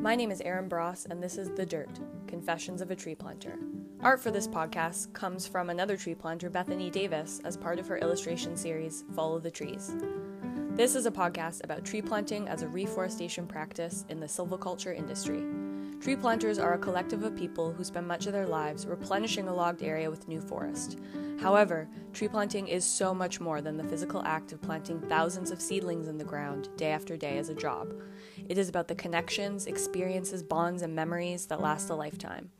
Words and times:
My 0.00 0.14
name 0.14 0.30
is 0.30 0.40
Aaron 0.40 0.66
Bross, 0.66 1.04
and 1.10 1.22
this 1.22 1.36
is 1.36 1.50
The 1.50 1.66
Dirt 1.66 2.00
Confessions 2.26 2.80
of 2.80 2.90
a 2.90 2.96
Tree 2.96 3.14
Planter. 3.14 3.58
Art 4.00 4.18
for 4.18 4.30
this 4.30 4.48
podcast 4.48 5.12
comes 5.12 5.46
from 5.46 5.68
another 5.68 5.94
tree 5.94 6.14
planter, 6.14 6.48
Bethany 6.48 6.88
Davis, 6.88 7.38
as 7.44 7.58
part 7.58 7.78
of 7.78 7.86
her 7.86 7.98
illustration 7.98 8.56
series, 8.56 9.04
Follow 9.14 9.38
the 9.38 9.50
Trees. 9.50 9.94
This 10.70 10.94
is 10.94 11.04
a 11.04 11.10
podcast 11.10 11.62
about 11.64 11.84
tree 11.84 12.00
planting 12.00 12.48
as 12.48 12.62
a 12.62 12.68
reforestation 12.68 13.46
practice 13.46 14.06
in 14.08 14.20
the 14.20 14.26
silviculture 14.26 14.96
industry. 14.96 15.44
Tree 16.00 16.16
planters 16.16 16.58
are 16.58 16.72
a 16.72 16.78
collective 16.78 17.22
of 17.22 17.36
people 17.36 17.70
who 17.70 17.84
spend 17.84 18.08
much 18.08 18.24
of 18.24 18.32
their 18.32 18.46
lives 18.46 18.86
replenishing 18.86 19.48
a 19.48 19.54
logged 19.54 19.82
area 19.82 20.10
with 20.10 20.28
new 20.28 20.40
forest. 20.40 20.98
However, 21.42 21.90
tree 22.14 22.28
planting 22.28 22.68
is 22.68 22.86
so 22.86 23.12
much 23.12 23.38
more 23.38 23.60
than 23.60 23.76
the 23.76 23.84
physical 23.84 24.22
act 24.24 24.52
of 24.52 24.62
planting 24.62 24.98
thousands 25.10 25.50
of 25.50 25.60
seedlings 25.60 26.08
in 26.08 26.16
the 26.16 26.24
ground 26.24 26.70
day 26.78 26.90
after 26.90 27.18
day 27.18 27.36
as 27.36 27.50
a 27.50 27.54
job. 27.54 27.92
It 28.50 28.58
is 28.58 28.68
about 28.68 28.88
the 28.88 28.96
connections, 28.96 29.68
experiences, 29.68 30.42
bonds, 30.42 30.82
and 30.82 30.92
memories 30.92 31.46
that 31.46 31.60
last 31.60 31.88
a 31.88 31.94
lifetime. 31.94 32.50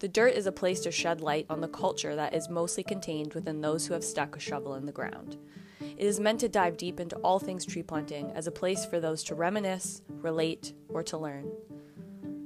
The 0.00 0.06
dirt 0.06 0.34
is 0.34 0.44
a 0.44 0.52
place 0.52 0.80
to 0.80 0.90
shed 0.90 1.22
light 1.22 1.46
on 1.48 1.62
the 1.62 1.68
culture 1.68 2.14
that 2.14 2.34
is 2.34 2.50
mostly 2.50 2.82
contained 2.82 3.32
within 3.32 3.62
those 3.62 3.86
who 3.86 3.94
have 3.94 4.04
stuck 4.04 4.36
a 4.36 4.40
shovel 4.40 4.74
in 4.74 4.84
the 4.84 4.92
ground. 4.92 5.38
It 5.80 6.04
is 6.04 6.20
meant 6.20 6.40
to 6.40 6.50
dive 6.50 6.76
deep 6.76 7.00
into 7.00 7.16
all 7.20 7.38
things 7.38 7.64
tree 7.64 7.82
planting 7.82 8.30
as 8.32 8.46
a 8.46 8.50
place 8.50 8.84
for 8.84 9.00
those 9.00 9.24
to 9.24 9.34
reminisce, 9.34 10.02
relate, 10.08 10.74
or 10.90 11.02
to 11.04 11.16
learn. 11.16 11.50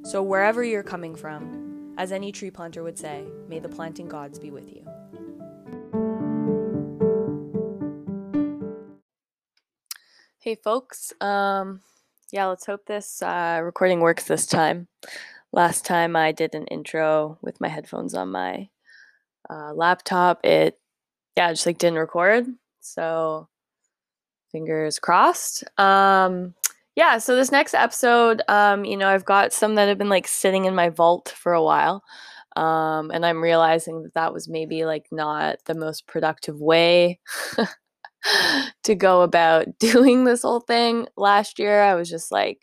So, 0.04 0.22
wherever 0.22 0.62
you're 0.62 0.84
coming 0.84 1.16
from, 1.16 1.96
as 1.98 2.12
any 2.12 2.30
tree 2.30 2.52
planter 2.52 2.84
would 2.84 3.00
say, 3.00 3.24
may 3.48 3.58
the 3.58 3.68
planting 3.68 4.06
gods 4.06 4.38
be 4.38 4.52
with 4.52 4.70
you. 4.72 4.86
Hey, 10.38 10.54
folks. 10.54 11.12
Um, 11.20 11.80
yeah, 12.32 12.46
let's 12.46 12.64
hope 12.64 12.86
this 12.86 13.22
uh, 13.22 13.60
recording 13.62 14.00
works 14.00 14.24
this 14.24 14.46
time. 14.46 14.88
Last 15.52 15.84
time 15.84 16.16
I 16.16 16.32
did 16.32 16.54
an 16.54 16.66
intro 16.66 17.38
with 17.42 17.60
my 17.60 17.68
headphones 17.68 18.14
on 18.14 18.30
my 18.30 18.70
uh, 19.50 19.74
laptop, 19.74 20.44
it 20.44 20.78
yeah, 21.36 21.52
just 21.52 21.66
like 21.66 21.78
didn't 21.78 21.98
record. 21.98 22.46
So, 22.80 23.48
fingers 24.50 24.98
crossed. 24.98 25.64
Um, 25.78 26.54
yeah, 26.96 27.18
so 27.18 27.36
this 27.36 27.52
next 27.52 27.74
episode, 27.74 28.42
um, 28.48 28.84
you 28.84 28.96
know, 28.96 29.08
I've 29.08 29.24
got 29.24 29.52
some 29.52 29.74
that 29.76 29.88
have 29.88 29.98
been 29.98 30.08
like 30.08 30.26
sitting 30.26 30.64
in 30.64 30.74
my 30.74 30.88
vault 30.88 31.34
for 31.36 31.52
a 31.52 31.62
while. 31.62 32.02
Um, 32.56 33.10
and 33.10 33.24
I'm 33.24 33.42
realizing 33.42 34.02
that 34.02 34.14
that 34.14 34.34
was 34.34 34.48
maybe 34.48 34.84
like 34.84 35.06
not 35.10 35.58
the 35.64 35.74
most 35.74 36.06
productive 36.06 36.60
way 36.60 37.18
to 38.84 38.94
go 38.94 39.22
about 39.22 39.66
doing 39.78 40.24
this 40.24 40.42
whole 40.42 40.60
thing 40.60 41.06
last 41.16 41.58
year. 41.58 41.82
I 41.82 41.94
was 41.94 42.08
just 42.08 42.32
like 42.32 42.62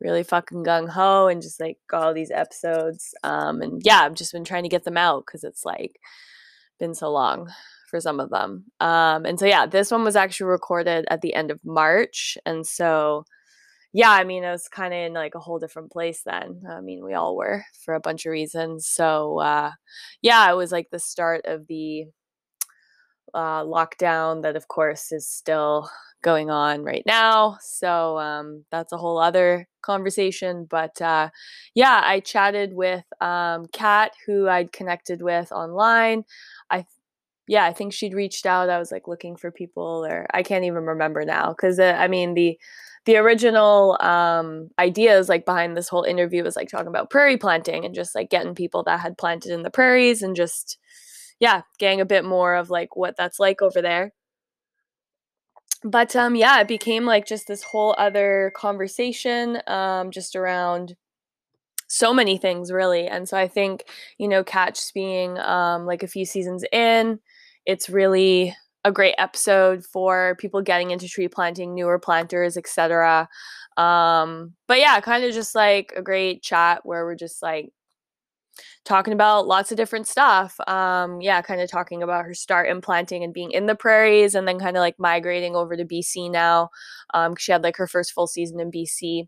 really 0.00 0.22
fucking 0.22 0.64
gung 0.64 0.88
ho 0.88 1.28
and 1.28 1.42
just 1.42 1.60
like 1.60 1.78
got 1.88 2.02
all 2.02 2.14
these 2.14 2.30
episodes. 2.30 3.14
Um, 3.22 3.60
and 3.60 3.82
yeah, 3.84 4.00
I've 4.00 4.14
just 4.14 4.32
been 4.32 4.44
trying 4.44 4.62
to 4.62 4.68
get 4.68 4.84
them 4.84 4.96
out 4.96 5.24
because 5.26 5.44
it's 5.44 5.64
like 5.64 5.98
been 6.78 6.94
so 6.94 7.10
long 7.10 7.50
for 7.90 8.00
some 8.00 8.20
of 8.20 8.30
them. 8.30 8.66
Um, 8.80 9.26
and 9.26 9.38
so 9.38 9.46
yeah, 9.46 9.66
this 9.66 9.90
one 9.90 10.04
was 10.04 10.16
actually 10.16 10.46
recorded 10.46 11.04
at 11.10 11.20
the 11.20 11.34
end 11.34 11.50
of 11.50 11.60
March. 11.64 12.38
And 12.46 12.66
so 12.66 13.24
yeah, 13.92 14.10
I 14.10 14.22
mean, 14.22 14.44
I 14.44 14.52
was 14.52 14.68
kind 14.68 14.94
of 14.94 15.00
in 15.00 15.12
like 15.14 15.34
a 15.34 15.40
whole 15.40 15.58
different 15.58 15.90
place 15.90 16.22
then. 16.24 16.62
I 16.70 16.80
mean, 16.80 17.04
we 17.04 17.14
all 17.14 17.36
were 17.36 17.64
for 17.84 17.94
a 17.94 18.00
bunch 18.00 18.24
of 18.24 18.30
reasons. 18.30 18.86
So, 18.86 19.40
uh, 19.40 19.72
yeah, 20.22 20.50
it 20.50 20.54
was 20.54 20.70
like 20.70 20.90
the 20.90 21.00
start 21.00 21.42
of 21.46 21.66
the 21.66 22.06
uh, 23.34 23.62
lockdown 23.64 24.42
that, 24.42 24.56
of 24.56 24.68
course, 24.68 25.12
is 25.12 25.28
still 25.28 25.88
going 26.22 26.50
on 26.50 26.82
right 26.82 27.04
now. 27.06 27.56
So, 27.62 28.18
um, 28.18 28.64
that's 28.70 28.92
a 28.92 28.98
whole 28.98 29.18
other 29.18 29.66
conversation. 29.82 30.66
But 30.68 31.00
uh, 31.00 31.30
yeah, 31.74 32.00
I 32.04 32.20
chatted 32.20 32.74
with 32.74 33.04
um, 33.20 33.66
Kat, 33.72 34.12
who 34.26 34.48
I'd 34.48 34.72
connected 34.72 35.22
with 35.22 35.52
online. 35.52 36.24
I 36.70 36.84
yeah, 37.46 37.64
I 37.64 37.72
think 37.72 37.92
she'd 37.92 38.14
reached 38.14 38.46
out. 38.46 38.70
I 38.70 38.78
was 38.78 38.92
like 38.92 39.08
looking 39.08 39.34
for 39.36 39.50
people, 39.50 40.06
or 40.06 40.26
I 40.32 40.44
can't 40.44 40.64
even 40.64 40.84
remember 40.84 41.24
now 41.24 41.48
because 41.50 41.80
uh, 41.80 41.96
I 41.98 42.06
mean 42.08 42.34
the 42.34 42.58
the 43.06 43.16
original 43.16 43.96
um, 44.00 44.70
ideas 44.78 45.28
like 45.28 45.44
behind 45.46 45.76
this 45.76 45.88
whole 45.88 46.04
interview 46.04 46.44
was 46.44 46.54
like 46.54 46.68
talking 46.68 46.86
about 46.86 47.10
prairie 47.10 47.38
planting 47.38 47.84
and 47.84 47.94
just 47.94 48.14
like 48.14 48.30
getting 48.30 48.54
people 48.54 48.82
that 48.84 49.00
had 49.00 49.18
planted 49.18 49.52
in 49.52 49.62
the 49.62 49.70
prairies 49.70 50.22
and 50.22 50.36
just 50.36 50.78
yeah 51.40 51.62
getting 51.78 52.00
a 52.00 52.06
bit 52.06 52.24
more 52.24 52.54
of 52.54 52.70
like 52.70 52.96
what 52.96 53.16
that's 53.16 53.40
like 53.40 53.60
over 53.60 53.82
there 53.82 54.12
but 55.82 56.14
um 56.14 56.36
yeah 56.36 56.60
it 56.60 56.68
became 56.68 57.04
like 57.04 57.26
just 57.26 57.48
this 57.48 57.62
whole 57.62 57.94
other 57.98 58.52
conversation 58.54 59.60
um 59.66 60.10
just 60.10 60.36
around 60.36 60.96
so 61.88 62.14
many 62.14 62.38
things 62.38 62.70
really 62.70 63.08
and 63.08 63.28
so 63.28 63.36
i 63.36 63.48
think 63.48 63.84
you 64.18 64.28
know 64.28 64.44
catch 64.44 64.94
being 64.94 65.36
um 65.38 65.86
like 65.86 66.04
a 66.04 66.08
few 66.08 66.24
seasons 66.24 66.64
in 66.72 67.18
it's 67.66 67.90
really 67.90 68.54
a 68.84 68.92
great 68.92 69.14
episode 69.18 69.84
for 69.84 70.36
people 70.38 70.62
getting 70.62 70.90
into 70.90 71.08
tree 71.08 71.28
planting, 71.28 71.74
newer 71.74 71.98
planters, 71.98 72.56
etc. 72.56 73.28
Um, 73.76 74.54
but 74.66 74.78
yeah, 74.78 75.00
kind 75.00 75.24
of 75.24 75.32
just 75.32 75.54
like 75.54 75.92
a 75.96 76.02
great 76.02 76.42
chat 76.42 76.80
where 76.84 77.04
we're 77.04 77.14
just 77.14 77.42
like 77.42 77.72
talking 78.84 79.12
about 79.12 79.46
lots 79.46 79.70
of 79.70 79.76
different 79.76 80.06
stuff. 80.06 80.58
Um, 80.66 81.20
yeah, 81.20 81.42
kind 81.42 81.60
of 81.60 81.70
talking 81.70 82.02
about 82.02 82.24
her 82.24 82.34
start 82.34 82.68
implanting 82.68 83.24
and 83.24 83.32
being 83.32 83.50
in 83.52 83.66
the 83.66 83.74
prairies, 83.74 84.34
and 84.34 84.46
then 84.46 84.58
kind 84.58 84.76
of 84.76 84.80
like 84.80 84.98
migrating 84.98 85.56
over 85.56 85.76
to 85.76 85.84
BC 85.84 86.30
now. 86.30 86.70
Um, 87.14 87.36
she 87.36 87.52
had 87.52 87.62
like 87.62 87.76
her 87.76 87.86
first 87.86 88.12
full 88.12 88.26
season 88.26 88.60
in 88.60 88.70
BC 88.70 89.26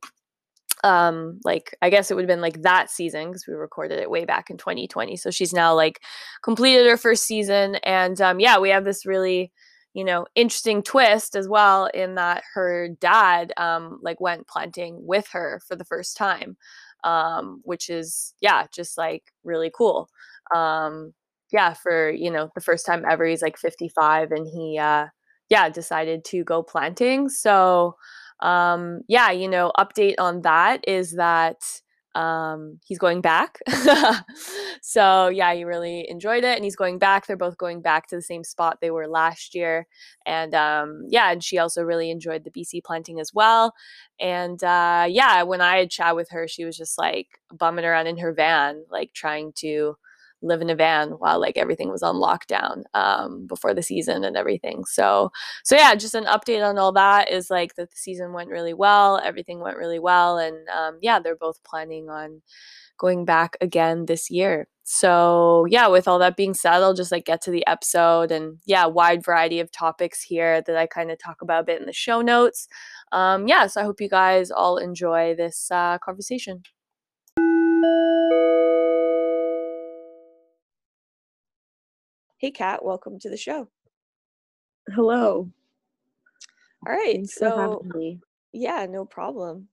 um 0.85 1.39
like 1.45 1.77
i 1.83 1.91
guess 1.91 2.11
it 2.11 2.15
would 2.15 2.23
have 2.23 2.29
been 2.29 2.41
like 2.41 2.63
that 2.63 2.91
season 2.91 3.29
because 3.29 3.47
we 3.47 3.55
recorded 3.55 4.01
it 4.01 4.11
way 4.11 4.25
back 4.25 4.51
in 4.51 4.57
2020 4.57 5.17
so 5.17 5.31
she's 5.31 5.53
now 5.53 5.75
like 5.75 6.03
completed 6.43 6.87
her 6.87 6.97
first 6.97 7.25
season 7.25 7.77
and 7.85 8.21
um 8.21 8.41
yeah 8.41 8.59
we 8.59 8.69
have 8.69 8.85
this 8.85 9.07
really 9.07 9.53
you 9.95 10.05
know 10.05 10.27
interesting 10.35 10.83
twist 10.83 11.37
as 11.37 11.49
well 11.49 11.87
in 11.95 12.17
that 12.17 12.43
her 12.55 12.89
dad 13.01 13.53
um 13.57 13.99
like 14.03 14.21
went 14.21 14.47
planting 14.49 14.97
with 15.07 15.29
her 15.29 15.61
for 15.69 15.77
the 15.77 15.85
first 15.85 16.17
time 16.17 16.57
um 17.05 17.61
which 17.65 17.91
is 17.91 18.35
yeah 18.41 18.67
just 18.73 18.97
like 18.99 19.25
really 19.45 19.71
cool. 19.75 20.09
Um 20.55 21.13
yeah 21.53 21.75
for 21.75 22.11
you 22.11 22.31
know 22.31 22.51
the 22.55 22.61
first 22.61 22.87
time 22.87 23.05
ever 23.09 23.27
he's 23.27 23.43
like 23.43 23.59
55 23.59 24.31
and 24.33 24.47
he 24.47 24.79
uh 24.79 25.07
yeah 25.49 25.69
decided 25.69 26.25
to 26.27 26.45
go 26.45 26.63
planting. 26.63 27.29
So 27.29 27.97
um, 28.43 29.03
yeah, 29.09 29.31
you 29.31 29.49
know, 29.49 29.73
update 29.79 30.17
on 30.19 30.43
that 30.43 30.85
is 30.87 31.13
that 31.13 31.63
um, 32.15 32.79
he's 32.85 32.99
going 32.99 33.21
back. 33.21 33.59
so 34.83 35.29
yeah, 35.29 35.55
he 35.55 35.65
really 35.65 36.07
enjoyed 36.09 36.45
it, 36.45 36.57
and 36.57 36.65
he's 36.65 36.77
going 36.77 36.99
back. 36.99 37.27
They're 37.27 37.37
both 37.37 37.57
going 37.57 37.81
back 37.81 38.07
to 38.09 38.17
the 38.17 38.23
same 38.23 38.45
spot 38.45 38.79
they 38.81 38.91
were 38.91 39.09
last 39.09 39.55
year, 39.55 39.87
and 40.27 40.55
um, 40.55 41.05
yeah, 41.09 41.31
and 41.33 41.43
she 41.43 41.59
also 41.59 41.83
really 41.83 42.11
enjoyed 42.11 42.45
the 42.45 42.51
BC 42.51 42.85
planting 42.85 43.21
as 43.21 43.33
well. 43.33 43.75
And 44.21 44.63
uh, 44.63 45.07
yeah, 45.09 45.43
when 45.43 45.61
I 45.61 45.79
had 45.79 45.91
chat 45.91 46.17
with 46.17 46.29
her, 46.31 46.47
she 46.47 46.65
was 46.65 46.77
just 46.77 46.99
like 46.99 47.29
bumming 47.53 47.85
around 47.85 48.07
in 48.07 48.19
her 48.19 48.33
van, 48.33 48.85
like 48.91 49.13
trying 49.15 49.53
to 49.57 49.97
live 50.43 50.61
in 50.61 50.71
a 50.71 50.75
van 50.75 51.11
while 51.13 51.41
like 51.41 51.57
everything 51.57 51.91
was 51.91 52.03
on 52.03 52.17
lockdown 52.17 52.83
um, 52.95 53.47
before 53.47 53.75
the 53.75 53.83
season 53.83 54.25
and 54.25 54.37
everything. 54.37 54.85
So 54.85 55.31
so 55.65 55.77
yeah, 55.77 55.95
just 55.95 56.15
an 56.15 56.25
update 56.25 56.67
on 56.67 56.79
all 56.79 56.93
that 56.93 57.31
is 57.31 57.51
like 57.51 57.75
that 57.77 57.91
the 57.91 57.97
season 57.97 58.33
went 58.33 58.51
really 58.51 58.75
well, 58.75 59.21
everything 59.23 59.61
went 59.61 59.77
really 59.77 59.99
well, 59.99 60.39
and 60.39 60.69
um, 60.69 60.99
yeah, 61.01 61.19
they're 61.19 61.37
both 61.37 61.63
planning 61.65 62.09
on 62.09 62.43
going 62.99 63.25
back 63.25 63.57
again 63.61 64.07
this 64.07 64.31
year. 64.31 64.69
So 64.85 65.67
yeah, 65.69 65.87
with 65.89 66.09
all 66.09 66.19
that 66.19 66.37
being 66.37 66.55
said, 66.55 66.75
I'll 66.75 66.95
just 66.95 67.13
like 67.13 67.25
get 67.25 67.41
to 67.43 67.51
the 67.51 67.67
episode 67.67 68.31
and 68.33 68.59
yeah, 68.65 68.87
wide 68.87 69.25
variety 69.25 69.61
of 69.61 69.71
topics 69.71 70.23
here 70.23 70.61
that 70.63 70.77
I 70.77 70.87
kind 70.87 71.11
of 71.11 71.19
talk 71.19 71.43
about 71.43 71.63
a 71.63 71.65
bit 71.65 71.81
in 71.81 71.87
the 71.87 71.93
show 71.93 72.21
notes. 72.21 72.69
Um, 73.13 73.47
yeah, 73.47 73.67
so 73.67 73.81
I 73.81 73.85
hope 73.85 74.01
you 74.01 74.09
guys 74.09 74.51
all 74.51 74.79
enjoy 74.79 75.35
this 75.37 75.69
uh, 75.71 75.99
conversation. 75.99 76.63
Hey, 82.43 82.51
Kat, 82.51 82.85
welcome 82.85 83.21
to 83.21 83.31
the 83.31 83.37
show. 83.37 83.69
Hello. 84.93 85.49
All 86.85 86.93
right. 86.93 87.15
Thanks 87.15 87.37
so, 87.37 87.81
yeah, 88.53 88.85
no 88.91 89.05
problem. 89.05 89.69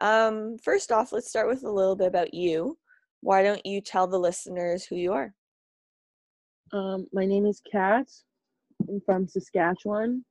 Um, 0.00 0.58
first 0.62 0.92
off, 0.92 1.12
let's 1.12 1.30
start 1.30 1.48
with 1.48 1.64
a 1.64 1.70
little 1.70 1.96
bit 1.96 2.08
about 2.08 2.34
you. 2.34 2.76
Why 3.22 3.42
don't 3.42 3.64
you 3.64 3.80
tell 3.80 4.06
the 4.06 4.18
listeners 4.18 4.84
who 4.84 4.96
you 4.96 5.14
are? 5.14 5.32
Um, 6.74 7.06
my 7.10 7.24
name 7.24 7.46
is 7.46 7.62
Kat. 7.72 8.06
I'm 8.86 9.00
from 9.06 9.26
Saskatchewan. 9.26 10.22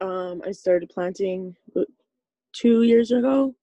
Um, 0.00 0.40
I 0.46 0.52
started 0.52 0.88
planting 0.88 1.54
two 2.54 2.84
years 2.84 3.10
ago. 3.10 3.54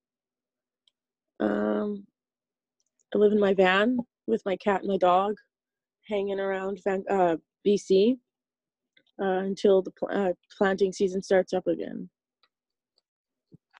Um, 1.39 2.05
I 3.11 3.17
live 3.17 3.31
in 3.31 3.39
my 3.39 3.55
van 3.55 3.97
with 4.27 4.43
my 4.45 4.55
cat 4.57 4.81
and 4.81 4.89
my 4.89 4.97
dog 4.97 5.33
hanging 6.07 6.39
around 6.39 6.81
uh, 6.87 7.37
BC 7.65 8.17
uh, 9.21 9.25
until 9.25 9.81
the 9.81 9.91
pl- 9.91 10.09
uh, 10.11 10.33
planting 10.57 10.93
season 10.93 11.21
starts 11.21 11.53
up 11.53 11.67
again. 11.67 12.09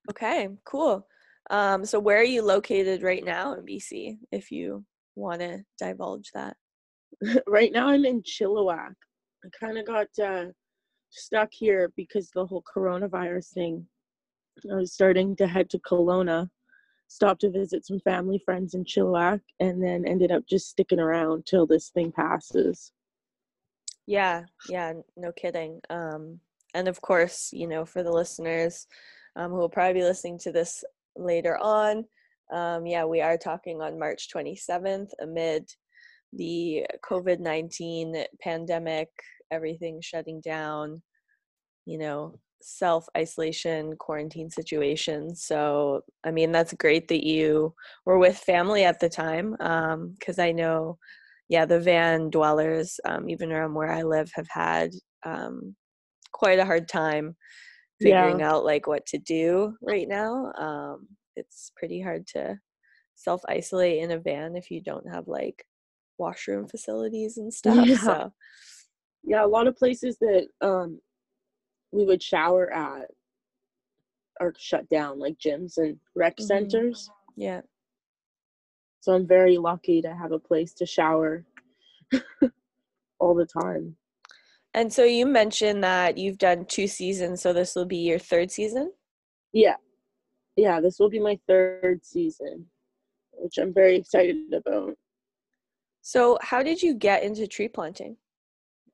Okay, 0.09 0.49
cool. 0.65 1.07
Um, 1.49 1.85
so 1.85 1.99
where 1.99 2.17
are 2.17 2.23
you 2.23 2.41
located 2.41 3.03
right 3.03 3.23
now 3.23 3.53
in 3.53 3.65
BC? 3.65 4.17
If 4.31 4.51
you 4.51 4.83
want 5.15 5.41
to 5.41 5.63
divulge 5.79 6.31
that. 6.33 6.55
right 7.47 7.71
now, 7.71 7.87
I'm 7.87 8.05
in 8.05 8.21
Chilliwack. 8.23 8.93
I 9.43 9.47
kind 9.59 9.77
of 9.77 9.85
got 9.85 10.07
uh, 10.21 10.45
stuck 11.09 11.49
here 11.51 11.91
because 11.95 12.29
the 12.31 12.45
whole 12.45 12.63
coronavirus 12.63 13.53
thing. 13.53 13.85
I 14.71 14.75
was 14.75 14.93
starting 14.93 15.35
to 15.37 15.47
head 15.47 15.69
to 15.71 15.79
Kelowna, 15.79 16.49
stopped 17.07 17.41
to 17.41 17.49
visit 17.49 17.85
some 17.85 17.99
family 17.99 18.41
friends 18.43 18.73
in 18.73 18.83
Chilliwack, 18.83 19.41
and 19.59 19.81
then 19.81 20.05
ended 20.05 20.31
up 20.31 20.45
just 20.47 20.69
sticking 20.69 20.99
around 20.99 21.45
till 21.45 21.65
this 21.65 21.89
thing 21.89 22.11
passes. 22.11 22.91
Yeah, 24.07 24.43
yeah, 24.69 24.93
no 25.17 25.31
kidding. 25.31 25.81
Um, 25.89 26.39
and 26.73 26.87
of 26.87 27.01
course, 27.01 27.49
you 27.53 27.67
know, 27.67 27.85
for 27.85 28.03
the 28.03 28.11
listeners 28.11 28.87
um, 29.35 29.51
who 29.51 29.57
will 29.57 29.69
probably 29.69 30.01
be 30.01 30.03
listening 30.03 30.37
to 30.39 30.51
this 30.51 30.83
later 31.15 31.57
on, 31.57 32.05
um, 32.51 32.85
yeah, 32.85 33.05
we 33.05 33.21
are 33.21 33.37
talking 33.37 33.81
on 33.81 33.97
March 33.97 34.29
27th 34.33 35.09
amid 35.21 35.67
the 36.33 36.85
COVID 37.03 37.39
19 37.39 38.25
pandemic, 38.41 39.09
everything 39.51 40.01
shutting 40.01 40.41
down, 40.41 41.01
you 41.85 41.97
know, 41.97 42.39
self 42.65 43.07
isolation, 43.15 43.95
quarantine 43.97 44.49
situations. 44.49 45.43
So, 45.43 46.01
I 46.23 46.31
mean, 46.31 46.51
that's 46.51 46.73
great 46.73 47.07
that 47.09 47.23
you 47.23 47.75
were 48.05 48.17
with 48.17 48.37
family 48.37 48.83
at 48.83 48.99
the 48.99 49.07
time 49.07 49.51
because 49.51 50.39
um, 50.39 50.43
I 50.43 50.51
know, 50.51 50.97
yeah, 51.47 51.65
the 51.65 51.79
van 51.79 52.31
dwellers, 52.31 52.99
um, 53.05 53.29
even 53.29 53.51
around 53.51 53.75
where 53.75 53.91
I 53.91 54.01
live, 54.01 54.31
have 54.33 54.47
had 54.49 54.91
um, 55.23 55.75
quite 56.33 56.57
a 56.57 56.65
hard 56.65 56.89
time 56.89 57.35
figuring 58.01 58.39
yeah. 58.39 58.51
out 58.51 58.65
like 58.65 58.87
what 58.87 59.05
to 59.07 59.19
do 59.19 59.75
right 59.83 60.07
now. 60.07 60.51
Um, 60.57 61.07
it's 61.35 61.71
pretty 61.77 62.01
hard 62.01 62.25
to 62.29 62.57
self 63.13 63.41
isolate 63.47 64.01
in 64.01 64.09
a 64.09 64.19
van 64.19 64.55
if 64.55 64.71
you 64.71 64.81
don't 64.81 65.07
have 65.07 65.27
like 65.27 65.63
washroom 66.17 66.67
facilities 66.67 67.37
and 67.37 67.53
stuff. 67.53 67.85
Yeah. 67.85 67.97
So 67.97 68.33
yeah, 69.23 69.45
a 69.45 69.47
lot 69.47 69.67
of 69.67 69.77
places 69.77 70.17
that 70.19 70.47
um 70.61 70.99
we 71.95 72.05
would 72.05 72.21
shower 72.21 72.71
at 72.71 73.09
are 74.41 74.53
shut 74.57 74.87
down, 74.89 75.17
like 75.17 75.37
gyms 75.37 75.77
and 75.77 75.97
rec 76.13 76.35
mm-hmm. 76.35 76.45
centers. 76.45 77.09
Yeah. 77.37 77.61
So 78.99 79.13
I'm 79.13 79.25
very 79.25 79.57
lucky 79.57 80.01
to 80.01 80.13
have 80.13 80.33
a 80.33 80.39
place 80.39 80.73
to 80.73 80.85
shower 80.85 81.45
all 83.19 83.33
the 83.33 83.45
time. 83.45 83.95
And 84.73 84.91
so 84.91 85.05
you 85.05 85.25
mentioned 85.25 85.83
that 85.85 86.17
you've 86.17 86.37
done 86.37 86.65
two 86.65 86.87
seasons, 86.87 87.41
so 87.41 87.53
this 87.53 87.75
will 87.75 87.85
be 87.85 87.97
your 87.97 88.19
third 88.19 88.51
season? 88.51 88.91
Yeah. 89.53 89.75
Yeah, 90.57 90.81
this 90.81 90.99
will 90.99 91.09
be 91.09 91.19
my 91.19 91.39
third 91.47 92.05
season, 92.05 92.65
which 93.31 93.57
I'm 93.57 93.73
very 93.73 93.95
excited 93.95 94.53
about. 94.53 94.95
So, 96.01 96.37
how 96.41 96.61
did 96.61 96.81
you 96.81 96.93
get 96.93 97.23
into 97.23 97.47
tree 97.47 97.67
planting? 97.67 98.17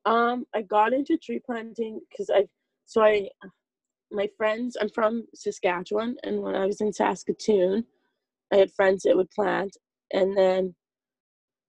Um, 0.04 0.46
I 0.54 0.62
got 0.62 0.92
into 0.92 1.16
tree 1.16 1.40
planting 1.44 2.00
because 2.10 2.30
I, 2.30 2.46
so 2.86 3.02
I, 3.02 3.28
my 4.10 4.28
friends, 4.36 4.76
I'm 4.80 4.90
from 4.90 5.26
Saskatchewan, 5.34 6.16
and 6.24 6.42
when 6.42 6.54
I 6.54 6.66
was 6.66 6.80
in 6.80 6.92
Saskatoon, 6.92 7.84
I 8.52 8.56
had 8.56 8.72
friends 8.72 9.02
that 9.02 9.16
would 9.16 9.30
plant, 9.30 9.76
and 10.12 10.36
then 10.36 10.74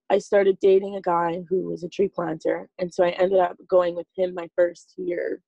I 0.10 0.18
started 0.20 0.58
dating 0.62 0.96
a 0.96 1.02
guy 1.02 1.44
who 1.50 1.70
was 1.70 1.84
a 1.84 1.90
tree 1.90 2.10
planter, 2.10 2.70
and 2.80 2.94
so 2.94 3.04
I 3.04 3.12
ended 3.12 3.40
up 3.40 3.58
going 3.68 3.96
with 3.96 4.08
him 4.16 4.34
my 4.34 4.50
first 4.56 4.94
year. 4.98 5.42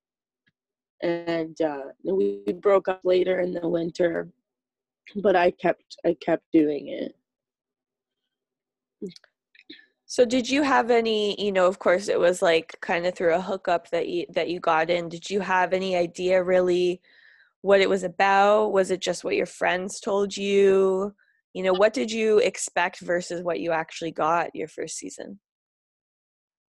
And 1.03 1.59
uh, 1.61 1.83
we 2.03 2.41
broke 2.61 2.87
up 2.87 3.01
later 3.03 3.41
in 3.41 3.53
the 3.53 3.67
winter, 3.67 4.29
but 5.17 5.35
I 5.35 5.51
kept 5.51 5.97
I 6.05 6.15
kept 6.19 6.45
doing 6.53 6.87
it. 6.87 7.15
So 10.07 10.23
did 10.25 10.49
you 10.49 10.61
have 10.61 10.91
any, 10.91 11.39
you 11.43 11.51
know, 11.51 11.65
of 11.65 11.79
course 11.79 12.07
it 12.09 12.19
was 12.19 12.41
like 12.41 12.75
kind 12.81 13.05
of 13.05 13.15
through 13.15 13.33
a 13.33 13.41
hookup 13.41 13.89
that 13.89 14.07
you 14.07 14.25
that 14.33 14.49
you 14.49 14.59
got 14.59 14.89
in. 14.89 15.09
Did 15.09 15.29
you 15.29 15.39
have 15.41 15.73
any 15.73 15.95
idea 15.95 16.43
really 16.43 17.01
what 17.61 17.81
it 17.81 17.89
was 17.89 18.03
about? 18.03 18.71
Was 18.71 18.91
it 18.91 19.01
just 19.01 19.23
what 19.23 19.35
your 19.35 19.47
friends 19.47 19.99
told 19.99 20.37
you? 20.37 21.13
You 21.53 21.63
know, 21.63 21.73
what 21.73 21.93
did 21.93 22.11
you 22.11 22.37
expect 22.39 22.99
versus 22.99 23.41
what 23.41 23.59
you 23.59 23.71
actually 23.71 24.11
got 24.11 24.55
your 24.55 24.67
first 24.67 24.97
season? 24.97 25.39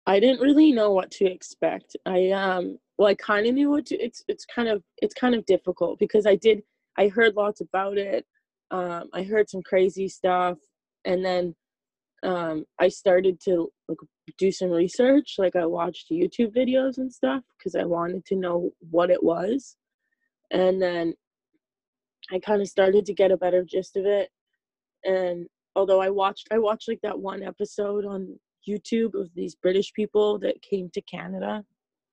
I 0.07 0.21
didn't 0.21 0.41
really 0.41 0.73
know 0.73 0.93
what 0.93 1.11
to 1.13 1.25
expect. 1.25 1.97
I 2.05 2.31
um 2.31 2.79
well 2.99 3.09
I 3.09 3.15
kind 3.15 3.47
of 3.47 3.55
knew 3.55 3.71
what 3.71 3.87
to 3.87 3.97
it's 3.97 4.23
it's 4.29 4.45
kind 4.45 4.69
of 4.69 4.83
it's 4.99 5.15
kind 5.15 5.35
of 5.35 5.47
difficult 5.47 5.99
because 5.99 6.27
I 6.27 6.37
did 6.37 6.63
I 6.99 7.09
heard 7.09 7.35
lots 7.35 7.63
about 7.63 7.97
it. 7.97 8.27
Um 8.71 9.09
I 9.15 9.23
heard 9.23 9.49
some 9.49 9.63
crazy 9.63 10.09
stuff 10.09 10.59
and 11.07 11.25
then 11.25 11.55
um, 12.23 12.65
I 12.79 12.89
started 12.89 13.41
to 13.45 13.69
like 13.89 13.99
do 14.39 14.53
some 14.53 14.71
research. 14.71 15.35
Like 15.39 15.57
I 15.57 15.67
watched 15.67 16.11
YouTube 16.11 16.55
videos 16.57 16.99
and 16.99 17.13
stuff 17.13 17.43
because 17.59 17.75
I 17.75 17.85
wanted 17.85 18.25
to 18.27 18.37
know 18.37 18.71
what 18.91 19.11
it 19.11 19.23
was, 19.23 19.77
and 20.51 20.81
then 20.81 21.15
I 22.31 22.39
kind 22.39 22.61
of 22.61 22.69
started 22.69 23.05
to 23.07 23.15
get 23.15 23.33
a 23.33 23.37
better 23.37 23.65
gist 23.65 23.97
of 23.97 24.07
it. 24.07 24.31
And 25.05 25.47
although 25.75 26.01
I 26.01 26.11
watched, 26.11 26.49
I 26.53 26.59
watched 26.59 26.89
like 26.89 27.01
that 27.03 27.19
one 27.19 27.43
episode 27.43 28.05
on 28.05 28.39
YouTube 28.69 29.15
of 29.15 29.31
these 29.35 29.57
British 29.57 29.93
people 29.93 30.39
that 30.41 30.63
came 30.63 30.91
to 30.95 31.03
Canada. 31.03 31.65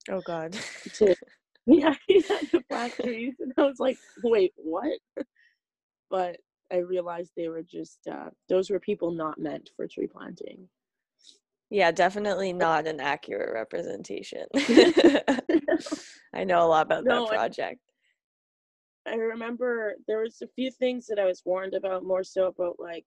Oh 0.09 0.21
God. 0.25 0.57
To, 0.95 1.15
yeah, 1.67 1.93
to 2.07 2.61
plant 2.67 2.93
trees, 2.95 3.35
and 3.39 3.53
I 3.55 3.61
was 3.61 3.79
like, 3.79 3.99
wait, 4.23 4.53
what? 4.55 4.97
But 6.09 6.37
I 6.71 6.77
realized 6.77 7.31
they 7.35 7.49
were 7.49 7.63
just 7.63 8.07
uh, 8.09 8.29
those 8.47 8.69
were 8.69 8.79
people 8.79 9.11
not 9.11 9.39
meant 9.39 9.69
for 9.75 9.87
tree 9.87 10.07
planting. 10.07 10.67
Yeah, 11.69 11.91
definitely 11.91 12.51
not 12.51 12.87
an 12.87 12.99
accurate 12.99 13.53
representation. 13.53 14.45
I 16.33 16.43
know 16.43 16.65
a 16.65 16.67
lot 16.67 16.85
about 16.85 17.03
no, 17.03 17.25
that 17.25 17.29
project. 17.29 17.79
I, 19.05 19.11
I 19.11 19.15
remember 19.15 19.95
there 20.07 20.21
was 20.21 20.41
a 20.41 20.47
few 20.47 20.71
things 20.71 21.05
that 21.07 21.19
I 21.19 21.25
was 21.25 21.43
warned 21.45 21.75
about 21.75 22.03
more 22.03 22.23
so 22.23 22.47
about 22.47 22.77
like, 22.79 23.05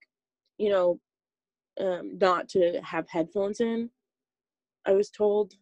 you 0.59 0.71
know, 0.71 1.01
um, 1.81 2.19
not 2.19 2.49
to 2.51 2.81
have 2.85 3.09
headphones 3.09 3.61
in. 3.61 3.91
I 4.87 4.93
was 4.93 5.11
told 5.11 5.55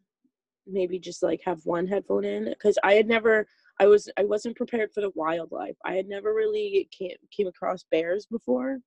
maybe 0.67 0.99
just 0.99 1.23
like 1.23 1.41
have 1.45 1.65
one 1.65 1.87
headphone 1.87 2.25
in 2.25 2.45
because 2.47 2.79
I 2.83 2.95
had 2.95 3.09
never 3.09 3.47
I 3.81 3.87
was 3.87 4.11
I 4.19 4.25
wasn't 4.25 4.57
prepared 4.57 4.93
for 4.93 5.01
the 5.01 5.11
wildlife. 5.15 5.77
I 5.85 5.95
had 5.95 6.07
never 6.07 6.35
really 6.35 6.89
came 6.97 7.17
came 7.37 7.47
across 7.47 7.85
bears 7.91 8.27
before. 8.27 8.79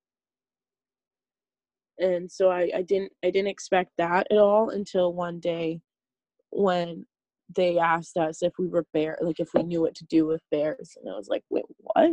And 1.99 2.31
so 2.31 2.51
I, 2.51 2.69
I 2.75 2.81
didn't 2.83 3.11
I 3.23 3.31
didn't 3.31 3.49
expect 3.49 3.91
that 3.97 4.27
at 4.31 4.37
all 4.37 4.69
until 4.69 5.13
one 5.13 5.39
day 5.39 5.81
when 6.51 7.05
they 7.55 7.79
asked 7.79 8.17
us 8.17 8.43
if 8.43 8.53
we 8.59 8.67
were 8.67 8.85
bear 8.93 9.17
like 9.21 9.39
if 9.39 9.49
we 9.53 9.63
knew 9.63 9.81
what 9.81 9.95
to 9.95 10.05
do 10.05 10.27
with 10.27 10.41
bears 10.51 10.95
and 11.01 11.11
I 11.11 11.17
was 11.17 11.27
like, 11.27 11.43
wait, 11.49 11.65
what? 11.79 12.11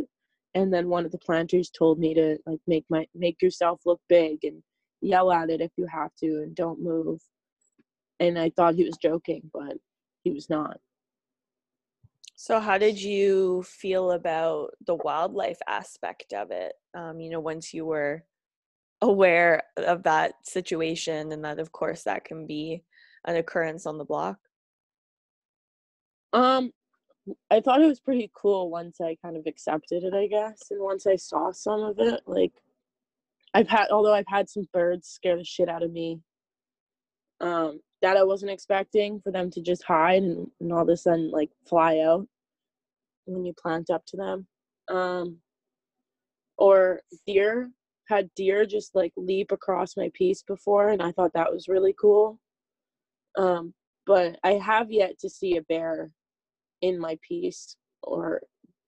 And 0.55 0.73
then 0.73 0.89
one 0.89 1.05
of 1.05 1.11
the 1.11 1.19
planters 1.19 1.69
told 1.69 1.99
me 1.99 2.13
to 2.15 2.37
like 2.47 2.59
make 2.67 2.85
my 2.89 3.05
make 3.15 3.41
yourself 3.43 3.81
look 3.85 4.01
big 4.09 4.39
and 4.43 4.63
yell 5.01 5.31
at 5.31 5.51
it 5.51 5.61
if 5.61 5.71
you 5.77 5.85
have 5.85 6.11
to 6.19 6.25
and 6.43 6.55
don't 6.55 6.81
move. 6.81 7.19
And 8.19 8.39
I 8.39 8.51
thought 8.55 8.75
he 8.75 8.83
was 8.85 8.97
joking, 9.01 9.49
but 9.53 9.77
he 10.23 10.31
was 10.31 10.49
not. 10.49 10.77
So, 12.35 12.59
how 12.59 12.77
did 12.77 13.01
you 13.01 13.63
feel 13.63 14.11
about 14.11 14.71
the 14.85 14.95
wildlife 14.95 15.59
aspect 15.67 16.33
of 16.33 16.51
it? 16.51 16.73
Um, 16.95 17.19
you 17.19 17.29
know, 17.29 17.39
once 17.39 17.73
you 17.73 17.85
were 17.85 18.23
aware 19.01 19.63
of 19.77 20.03
that 20.03 20.33
situation, 20.43 21.31
and 21.31 21.45
that, 21.45 21.59
of 21.59 21.71
course, 21.71 22.03
that 22.03 22.25
can 22.25 22.47
be 22.47 22.83
an 23.25 23.35
occurrence 23.35 23.85
on 23.85 23.97
the 23.97 24.05
block. 24.05 24.37
Um, 26.33 26.71
I 27.51 27.59
thought 27.61 27.81
it 27.81 27.87
was 27.87 27.99
pretty 27.99 28.31
cool 28.33 28.71
once 28.71 28.99
I 28.99 29.17
kind 29.23 29.37
of 29.37 29.43
accepted 29.45 30.03
it, 30.03 30.13
I 30.13 30.27
guess, 30.27 30.67
and 30.71 30.81
once 30.81 31.05
I 31.05 31.17
saw 31.17 31.51
some 31.51 31.81
of 31.81 31.99
it. 31.99 32.21
Like, 32.25 32.53
I've 33.53 33.67
had, 33.67 33.89
although 33.91 34.13
I've 34.13 34.25
had 34.27 34.49
some 34.49 34.67
birds 34.73 35.07
scare 35.07 35.37
the 35.37 35.43
shit 35.43 35.69
out 35.69 35.83
of 35.83 35.91
me. 35.91 36.21
Um, 37.39 37.81
that 38.01 38.17
I 38.17 38.23
wasn't 38.23 38.51
expecting 38.51 39.21
for 39.21 39.31
them 39.31 39.51
to 39.51 39.61
just 39.61 39.83
hide 39.83 40.23
and, 40.23 40.47
and 40.59 40.73
all 40.73 40.81
of 40.81 40.89
a 40.89 40.97
sudden 40.97 41.31
like 41.31 41.51
fly 41.67 41.99
out 41.99 42.27
when 43.25 43.45
you 43.45 43.53
plant 43.53 43.89
up 43.89 44.05
to 44.07 44.17
them. 44.17 44.47
Um, 44.89 45.37
or 46.57 47.01
deer 47.25 47.71
had 48.07 48.29
deer 48.35 48.65
just 48.65 48.93
like 48.93 49.13
leap 49.15 49.51
across 49.51 49.95
my 49.95 50.11
piece 50.13 50.43
before, 50.43 50.89
and 50.89 51.01
I 51.01 51.11
thought 51.11 51.33
that 51.33 51.51
was 51.51 51.67
really 51.67 51.95
cool. 51.99 52.39
Um, 53.37 53.73
but 54.05 54.37
I 54.43 54.53
have 54.53 54.91
yet 54.91 55.17
to 55.19 55.29
see 55.29 55.57
a 55.57 55.61
bear 55.63 56.11
in 56.81 56.99
my 56.99 57.17
piece 57.27 57.75
or 58.03 58.41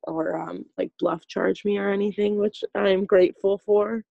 or 0.03 0.37
um, 0.37 0.65
like 0.77 0.91
bluff 0.99 1.25
charge 1.27 1.63
me 1.63 1.77
or 1.77 1.89
anything, 1.89 2.37
which 2.37 2.63
I'm 2.75 3.05
grateful 3.05 3.57
for. 3.57 4.03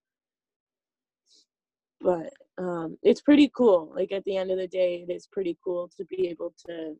But 2.00 2.32
um, 2.58 2.98
it's 3.02 3.20
pretty 3.20 3.50
cool. 3.56 3.92
Like 3.94 4.12
at 4.12 4.24
the 4.24 4.36
end 4.36 4.50
of 4.50 4.58
the 4.58 4.68
day, 4.68 5.04
it 5.08 5.12
is 5.12 5.26
pretty 5.26 5.58
cool 5.64 5.90
to 5.96 6.04
be 6.04 6.28
able 6.28 6.54
to 6.66 6.96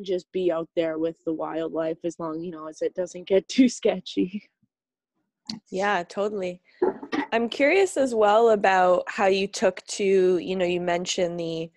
just 0.00 0.30
be 0.32 0.50
out 0.50 0.68
there 0.74 0.98
with 0.98 1.16
the 1.26 1.32
wildlife 1.32 1.98
as 2.04 2.18
long 2.18 2.40
you 2.42 2.50
know 2.50 2.66
as 2.66 2.80
it 2.80 2.94
doesn't 2.94 3.28
get 3.28 3.46
too 3.48 3.68
sketchy 3.68 4.48
Yeah, 5.70 6.02
totally. 6.08 6.62
I'm 7.32 7.48
curious 7.48 7.96
as 7.96 8.14
well 8.14 8.50
about 8.50 9.04
how 9.08 9.26
you 9.26 9.46
took 9.46 9.84
to, 9.86 10.38
you 10.38 10.56
know, 10.56 10.64
you 10.64 10.80
mentioned 10.80 11.38
the 11.38 11.70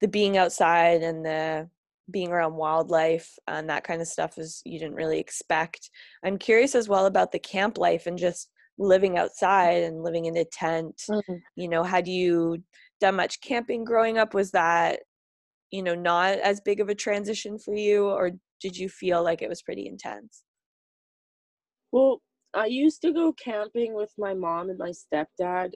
the 0.00 0.08
being 0.08 0.38
outside 0.38 1.02
and 1.02 1.24
the 1.24 1.68
being 2.10 2.30
around 2.30 2.54
wildlife 2.54 3.38
and 3.46 3.68
that 3.68 3.84
kind 3.84 4.00
of 4.00 4.08
stuff 4.08 4.38
is 4.38 4.62
you 4.64 4.78
didn't 4.78 4.94
really 4.94 5.18
expect. 5.18 5.90
I'm 6.24 6.38
curious 6.38 6.74
as 6.74 6.88
well 6.88 7.06
about 7.06 7.32
the 7.32 7.38
camp 7.38 7.76
life 7.76 8.06
and 8.06 8.16
just 8.18 8.50
living 8.80 9.18
outside 9.18 9.82
and 9.84 10.02
living 10.02 10.24
in 10.24 10.36
a 10.36 10.44
tent. 10.44 11.02
Mm-hmm. 11.08 11.34
You 11.54 11.68
know, 11.68 11.84
had 11.84 12.08
you 12.08 12.64
done 13.00 13.16
much 13.16 13.40
camping 13.40 13.84
growing 13.84 14.18
up? 14.18 14.34
Was 14.34 14.50
that, 14.50 15.00
you 15.70 15.82
know, 15.82 15.94
not 15.94 16.38
as 16.38 16.60
big 16.60 16.80
of 16.80 16.88
a 16.88 16.94
transition 16.94 17.58
for 17.58 17.76
you 17.76 18.06
or 18.06 18.32
did 18.60 18.76
you 18.76 18.88
feel 18.88 19.22
like 19.22 19.42
it 19.42 19.48
was 19.48 19.62
pretty 19.62 19.86
intense? 19.86 20.42
Well, 21.92 22.20
I 22.54 22.66
used 22.66 23.02
to 23.02 23.12
go 23.12 23.32
camping 23.32 23.94
with 23.94 24.12
my 24.18 24.34
mom 24.34 24.70
and 24.70 24.78
my 24.78 24.90
stepdad 24.90 25.72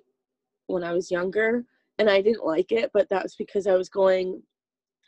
when 0.66 0.82
I 0.82 0.92
was 0.92 1.10
younger, 1.10 1.64
and 1.98 2.10
I 2.10 2.20
didn't 2.20 2.44
like 2.44 2.72
it, 2.72 2.90
but 2.92 3.08
that's 3.10 3.36
because 3.36 3.66
I 3.66 3.74
was 3.74 3.88
going 3.88 4.42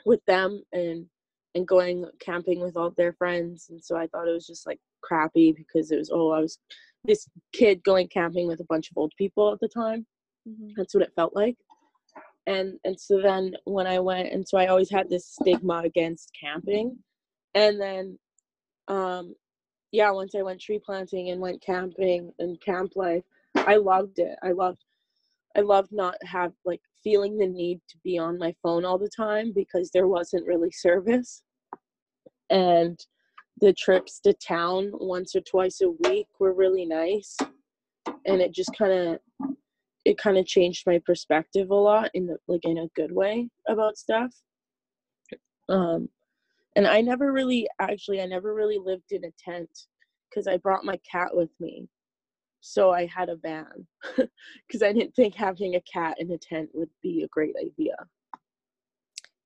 with 0.04 0.24
them 0.26 0.62
and 0.72 1.06
and 1.54 1.66
going 1.66 2.04
camping 2.20 2.60
with 2.60 2.76
all 2.76 2.90
their 2.90 3.14
friends, 3.14 3.68
and 3.70 3.82
so 3.82 3.96
I 3.96 4.06
thought 4.06 4.28
it 4.28 4.32
was 4.32 4.46
just 4.46 4.66
like 4.66 4.78
crappy 5.02 5.52
because 5.52 5.90
it 5.90 5.98
was 5.98 6.10
oh 6.12 6.30
I 6.30 6.40
was 6.40 6.58
this 7.06 7.28
kid 7.52 7.82
going 7.84 8.08
camping 8.08 8.46
with 8.46 8.60
a 8.60 8.66
bunch 8.68 8.90
of 8.90 8.96
old 8.96 9.12
people 9.16 9.52
at 9.52 9.60
the 9.60 9.68
time. 9.68 10.06
Mm-hmm. 10.48 10.70
That's 10.76 10.94
what 10.94 11.02
it 11.02 11.12
felt 11.16 11.34
like. 11.34 11.56
And 12.46 12.78
and 12.84 12.98
so 12.98 13.20
then 13.20 13.54
when 13.64 13.86
I 13.86 13.98
went 13.98 14.32
and 14.32 14.46
so 14.46 14.58
I 14.58 14.66
always 14.66 14.90
had 14.90 15.08
this 15.08 15.26
stigma 15.26 15.82
against 15.84 16.30
camping. 16.40 16.96
And 17.54 17.80
then 17.80 18.18
um 18.88 19.34
yeah, 19.92 20.10
once 20.10 20.34
I 20.34 20.42
went 20.42 20.60
tree 20.60 20.80
planting 20.84 21.30
and 21.30 21.40
went 21.40 21.62
camping 21.62 22.32
and 22.38 22.60
camp 22.60 22.92
life, 22.96 23.24
I 23.54 23.76
loved 23.76 24.18
it. 24.18 24.36
I 24.42 24.52
loved 24.52 24.84
I 25.56 25.60
loved 25.60 25.90
not 25.90 26.16
have 26.22 26.52
like 26.64 26.82
feeling 27.02 27.38
the 27.38 27.46
need 27.46 27.80
to 27.88 27.96
be 28.04 28.18
on 28.18 28.38
my 28.38 28.54
phone 28.62 28.84
all 28.84 28.98
the 28.98 29.10
time 29.16 29.52
because 29.54 29.90
there 29.90 30.06
wasn't 30.06 30.46
really 30.46 30.70
service. 30.70 31.42
And 32.50 32.98
the 33.60 33.72
trips 33.72 34.20
to 34.20 34.34
town 34.34 34.90
once 34.92 35.34
or 35.34 35.40
twice 35.40 35.80
a 35.80 35.90
week 36.08 36.26
were 36.38 36.52
really 36.52 36.84
nice. 36.84 37.36
And 38.26 38.40
it 38.40 38.52
just 38.52 38.70
kind 38.76 38.92
of 38.92 39.18
it 40.04 40.18
kind 40.18 40.38
of 40.38 40.46
changed 40.46 40.84
my 40.86 41.00
perspective 41.04 41.70
a 41.70 41.74
lot 41.74 42.10
in 42.14 42.26
the 42.26 42.36
like 42.48 42.64
in 42.64 42.78
a 42.78 42.88
good 42.94 43.12
way 43.12 43.48
about 43.68 43.96
stuff. 43.96 44.32
Um 45.68 46.08
and 46.76 46.86
I 46.86 47.00
never 47.00 47.32
really, 47.32 47.66
actually, 47.80 48.20
I 48.20 48.26
never 48.26 48.54
really 48.54 48.78
lived 48.78 49.10
in 49.10 49.24
a 49.24 49.32
tent 49.38 49.70
because 50.28 50.46
I 50.46 50.58
brought 50.58 50.84
my 50.84 51.00
cat 51.10 51.28
with 51.32 51.48
me. 51.58 51.88
So 52.60 52.90
I 52.90 53.06
had 53.06 53.30
a 53.30 53.36
van 53.36 53.86
because 54.16 54.82
I 54.82 54.92
didn't 54.92 55.14
think 55.16 55.34
having 55.34 55.76
a 55.76 55.82
cat 55.90 56.16
in 56.18 56.30
a 56.30 56.38
tent 56.38 56.68
would 56.74 56.90
be 57.02 57.22
a 57.22 57.28
great 57.28 57.54
idea. 57.58 57.96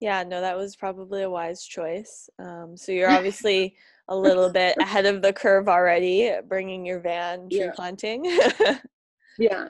Yeah, 0.00 0.24
no, 0.24 0.40
that 0.40 0.56
was 0.56 0.74
probably 0.74 1.22
a 1.22 1.30
wise 1.30 1.62
choice. 1.62 2.28
Um, 2.38 2.76
so 2.76 2.90
you're 2.90 3.10
obviously 3.10 3.76
a 4.10 4.16
little 4.16 4.50
bit 4.50 4.76
ahead 4.80 5.06
of 5.06 5.22
the 5.22 5.32
curve 5.32 5.68
already, 5.68 6.32
bringing 6.48 6.84
your 6.84 6.98
van 6.98 7.48
tree 7.48 7.60
yeah. 7.60 7.72
planting. 7.74 8.24
yeah. 9.38 9.68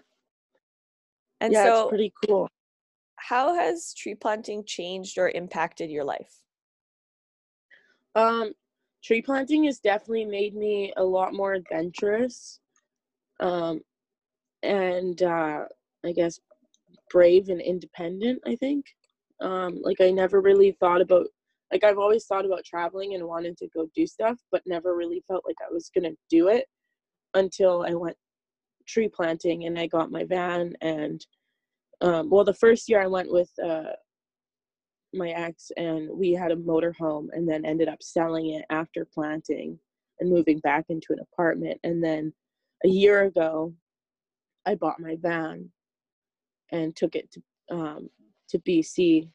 And 1.40 1.52
yeah, 1.52 1.64
so, 1.64 1.82
it's 1.82 1.88
pretty 1.90 2.12
cool. 2.26 2.48
How 3.16 3.54
has 3.54 3.94
tree 3.94 4.14
planting 4.14 4.64
changed 4.64 5.18
or 5.18 5.28
impacted 5.28 5.90
your 5.90 6.04
life? 6.04 6.40
Um, 8.14 8.52
tree 9.04 9.22
planting 9.22 9.64
has 9.64 9.78
definitely 9.78 10.24
made 10.24 10.54
me 10.54 10.92
a 10.96 11.04
lot 11.04 11.34
more 11.34 11.52
adventurous. 11.52 12.60
Um, 13.40 13.82
and 14.62 15.22
uh, 15.22 15.64
I 16.04 16.12
guess 16.12 16.40
brave 17.10 17.50
and 17.50 17.60
independent, 17.60 18.40
I 18.46 18.56
think. 18.56 18.86
Um, 19.40 19.80
like 19.82 20.00
I 20.00 20.10
never 20.10 20.40
really 20.40 20.72
thought 20.72 21.00
about 21.00 21.26
like 21.72 21.84
I've 21.84 21.98
always 21.98 22.26
thought 22.26 22.44
about 22.44 22.64
traveling 22.64 23.14
and 23.14 23.26
wanted 23.26 23.56
to 23.58 23.68
go 23.68 23.88
do 23.94 24.06
stuff, 24.06 24.38
but 24.50 24.62
never 24.66 24.96
really 24.96 25.22
felt 25.28 25.44
like 25.46 25.56
I 25.62 25.72
was 25.72 25.90
gonna 25.94 26.12
do 26.28 26.48
it 26.48 26.66
until 27.34 27.84
I 27.88 27.94
went 27.94 28.16
tree 28.88 29.08
planting 29.08 29.66
and 29.66 29.78
I 29.78 29.86
got 29.86 30.10
my 30.10 30.24
van 30.24 30.74
and 30.80 31.24
um, 32.00 32.30
well 32.30 32.44
the 32.44 32.54
first 32.54 32.88
year 32.88 33.00
I 33.00 33.06
went 33.06 33.30
with 33.30 33.50
uh, 33.62 33.92
my 35.12 35.30
ex 35.30 35.70
and 35.76 36.08
we 36.12 36.32
had 36.32 36.50
a 36.50 36.56
motorhome 36.56 37.28
and 37.32 37.48
then 37.48 37.64
ended 37.64 37.88
up 37.88 38.02
selling 38.02 38.54
it 38.54 38.64
after 38.70 39.04
planting 39.04 39.78
and 40.18 40.30
moving 40.30 40.58
back 40.60 40.86
into 40.88 41.12
an 41.12 41.20
apartment. 41.20 41.78
And 41.84 42.02
then 42.02 42.32
a 42.84 42.88
year 42.88 43.24
ago 43.24 43.74
i 44.66 44.74
bought 44.74 45.00
my 45.00 45.16
van 45.20 45.70
and 46.72 46.94
took 46.94 47.14
it 47.14 47.30
to 47.32 47.42
um, 47.74 48.10
to 48.48 48.58
bc 48.60 49.28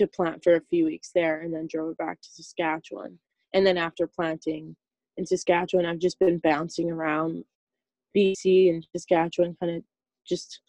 to 0.00 0.06
plant 0.06 0.42
for 0.42 0.56
a 0.56 0.62
few 0.68 0.84
weeks 0.84 1.10
there 1.14 1.40
and 1.40 1.54
then 1.54 1.66
drove 1.70 1.96
back 1.96 2.20
to 2.20 2.28
saskatchewan 2.30 3.18
and 3.54 3.66
then 3.66 3.78
after 3.78 4.06
planting 4.06 4.74
in 5.16 5.26
saskatchewan 5.26 5.86
i've 5.86 5.98
just 5.98 6.18
been 6.18 6.38
bouncing 6.38 6.90
around 6.90 7.44
bc 8.16 8.70
and 8.70 8.86
saskatchewan 8.92 9.56
kind 9.60 9.76
of 9.76 9.82
just 10.28 10.60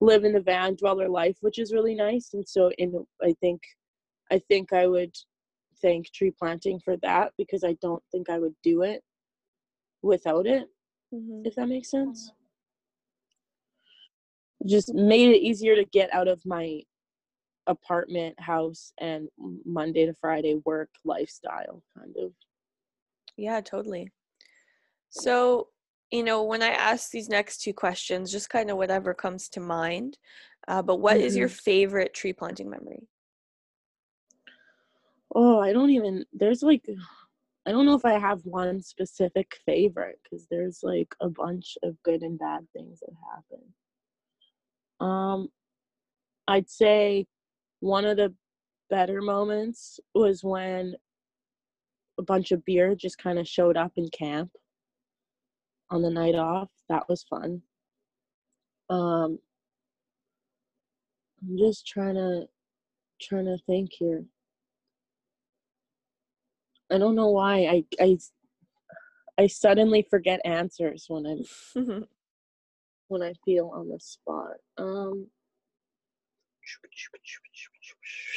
live 0.00 0.24
in 0.24 0.32
the 0.32 0.40
van 0.40 0.74
dweller 0.74 1.08
life 1.08 1.36
which 1.40 1.58
is 1.58 1.72
really 1.72 1.94
nice 1.94 2.30
and 2.34 2.46
so 2.46 2.70
in 2.78 3.04
i 3.22 3.34
think 3.40 3.60
I 4.30 4.38
think 4.38 4.72
I 4.72 4.86
would 4.86 5.14
thank 5.80 6.10
tree 6.12 6.32
planting 6.36 6.80
for 6.80 6.96
that 6.98 7.32
because 7.38 7.64
I 7.64 7.76
don't 7.80 8.02
think 8.10 8.28
I 8.28 8.38
would 8.38 8.54
do 8.62 8.82
it 8.82 9.02
without 10.02 10.46
it, 10.46 10.68
mm-hmm. 11.14 11.42
if 11.44 11.54
that 11.54 11.68
makes 11.68 11.90
sense. 11.90 12.32
Just 14.66 14.92
made 14.92 15.30
it 15.30 15.40
easier 15.40 15.76
to 15.76 15.84
get 15.84 16.12
out 16.12 16.28
of 16.28 16.44
my 16.44 16.82
apartment, 17.68 18.38
house, 18.40 18.92
and 18.98 19.28
Monday 19.64 20.06
to 20.06 20.14
Friday 20.14 20.60
work 20.64 20.90
lifestyle, 21.04 21.82
kind 21.96 22.14
of. 22.18 22.32
Yeah, 23.36 23.60
totally. 23.60 24.10
So, 25.10 25.68
you 26.10 26.24
know, 26.24 26.42
when 26.42 26.62
I 26.62 26.70
ask 26.70 27.10
these 27.10 27.28
next 27.28 27.62
two 27.62 27.72
questions, 27.72 28.32
just 28.32 28.50
kind 28.50 28.70
of 28.70 28.76
whatever 28.76 29.14
comes 29.14 29.48
to 29.50 29.60
mind, 29.60 30.18
uh, 30.66 30.82
but 30.82 30.96
what 30.96 31.16
mm-hmm. 31.16 31.26
is 31.26 31.36
your 31.36 31.48
favorite 31.48 32.14
tree 32.14 32.32
planting 32.32 32.68
memory? 32.68 33.06
oh 35.34 35.60
i 35.60 35.72
don't 35.72 35.90
even 35.90 36.24
there's 36.32 36.62
like 36.62 36.84
i 37.66 37.70
don't 37.70 37.86
know 37.86 37.94
if 37.94 38.04
i 38.04 38.18
have 38.18 38.40
one 38.44 38.80
specific 38.80 39.56
favorite 39.66 40.18
because 40.22 40.46
there's 40.50 40.80
like 40.82 41.14
a 41.20 41.28
bunch 41.28 41.76
of 41.82 42.00
good 42.02 42.22
and 42.22 42.38
bad 42.38 42.66
things 42.72 43.00
that 43.00 43.12
happen 43.32 43.64
um 45.00 45.48
i'd 46.48 46.68
say 46.68 47.26
one 47.80 48.04
of 48.04 48.16
the 48.16 48.34
better 48.90 49.20
moments 49.20 50.00
was 50.14 50.42
when 50.42 50.94
a 52.18 52.22
bunch 52.22 52.50
of 52.52 52.64
beer 52.64 52.94
just 52.94 53.18
kind 53.18 53.38
of 53.38 53.46
showed 53.46 53.76
up 53.76 53.92
in 53.96 54.08
camp 54.10 54.50
on 55.90 56.02
the 56.02 56.10
night 56.10 56.34
off. 56.34 56.70
That 56.88 57.08
was 57.08 57.22
fun. 57.22 57.62
Um 58.90 59.38
i'm 61.42 61.56
just 61.58 61.86
trying 61.86 62.14
to 62.14 62.46
trying 63.20 63.44
to 63.44 63.58
think 63.66 63.90
here. 63.92 64.24
I 66.90 66.98
don't 66.98 67.14
know 67.14 67.28
why 67.30 67.66
I 67.66 67.84
I 68.00 68.18
I 69.38 69.46
suddenly 69.46 70.06
forget 70.10 70.40
answers 70.44 71.04
when 71.08 71.26
I'm 71.76 72.04
when 73.08 73.22
I 73.22 73.34
feel 73.44 73.70
on 73.74 73.88
the 73.88 74.00
spot. 74.00 74.56
Um 74.78 75.28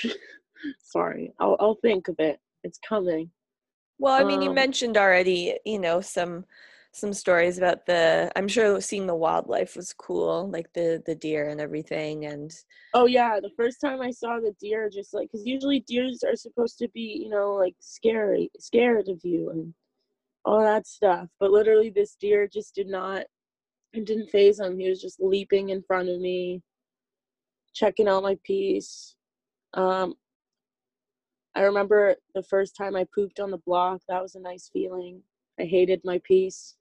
sorry. 0.79 1.33
I'll 1.39 1.57
I'll 1.59 1.77
think 1.81 2.07
of 2.07 2.15
it. 2.19 2.39
It's 2.63 2.79
coming. 2.87 3.31
Well, 3.99 4.13
I 4.13 4.23
mean, 4.23 4.39
um, 4.39 4.43
you 4.43 4.53
mentioned 4.53 4.97
already, 4.97 5.57
you 5.65 5.79
know, 5.79 6.01
some 6.01 6.45
some 6.93 7.13
stories 7.13 7.57
about 7.57 7.85
the 7.85 8.29
i'm 8.35 8.47
sure 8.47 8.81
seeing 8.81 9.07
the 9.07 9.15
wildlife 9.15 9.75
was 9.75 9.93
cool 9.93 10.49
like 10.51 10.71
the 10.73 11.01
the 11.05 11.15
deer 11.15 11.47
and 11.47 11.61
everything 11.61 12.25
and 12.25 12.53
oh 12.93 13.05
yeah 13.05 13.39
the 13.39 13.51
first 13.55 13.79
time 13.79 14.01
i 14.01 14.11
saw 14.11 14.39
the 14.39 14.53
deer 14.59 14.89
just 14.89 15.13
like 15.13 15.29
because 15.31 15.45
usually 15.45 15.79
deers 15.87 16.21
are 16.23 16.35
supposed 16.35 16.77
to 16.77 16.89
be 16.89 17.21
you 17.23 17.29
know 17.29 17.53
like 17.53 17.75
scary 17.79 18.49
scared 18.59 19.07
of 19.07 19.19
you 19.23 19.49
and 19.51 19.73
all 20.43 20.59
that 20.59 20.85
stuff 20.85 21.27
but 21.39 21.51
literally 21.51 21.89
this 21.89 22.15
deer 22.19 22.47
just 22.47 22.75
did 22.75 22.87
not 22.87 23.23
it 23.93 24.05
didn't 24.05 24.29
faze 24.29 24.59
him 24.59 24.77
he 24.77 24.89
was 24.89 25.01
just 25.01 25.21
leaping 25.21 25.69
in 25.69 25.81
front 25.83 26.09
of 26.09 26.19
me 26.19 26.61
checking 27.73 28.07
out 28.07 28.23
my 28.23 28.37
piece 28.43 29.15
um 29.75 30.13
i 31.55 31.61
remember 31.61 32.15
the 32.35 32.43
first 32.43 32.75
time 32.75 32.95
i 32.95 33.05
pooped 33.15 33.39
on 33.39 33.51
the 33.51 33.57
block 33.65 34.01
that 34.07 34.21
was 34.21 34.35
a 34.35 34.39
nice 34.39 34.69
feeling 34.71 35.21
i 35.59 35.63
hated 35.63 36.01
my 36.03 36.19
piece 36.23 36.75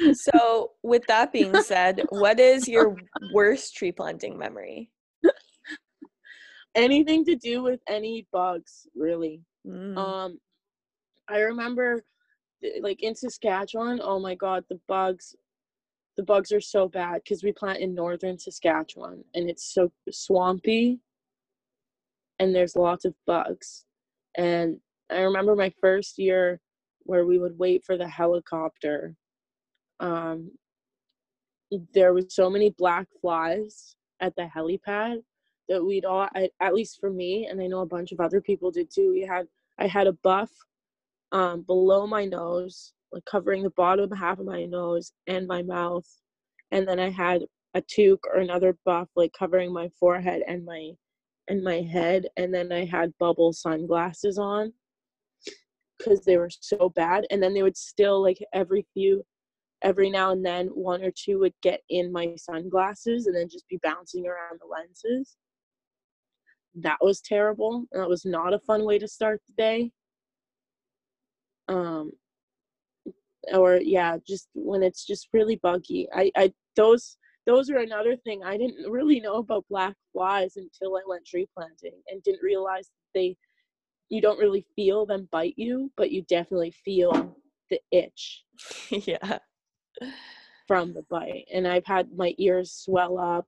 so, 0.14 0.72
with 0.82 1.02
that 1.08 1.32
being 1.32 1.54
said, 1.62 2.02
what 2.10 2.40
is 2.40 2.68
your 2.68 2.96
worst 3.32 3.76
tree 3.76 3.92
planting 3.92 4.38
memory? 4.38 4.90
Anything 6.74 7.24
to 7.26 7.36
do 7.36 7.62
with 7.62 7.80
any 7.88 8.26
bugs, 8.32 8.86
really. 8.94 9.42
Mm. 9.66 9.96
Um, 9.96 10.38
I 11.28 11.40
remember 11.40 12.04
like 12.80 13.02
in 13.02 13.14
Saskatchewan, 13.14 14.00
oh 14.02 14.18
my 14.18 14.34
god, 14.34 14.64
the 14.70 14.80
bugs 14.88 15.34
the 16.16 16.22
bugs 16.22 16.52
are 16.52 16.60
so 16.60 16.88
bad 16.88 17.22
because 17.24 17.42
we 17.42 17.52
plant 17.52 17.78
in 17.78 17.94
northern 17.94 18.38
Saskatchewan 18.38 19.24
and 19.34 19.48
it's 19.48 19.72
so 19.72 19.90
swampy 20.10 21.00
and 22.38 22.54
there's 22.54 22.76
lots 22.76 23.04
of 23.04 23.14
bugs. 23.26 23.84
And 24.36 24.78
I 25.10 25.20
remember 25.20 25.54
my 25.54 25.72
first 25.80 26.18
year 26.18 26.60
where 27.04 27.24
we 27.24 27.38
would 27.38 27.58
wait 27.58 27.84
for 27.84 27.96
the 27.96 28.08
helicopter. 28.08 29.14
Um, 30.00 30.50
there 31.94 32.12
was 32.12 32.34
so 32.34 32.50
many 32.50 32.70
black 32.70 33.06
flies 33.20 33.96
at 34.20 34.34
the 34.36 34.48
helipad 34.54 35.18
that 35.68 35.84
we'd 35.84 36.04
all, 36.04 36.28
at 36.60 36.74
least 36.74 36.98
for 37.00 37.10
me, 37.10 37.46
and 37.46 37.60
I 37.60 37.66
know 37.66 37.80
a 37.80 37.86
bunch 37.86 38.12
of 38.12 38.20
other 38.20 38.40
people 38.40 38.70
did 38.70 38.92
too. 38.92 39.10
We 39.12 39.22
had, 39.22 39.46
I 39.78 39.86
had 39.86 40.06
a 40.06 40.12
buff 40.12 40.50
um, 41.30 41.62
below 41.62 42.06
my 42.06 42.24
nose, 42.24 42.92
like 43.12 43.24
covering 43.24 43.62
the 43.62 43.70
bottom 43.70 44.10
half 44.10 44.38
of 44.38 44.46
my 44.46 44.64
nose 44.64 45.12
and 45.26 45.46
my 45.46 45.62
mouth, 45.62 46.06
and 46.70 46.86
then 46.86 46.98
I 46.98 47.10
had 47.10 47.42
a 47.74 47.82
toque 47.82 48.26
or 48.26 48.40
another 48.40 48.76
buff 48.84 49.08
like 49.16 49.32
covering 49.38 49.72
my 49.72 49.88
forehead 49.98 50.42
and 50.46 50.64
my 50.64 50.90
and 51.48 51.62
my 51.62 51.80
head, 51.80 52.26
and 52.36 52.54
then 52.54 52.72
I 52.72 52.84
had 52.84 53.12
bubble 53.18 53.52
sunglasses 53.52 54.38
on 54.38 54.72
because 55.98 56.24
they 56.24 56.36
were 56.36 56.50
so 56.50 56.88
bad, 56.90 57.26
and 57.30 57.42
then 57.42 57.54
they 57.54 57.62
would 57.62 57.76
still 57.76 58.22
like 58.22 58.38
every 58.52 58.86
few 58.94 59.24
every 59.82 60.10
now 60.10 60.30
and 60.30 60.44
then 60.44 60.68
one 60.68 61.02
or 61.02 61.10
two 61.10 61.38
would 61.40 61.54
get 61.62 61.80
in 61.90 62.12
my 62.12 62.34
sunglasses 62.36 63.26
and 63.26 63.34
then 63.36 63.48
just 63.48 63.66
be 63.68 63.80
bouncing 63.82 64.26
around 64.26 64.60
the 64.60 64.66
lenses. 64.66 65.36
That 66.74 66.98
was 67.00 67.20
terrible. 67.20 67.84
That 67.92 68.08
was 68.08 68.24
not 68.24 68.54
a 68.54 68.60
fun 68.60 68.84
way 68.84 68.98
to 68.98 69.08
start 69.08 69.40
the 69.48 69.54
day. 69.62 69.90
Um 71.68 72.12
or 73.52 73.76
yeah 73.76 74.16
just 74.26 74.48
when 74.54 74.82
it's 74.82 75.04
just 75.06 75.28
really 75.32 75.56
buggy. 75.56 76.08
I 76.14 76.30
i 76.36 76.52
those 76.76 77.16
those 77.46 77.70
are 77.70 77.78
another 77.78 78.16
thing 78.16 78.40
i 78.44 78.56
didn't 78.56 78.90
really 78.90 79.20
know 79.20 79.36
about 79.36 79.64
black 79.68 79.96
flies 80.12 80.56
until 80.56 80.96
i 80.96 81.00
went 81.06 81.26
tree 81.26 81.48
planting 81.56 82.00
and 82.08 82.22
didn't 82.22 82.42
realize 82.42 82.88
they 83.14 83.36
you 84.10 84.20
don't 84.20 84.38
really 84.38 84.64
feel 84.76 85.04
them 85.06 85.28
bite 85.32 85.54
you 85.56 85.90
but 85.96 86.10
you 86.12 86.22
definitely 86.28 86.72
feel 86.84 87.36
the 87.70 87.80
itch 87.90 88.44
yeah. 88.90 89.38
from 90.68 90.92
the 90.92 91.02
bite. 91.10 91.46
And 91.52 91.66
i've 91.66 91.86
had 91.86 92.08
my 92.16 92.34
ears 92.38 92.72
swell 92.72 93.18
up. 93.18 93.46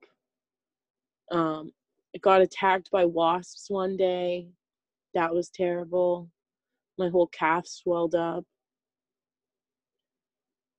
Um 1.31 1.73
I 2.15 2.19
got 2.19 2.43
attacked 2.43 2.91
by 2.91 3.05
wasps 3.05 3.67
one 3.69 3.97
day. 3.97 4.49
That 5.15 5.35
was 5.35 5.51
terrible. 5.51 6.31
My 6.97 7.09
whole 7.09 7.27
calf 7.29 7.67
swelled 7.67 8.15
up 8.15 8.45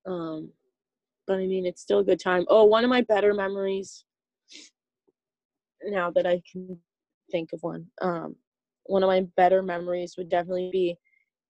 um 0.06 0.50
but 1.28 1.36
i 1.36 1.46
mean 1.46 1.66
it's 1.66 1.82
still 1.82 2.00
a 2.00 2.04
good 2.04 2.20
time 2.20 2.46
oh 2.50 2.64
one 2.64 2.84
of 2.84 2.90
my 2.90 3.02
better 3.02 3.34
memories 3.34 4.06
now 5.86 6.12
that 6.12 6.26
i 6.26 6.42
can 6.52 6.78
think 7.32 7.52
of 7.54 7.62
one 7.64 7.86
um 8.02 8.36
one 8.86 9.04
of 9.04 9.08
my 9.08 9.22
better 9.36 9.64
memories 9.64 10.16
would 10.18 10.30
definitely 10.30 10.70
be 10.72 10.98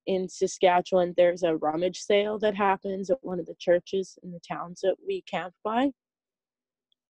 in 0.08 0.30
Saskatchewan, 0.30 1.14
there's 1.18 1.44
a 1.44 1.56
rummage 1.58 2.00
sale 2.00 2.38
that 2.40 2.56
happens 2.56 3.10
at 3.10 3.18
one 3.22 3.40
of 3.40 3.46
the 3.46 3.56
churches 3.60 4.18
in 4.24 4.32
the 4.32 4.40
towns 4.40 4.82
that 4.82 4.96
we 5.06 5.22
camp 5.24 5.54
by. 5.64 5.92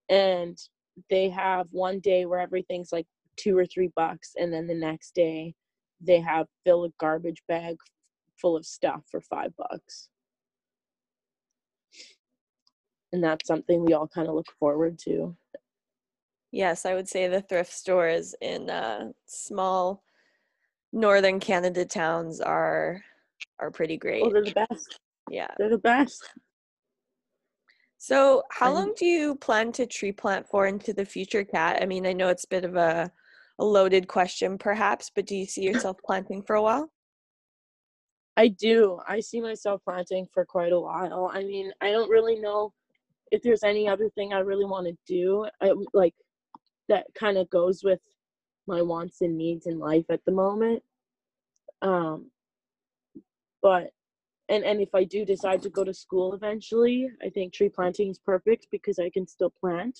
And 0.09 0.57
they 1.11 1.29
have 1.31 1.67
one 1.71 2.01
day 2.01 2.25
where 2.25 2.41
everything's 2.41 2.93
like 2.93 3.07
two 3.37 3.59
or 3.59 3.67
three 3.67 3.91
bucks, 3.97 4.33
and 4.37 4.53
then 4.53 4.67
the 4.67 4.75
next 4.75 5.15
day 5.15 5.55
they 6.01 6.21
have 6.21 6.47
fill 6.65 6.85
a 6.85 6.91
garbage 7.01 7.43
bag 7.49 7.77
full 8.41 8.57
of 8.57 8.67
stuff 8.67 9.03
for 9.11 9.21
five 9.21 9.53
bucks. 9.57 10.09
And 13.15 13.23
that's 13.23 13.47
something 13.47 13.85
we 13.85 13.93
all 13.93 14.09
kind 14.09 14.27
of 14.27 14.35
look 14.35 14.51
forward 14.59 14.99
to. 15.05 15.37
Yes, 16.51 16.85
I 16.85 16.95
would 16.95 17.09
say 17.09 17.29
the 17.29 17.43
thrift 17.43 17.73
stores 17.73 18.35
in 18.41 18.69
uh, 18.69 19.13
small 19.25 20.03
northern 20.93 21.39
Canada 21.39 21.85
towns 21.85 22.41
are 22.41 23.05
are 23.61 23.71
pretty 23.71 23.97
great. 23.97 24.25
Oh, 24.25 24.33
they're 24.33 24.43
the 24.43 24.67
best. 24.69 24.99
Yeah. 25.31 25.47
They're 25.59 25.71
the 25.71 25.79
best. 25.79 26.29
So, 27.99 28.43
how 28.51 28.75
long 28.75 28.95
do 28.97 29.07
you 29.07 29.37
plan 29.37 29.71
to 29.73 29.87
tree 29.87 30.11
plant 30.11 30.49
for 30.49 30.67
into 30.67 30.93
the 30.93 31.05
future, 31.05 31.45
Kat? 31.45 31.81
I 31.81 31.87
mean, 31.87 32.05
I 32.05 32.15
know 32.15 32.31
it's 32.31 32.45
a 32.45 32.49
bit 32.49 32.65
of 32.65 32.75
a, 32.75 33.13
a 33.61 33.65
loaded 33.65 34.09
question, 34.09 34.59
perhaps, 34.59 35.09
but 35.15 35.27
do 35.27 35.37
you 35.37 35.47
see 35.47 35.63
yourself 35.63 35.99
planting 36.05 36.43
for 36.43 36.57
a 36.57 36.63
while? 36.63 36.91
I 38.37 38.49
do. 38.49 38.99
I 39.07 39.21
see 39.21 39.41
myself 39.41 39.83
planting 39.85 40.27
for 40.35 40.45
quite 40.45 40.73
a 40.73 40.81
while. 40.81 41.31
I 41.33 41.45
mean, 41.45 41.71
I 41.81 41.93
don't 41.93 42.11
really 42.11 42.41
know 42.41 42.73
if 43.31 43.43
there's 43.43 43.65
any 43.65 43.89
other 43.89 44.09
thing 44.11 44.33
I 44.33 44.41
really 44.41 44.65
want 44.65 44.87
to 44.87 44.97
do. 45.07 45.47
I 45.61 45.73
like 45.93 46.15
that 46.89 47.07
kind 47.15 47.39
of 47.39 47.49
goes 47.51 47.83
with 47.83 48.01
my 48.67 48.83
wants 48.83 49.21
and 49.21 49.37
needs 49.37 49.67
in 49.67 49.79
life 49.79 50.05
at 50.11 50.25
the 50.25 50.33
moment. 50.33 50.83
Um, 51.83 52.31
but 53.63 53.91
and 54.49 54.65
and 54.65 54.81
if 54.81 54.95
I 54.95 55.05
do 55.05 55.25
decide 55.25 55.63
to 55.63 55.71
go 55.71 55.85
to 55.85 55.95
school 55.95 56.35
eventually, 56.35 57.09
I 57.23 57.31
think 57.31 57.53
tree 57.53 57.69
planting 57.69 58.11
is 58.11 58.19
perfect 58.19 58.67
because 58.71 58.99
I 58.99 59.11
can 59.11 59.27
still 59.27 59.53
plant. 59.61 59.99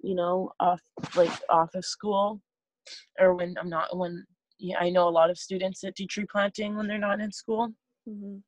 You 0.00 0.14
know, 0.14 0.52
off 0.60 0.80
like 1.16 1.30
off 1.50 1.74
of 1.74 1.84
school, 1.84 2.40
or 3.18 3.34
when 3.34 3.56
I'm 3.60 3.68
not 3.68 3.96
when 3.96 4.24
yeah, 4.58 4.78
I 4.78 4.90
know 4.90 5.08
a 5.08 5.10
lot 5.10 5.30
of 5.30 5.38
students 5.38 5.80
that 5.80 5.94
do 5.94 6.06
tree 6.06 6.26
planting 6.30 6.76
when 6.76 6.86
they're 6.86 6.98
not 6.98 7.20
in 7.20 7.32
school. 7.32 7.68
Mm-hmm. 8.08 8.38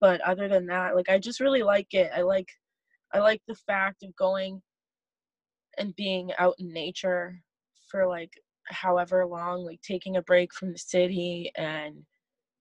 But 0.00 0.20
other 0.22 0.48
than 0.48 0.66
that, 0.66 0.96
like 0.96 1.08
I 1.08 1.18
just 1.18 1.40
really 1.40 1.62
like 1.62 1.92
it. 1.92 2.10
I 2.16 2.22
like 2.22 2.48
I 3.12 3.18
like 3.20 3.42
the 3.46 3.54
fact 3.54 4.02
of 4.02 4.14
going 4.16 4.62
and 5.78 5.94
being 5.96 6.30
out 6.38 6.54
in 6.58 6.72
nature 6.72 7.40
for 7.90 8.06
like 8.06 8.32
however 8.66 9.26
long 9.26 9.64
like 9.64 9.80
taking 9.82 10.16
a 10.16 10.22
break 10.22 10.52
from 10.54 10.72
the 10.72 10.78
city 10.78 11.50
and 11.56 11.96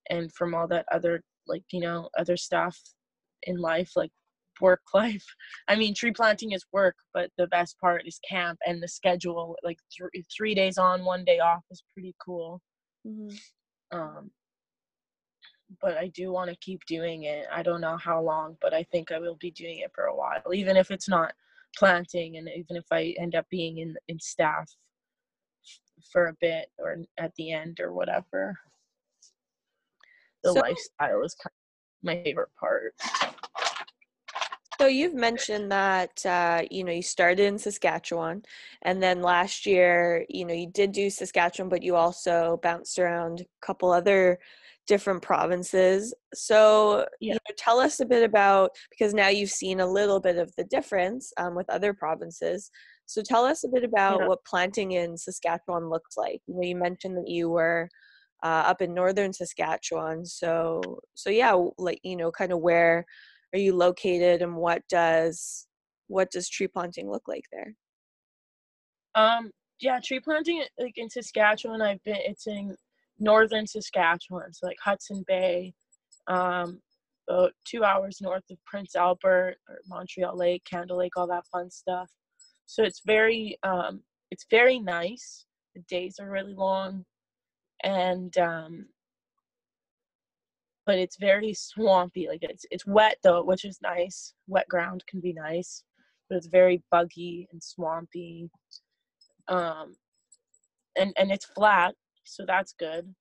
and 0.10 0.34
from 0.34 0.56
all 0.56 0.68
that 0.68 0.86
other 0.92 1.22
like 1.48 1.64
you 1.72 1.80
know 1.80 2.10
other 2.18 2.38
stuff 2.38 2.78
in 3.44 3.58
life 3.58 3.92
like 3.96 4.12
work 4.60 4.82
life 4.94 5.26
i 5.68 5.76
mean 5.76 5.94
tree 5.94 6.12
planting 6.12 6.52
is 6.52 6.66
work 6.72 6.96
but 7.14 7.30
the 7.38 7.48
best 7.48 7.80
part 7.80 8.04
is 8.06 8.20
camp 8.28 8.58
and 8.66 8.82
the 8.82 8.88
schedule 8.88 9.56
like 9.64 9.78
th- 9.98 10.26
three 10.36 10.56
days 10.56 10.78
on 10.78 11.06
one 11.06 11.24
day 11.24 11.40
off 11.40 11.64
is 11.72 11.84
pretty 11.94 12.16
cool 12.24 12.62
mm-hmm. 13.08 13.98
um 13.98 14.32
but 15.82 15.98
i 15.98 16.08
do 16.10 16.32
want 16.32 16.50
to 16.50 16.56
keep 16.58 16.84
doing 16.86 17.24
it 17.24 17.46
i 17.52 17.64
don't 17.64 17.82
know 17.82 17.98
how 17.98 18.22
long 18.22 18.58
but 18.62 18.74
i 18.74 18.84
think 18.84 19.12
i 19.12 19.20
will 19.20 19.38
be 19.40 19.52
doing 19.52 19.80
it 19.80 19.92
for 19.94 20.06
a 20.06 20.16
while 20.16 20.54
even 20.54 20.78
if 20.78 20.92
it's 20.92 21.10
not 21.10 21.34
planting 21.76 22.38
and 22.38 22.50
even 22.56 22.76
if 22.76 22.86
i 22.92 23.14
end 23.20 23.36
up 23.36 23.46
being 23.50 23.80
in 23.80 23.96
in 24.08 24.20
staff 24.20 24.70
for 26.12 26.28
a 26.28 26.34
bit 26.40 26.70
or 26.78 26.98
at 27.18 27.34
the 27.36 27.52
end 27.52 27.80
or 27.80 27.94
whatever. 27.94 28.58
The 30.44 30.54
so, 30.54 30.60
lifestyle 30.60 31.24
is 31.24 31.36
kind 31.36 31.52
of 31.52 32.04
my 32.04 32.24
favorite 32.24 32.50
part. 32.60 32.94
So 34.80 34.88
you've 34.88 35.14
mentioned 35.14 35.72
that 35.72 36.26
uh, 36.26 36.64
you 36.72 36.84
know 36.84 36.92
you 36.92 37.04
started 37.04 37.46
in 37.46 37.60
Saskatchewan, 37.60 38.42
and 38.82 39.02
then 39.02 39.22
last 39.22 39.68
year 39.68 40.26
you 40.28 40.44
know 40.44 40.56
you 40.56 40.68
did 40.68 40.92
do 40.92 41.10
Saskatchewan, 41.12 41.70
but 41.70 41.84
you 41.84 41.96
also 41.96 42.60
bounced 42.64 42.98
around 42.98 43.42
a 43.42 43.66
couple 43.66 43.92
other 43.92 44.40
different 44.92 45.22
provinces. 45.22 46.14
So 46.34 47.06
yeah. 47.22 47.32
you 47.32 47.34
know, 47.36 47.56
tell 47.58 47.80
us 47.80 48.02
a 48.02 48.06
bit 48.06 48.24
about 48.24 48.72
because 48.90 49.14
now 49.14 49.30
you've 49.30 49.50
seen 49.50 49.80
a 49.80 49.90
little 49.90 50.20
bit 50.20 50.36
of 50.36 50.52
the 50.58 50.66
difference 50.66 51.32
um, 51.38 51.56
with 51.56 51.70
other 51.70 51.94
provinces. 51.94 52.70
So 53.06 53.22
tell 53.22 53.46
us 53.46 53.64
a 53.64 53.70
bit 53.70 53.86
about 53.86 54.20
yeah. 54.20 54.28
what 54.28 54.44
planting 54.44 54.92
in 54.92 55.18
Saskatchewan 55.18 55.90
looks 55.90 56.18
like. 56.18 56.42
You, 56.46 56.56
know, 56.56 56.68
you 56.68 56.76
mentioned 56.76 57.16
that 57.16 57.30
you 57.30 57.50
were 57.50 57.88
uh, 58.44 58.64
up 58.68 58.82
in 58.82 58.94
northern 58.94 59.32
Saskatchewan. 59.32 60.26
So 60.26 60.82
so 61.14 61.30
yeah, 61.30 61.56
like 61.78 62.02
you 62.04 62.18
know, 62.18 62.30
kind 62.30 62.52
of 62.52 62.60
where 62.60 63.06
are 63.54 63.60
you 63.60 63.74
located, 63.74 64.42
and 64.42 64.58
what 64.58 64.82
does 64.90 65.68
what 66.08 66.32
does 66.32 66.50
tree 66.50 66.68
planting 66.68 67.10
look 67.10 67.30
like 67.30 67.46
there? 67.54 67.74
Um, 69.16 69.52
yeah, 69.80 70.02
tree 70.04 70.20
planting 70.20 70.66
like 70.78 70.98
in 70.98 71.10
Saskatchewan. 71.10 71.82
I've 71.82 72.04
been 72.04 72.18
it's 72.18 72.46
in 72.46 72.76
northern 73.22 73.68
Saskatchewan, 73.68 74.54
so 74.54 74.68
like 74.68 74.78
Hudson 74.84 75.24
Bay, 75.28 75.74
um, 76.28 76.82
about 77.30 77.54
two 77.66 77.84
hours 77.84 78.20
north 78.22 78.44
of 78.52 78.58
Prince 78.66 78.96
Albert 78.96 79.56
or 79.70 79.80
Montreal 79.88 80.38
Lake, 80.38 80.64
Candle 80.70 80.98
Lake, 80.98 81.14
all 81.16 81.28
that 81.28 81.46
fun 81.52 81.70
stuff. 81.70 82.10
So 82.66 82.84
it's 82.84 83.02
very 83.06 83.58
um, 83.64 84.02
it's 84.32 84.46
very 84.50 84.80
nice. 84.80 85.46
The 85.76 85.82
days 85.88 86.18
are 86.20 86.30
really 86.30 86.56
long, 86.56 87.06
and 87.84 88.36
um, 88.38 88.86
but 90.86 90.98
it's 90.98 91.18
very 91.18 91.54
swampy. 91.54 92.28
Like 92.28 92.44
it's 92.44 92.66
it's 92.72 92.86
wet 92.86 93.18
though, 93.24 93.44
which 93.44 93.66
is 93.66 93.80
nice. 93.82 94.34
Wet 94.48 94.68
ground 94.68 95.04
can 95.08 95.22
be 95.22 95.34
nice, 95.34 95.84
but 96.30 96.38
it's 96.38 96.48
very 96.48 96.84
buggy 96.92 97.48
and 97.52 97.62
swampy. 97.62 98.50
Um, 99.48 99.96
and 100.98 101.14
and 101.18 101.32
it's 101.32 101.46
flat, 101.46 101.94
so 102.32 102.46
that's 102.48 102.74
good. 102.80 103.14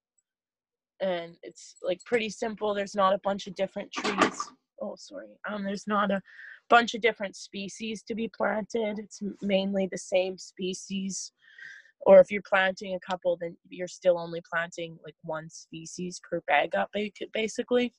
and 1.01 1.37
it's 1.43 1.77
like 1.83 2.01
pretty 2.05 2.29
simple. 2.31 2.75
There's 2.75 2.95
not 2.95 3.15
a 3.15 3.21
bunch 3.25 3.47
of 3.47 3.55
different 3.55 3.91
trees. 3.93 4.49
Oh, 4.83 4.95
sorry. 4.99 5.29
Um, 5.51 5.65
there's 5.65 5.87
not 5.87 6.11
a 6.11 6.21
bunch 6.69 6.95
of 6.95 7.01
different 7.01 7.37
species 7.37 8.03
to 8.05 8.15
be 8.15 8.31
planted. 8.37 8.99
It's 8.99 9.21
mainly 9.43 9.89
the 9.91 9.99
same 9.99 10.39
species. 10.39 11.33
Or 12.03 12.21
if 12.21 12.31
you're 12.31 12.43
planting 12.49 12.95
a 12.95 13.01
couple, 13.01 13.37
then 13.41 13.57
you're 13.69 13.89
still 13.89 14.19
only 14.19 14.43
planting 14.51 14.99
like 15.05 15.17
one 15.23 15.51
species 15.51 16.21
per 16.29 16.41
bag 16.47 16.75
up, 16.75 16.91
basically. 17.33 17.95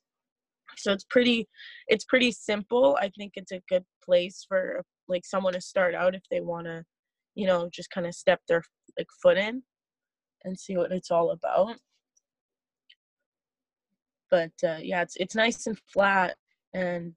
So 0.78 0.94
it's 0.94 1.06
pretty, 1.10 1.48
it's 1.88 2.06
pretty 2.06 2.32
simple. 2.32 2.98
I 3.02 3.10
think 3.18 3.34
it's 3.36 3.52
a 3.52 3.62
good 3.70 3.84
place 4.04 4.46
for 4.48 4.84
like 5.08 5.26
someone 5.26 5.54
to 5.54 5.62
start 5.62 5.94
out 5.96 6.16
if 6.16 6.24
they 6.32 6.42
want 6.42 6.66
to, 6.68 6.84
you 7.36 7.48
know, 7.48 7.70
just 7.72 7.90
kind 7.92 8.08
of 8.08 8.16
step 8.16 8.42
their 8.48 8.64
like 8.98 9.08
foot 9.22 9.38
in 9.38 9.64
and 10.44 10.60
see 10.60 10.78
what 10.78 10.92
it's 10.92 11.12
all 11.12 11.32
about 11.32 11.76
but 14.32 14.52
uh, 14.64 14.78
yeah, 14.82 15.04
it's 15.04 15.18
it's 15.18 15.36
nice 15.36 15.68
and 15.68 15.78
flat 15.94 16.38
and 16.74 17.14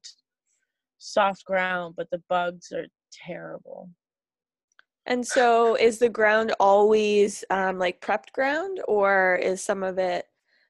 soft 0.99 1.45
ground, 1.45 1.95
but 1.97 2.11
the 2.11 2.23
bugs 2.29 2.73
are 2.73 2.87
terrible. 3.13 3.89
And 5.07 5.27
so, 5.27 5.77
is 5.77 5.99
the 5.99 6.09
ground 6.09 6.55
always 6.59 7.45
um, 7.51 7.79
like 7.79 8.01
prepped 8.01 8.33
ground, 8.33 8.81
or 8.87 9.37
is 9.37 9.63
some 9.63 9.83
of 9.83 9.99
it 9.99 10.27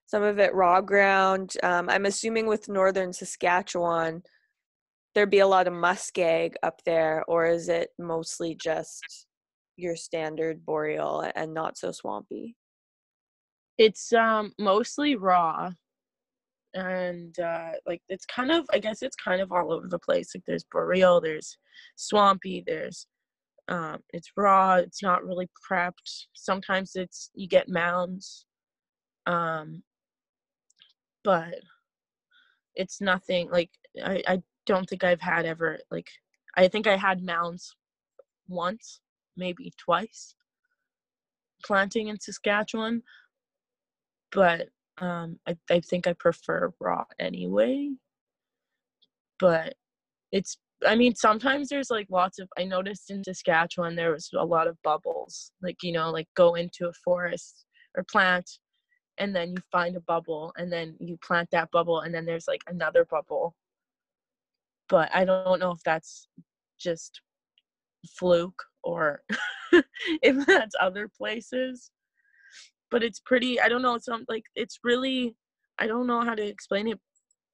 some 0.06 0.22
of 0.22 0.38
it 0.38 0.54
raw 0.54 0.80
ground? 0.80 1.54
Um, 1.62 1.88
I'm 1.88 2.06
assuming 2.06 2.46
with 2.46 2.68
northern 2.68 3.12
Saskatchewan, 3.12 4.22
there'd 5.14 5.30
be 5.30 5.38
a 5.38 5.46
lot 5.46 5.66
of 5.66 5.72
muskeg 5.72 6.54
up 6.62 6.82
there, 6.84 7.24
or 7.26 7.46
is 7.46 7.68
it 7.68 7.90
mostly 7.98 8.54
just 8.54 9.26
your 9.76 9.96
standard 9.96 10.64
boreal 10.64 11.30
and 11.34 11.54
not 11.54 11.76
so 11.78 11.92
swampy? 11.92 12.56
It's 13.78 14.12
um 14.12 14.52
mostly 14.58 15.16
raw 15.16 15.72
and 16.74 17.38
uh, 17.38 17.70
like 17.86 18.02
it's 18.08 18.26
kind 18.26 18.50
of 18.50 18.66
i 18.72 18.78
guess 18.78 19.02
it's 19.02 19.16
kind 19.16 19.40
of 19.40 19.52
all 19.52 19.72
over 19.72 19.86
the 19.88 19.98
place 19.98 20.32
like 20.34 20.44
there's 20.46 20.64
boreal 20.70 21.20
there's 21.20 21.56
swampy 21.96 22.62
there's 22.66 23.06
um, 23.68 23.98
it's 24.12 24.30
raw 24.36 24.74
it's 24.74 25.02
not 25.02 25.24
really 25.24 25.48
prepped 25.70 26.26
sometimes 26.34 26.96
it's 26.96 27.30
you 27.34 27.48
get 27.48 27.68
mounds 27.68 28.44
um, 29.26 29.82
but 31.22 31.54
it's 32.74 33.00
nothing 33.00 33.48
like 33.50 33.70
I, 34.04 34.22
I 34.26 34.42
don't 34.66 34.88
think 34.88 35.04
i've 35.04 35.20
had 35.20 35.46
ever 35.46 35.78
like 35.90 36.08
i 36.56 36.68
think 36.68 36.86
i 36.86 36.96
had 36.96 37.22
mounds 37.22 37.74
once 38.48 39.00
maybe 39.36 39.72
twice 39.78 40.34
planting 41.64 42.08
in 42.08 42.18
saskatchewan 42.18 43.02
but 44.34 44.68
um, 44.98 45.38
I, 45.46 45.56
I 45.70 45.80
think 45.80 46.06
I 46.06 46.12
prefer 46.12 46.72
raw 46.80 47.04
anyway. 47.18 47.90
But 49.38 49.74
it's 50.32 50.58
I 50.86 50.96
mean, 50.96 51.14
sometimes 51.14 51.68
there's 51.68 51.90
like 51.90 52.08
lots 52.10 52.38
of 52.38 52.48
I 52.58 52.64
noticed 52.64 53.10
in 53.10 53.24
Saskatchewan 53.24 53.96
there 53.96 54.12
was 54.12 54.30
a 54.36 54.44
lot 54.44 54.66
of 54.66 54.76
bubbles. 54.82 55.52
Like, 55.62 55.82
you 55.82 55.92
know, 55.92 56.10
like 56.10 56.28
go 56.36 56.54
into 56.54 56.88
a 56.88 56.92
forest 57.04 57.64
or 57.96 58.04
plant 58.04 58.50
and 59.18 59.34
then 59.34 59.50
you 59.50 59.56
find 59.70 59.96
a 59.96 60.00
bubble 60.00 60.52
and 60.56 60.72
then 60.72 60.96
you 60.98 61.16
plant 61.24 61.48
that 61.52 61.70
bubble 61.70 62.00
and 62.00 62.14
then 62.14 62.26
there's 62.26 62.48
like 62.48 62.62
another 62.66 63.04
bubble. 63.04 63.54
But 64.88 65.10
I 65.14 65.24
don't 65.24 65.60
know 65.60 65.70
if 65.70 65.82
that's 65.84 66.28
just 66.78 67.20
fluke 68.18 68.62
or 68.84 69.22
if 70.22 70.46
that's 70.46 70.74
other 70.80 71.08
places 71.08 71.90
but 72.90 73.02
it's 73.02 73.20
pretty 73.20 73.60
i 73.60 73.68
don't 73.68 73.82
know 73.82 73.94
it's 73.94 74.08
um, 74.08 74.24
like 74.28 74.44
it's 74.54 74.78
really 74.84 75.34
i 75.78 75.86
don't 75.86 76.06
know 76.06 76.22
how 76.22 76.34
to 76.34 76.46
explain 76.46 76.86
it 76.86 77.00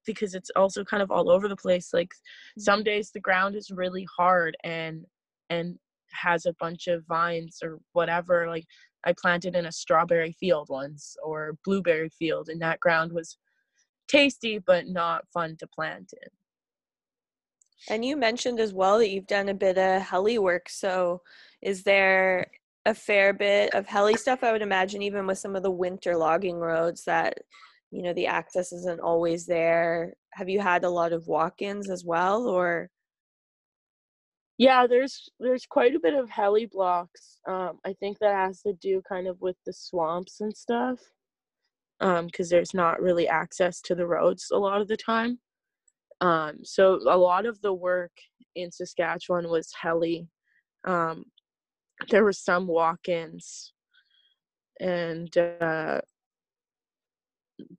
because 0.05 0.35
it's 0.35 0.51
also 0.55 0.83
kind 0.83 1.01
of 1.01 1.11
all 1.11 1.29
over 1.29 1.47
the 1.47 1.55
place 1.55 1.89
like 1.93 2.11
some 2.57 2.79
mm-hmm. 2.79 2.85
days 2.85 3.11
the 3.11 3.19
ground 3.19 3.55
is 3.55 3.71
really 3.71 4.05
hard 4.17 4.55
and 4.63 5.05
and 5.49 5.77
has 6.11 6.45
a 6.45 6.55
bunch 6.59 6.87
of 6.87 7.05
vines 7.07 7.59
or 7.63 7.79
whatever 7.93 8.47
like 8.47 8.65
i 9.05 9.13
planted 9.19 9.55
in 9.55 9.65
a 9.65 9.71
strawberry 9.71 10.35
field 10.39 10.67
once 10.69 11.15
or 11.23 11.57
blueberry 11.63 12.09
field 12.09 12.49
and 12.49 12.61
that 12.61 12.79
ground 12.79 13.11
was 13.11 13.37
tasty 14.07 14.59
but 14.59 14.87
not 14.87 15.23
fun 15.33 15.55
to 15.57 15.67
plant 15.67 16.11
in 16.21 16.29
and 17.89 18.05
you 18.05 18.15
mentioned 18.15 18.59
as 18.59 18.73
well 18.73 18.97
that 18.99 19.09
you've 19.09 19.27
done 19.27 19.49
a 19.49 19.53
bit 19.53 19.77
of 19.77 20.01
heli 20.01 20.37
work 20.37 20.69
so 20.69 21.21
is 21.61 21.83
there 21.83 22.47
a 22.85 22.93
fair 22.93 23.33
bit 23.33 23.73
of 23.73 23.85
heli 23.85 24.15
stuff? 24.15 24.43
I 24.43 24.51
would 24.51 24.61
imagine 24.61 25.01
even 25.01 25.27
with 25.27 25.37
some 25.37 25.55
of 25.55 25.63
the 25.63 25.71
winter 25.71 26.17
logging 26.17 26.57
roads 26.57 27.03
that 27.05 27.37
you 27.91 28.01
know 28.01 28.13
the 28.13 28.27
access 28.27 28.71
isn't 28.71 29.01
always 29.01 29.45
there 29.45 30.13
have 30.33 30.49
you 30.49 30.59
had 30.59 30.83
a 30.83 30.89
lot 30.89 31.11
of 31.13 31.27
walk-ins 31.27 31.89
as 31.89 32.05
well 32.05 32.47
or? 32.47 32.89
Yeah 34.57 34.87
there's 34.87 35.29
there's 35.39 35.65
quite 35.65 35.95
a 35.95 35.99
bit 35.99 36.13
of 36.13 36.29
heli 36.29 36.65
blocks 36.65 37.39
um 37.47 37.79
i 37.85 37.93
think 37.93 38.19
that 38.19 38.35
has 38.35 38.61
to 38.61 38.73
do 38.73 39.01
kind 39.07 39.27
of 39.27 39.41
with 39.41 39.55
the 39.65 39.73
swamps 39.73 40.39
and 40.41 40.55
stuff 40.55 40.99
um 41.99 42.27
because 42.27 42.49
there's 42.49 42.73
not 42.73 43.01
really 43.01 43.27
access 43.27 43.81
to 43.81 43.95
the 43.95 44.05
roads 44.05 44.51
a 44.51 44.57
lot 44.57 44.79
of 44.79 44.87
the 44.87 44.97
time 44.97 45.39
um 46.21 46.59
so 46.63 46.99
a 47.07 47.17
lot 47.17 47.45
of 47.45 47.59
the 47.61 47.73
work 47.73 48.11
in 48.55 48.71
saskatchewan 48.71 49.49
was 49.49 49.71
heli. 49.79 50.27
Um 50.85 51.25
there 52.09 52.23
were 52.23 52.33
some 52.33 52.67
walk-ins 52.67 53.73
and 54.79 55.35
uh 55.37 56.01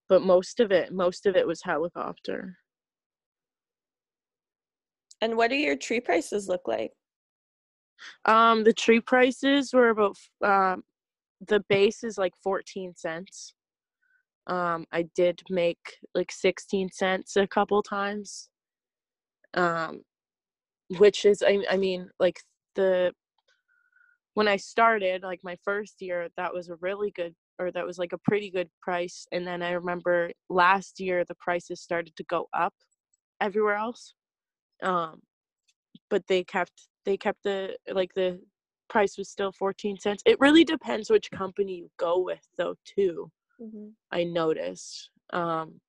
but 0.09 0.23
most 0.23 0.61
of 0.61 0.71
it 0.71 0.93
most 0.93 1.27
of 1.27 1.37
it 1.37 1.47
was 1.47 1.63
helicopter. 1.63 2.57
And 5.21 5.37
what 5.37 5.51
do 5.51 5.57
your 5.57 5.77
tree 5.77 6.01
prices 6.01 6.49
look 6.49 6.67
like? 6.67 6.93
Um 8.25 8.65
the 8.65 8.73
tree 8.73 9.01
prices 9.01 9.73
were 9.73 9.91
about 9.91 10.17
um 10.45 10.83
the 11.47 11.61
base 11.69 12.05
is 12.05 12.19
like 12.19 12.35
14 12.43 12.95
cents 12.97 13.55
um 14.47 14.85
i 14.93 15.03
did 15.15 15.41
make 15.51 15.99
like 16.15 16.33
16 16.33 16.91
cents 16.93 17.37
a 17.37 17.47
couple 17.47 17.83
times 17.83 18.49
um 19.55 20.03
which 20.99 21.25
is 21.25 21.43
i, 21.47 21.65
I 21.71 21.77
mean 21.77 22.09
like 22.19 22.41
the 22.75 23.13
when 24.35 24.49
I 24.49 24.57
started, 24.57 25.23
like 25.23 25.41
my 25.43 25.57
first 25.65 26.01
year, 26.01 26.29
that 26.37 26.53
was 26.55 26.69
a 26.69 26.77
really 26.77 27.11
good, 27.11 27.35
or 27.59 27.71
that 27.73 27.87
was 27.87 27.99
like 27.99 28.13
a 28.13 28.19
pretty 28.19 28.51
good 28.51 28.69
price. 28.81 29.27
And 29.33 29.47
then 29.47 29.63
I 29.63 29.73
remember 29.73 30.31
last 30.49 31.01
year 31.01 31.25
the 31.25 31.35
prices 31.35 31.81
started 31.81 32.17
to 32.17 32.25
go 32.25 32.49
up 32.55 32.75
everywhere 33.41 33.77
else. 33.77 34.15
Um, 34.83 35.21
but 36.11 36.27
they 36.29 36.45
kept 36.45 36.89
they 37.05 37.17
kept 37.17 37.43
the 37.43 37.77
like 37.93 38.11
the 38.15 38.41
price 38.89 39.17
was 39.19 39.31
still 39.31 39.53
14 39.53 39.99
cents. 39.99 40.23
It 40.27 40.41
really 40.41 40.65
depends 40.65 41.11
which 41.11 41.31
company 41.31 41.77
you 41.77 41.91
go 41.99 42.19
with, 42.19 42.47
though. 42.57 42.75
Too, 42.85 43.31
mm-hmm. 43.62 43.88
I 44.11 44.25
noticed. 44.25 45.11
Um, 45.33 45.81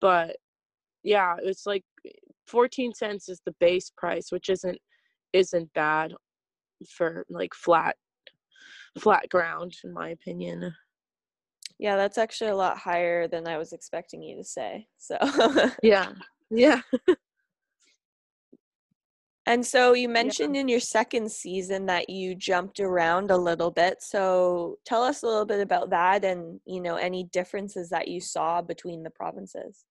but 0.00 0.36
yeah, 1.02 1.36
it's 1.42 1.66
like 1.66 1.84
14 2.46 2.94
cents 2.94 3.28
is 3.28 3.40
the 3.44 3.54
base 3.60 3.90
price, 3.96 4.30
which 4.30 4.48
isn't 4.48 4.78
isn't 5.32 5.72
bad 5.74 6.14
for 6.88 7.24
like 7.28 7.54
flat 7.54 7.96
flat 8.98 9.28
ground 9.28 9.74
in 9.84 9.92
my 9.92 10.10
opinion 10.10 10.72
yeah 11.78 11.96
that's 11.96 12.18
actually 12.18 12.50
a 12.50 12.56
lot 12.56 12.78
higher 12.78 13.28
than 13.28 13.46
i 13.46 13.58
was 13.58 13.72
expecting 13.72 14.22
you 14.22 14.36
to 14.36 14.44
say 14.44 14.86
so 14.96 15.16
yeah 15.82 16.12
yeah 16.50 16.80
and 19.48 19.66
so 19.66 19.94
you 19.94 20.08
mentioned 20.08 20.54
yeah. 20.54 20.60
in 20.60 20.68
your 20.68 20.80
second 20.80 21.30
season 21.30 21.86
that 21.86 22.08
you 22.08 22.34
jumped 22.34 22.80
around 22.80 23.30
a 23.30 23.36
little 23.36 23.70
bit 23.70 23.96
so 24.00 24.76
tell 24.84 25.02
us 25.02 25.22
a 25.22 25.26
little 25.26 25.46
bit 25.46 25.60
about 25.60 25.90
that 25.90 26.24
and 26.24 26.60
you 26.66 26.80
know 26.80 26.96
any 26.96 27.24
differences 27.24 27.88
that 27.88 28.08
you 28.08 28.20
saw 28.20 28.62
between 28.62 29.02
the 29.02 29.10
provinces 29.10 29.84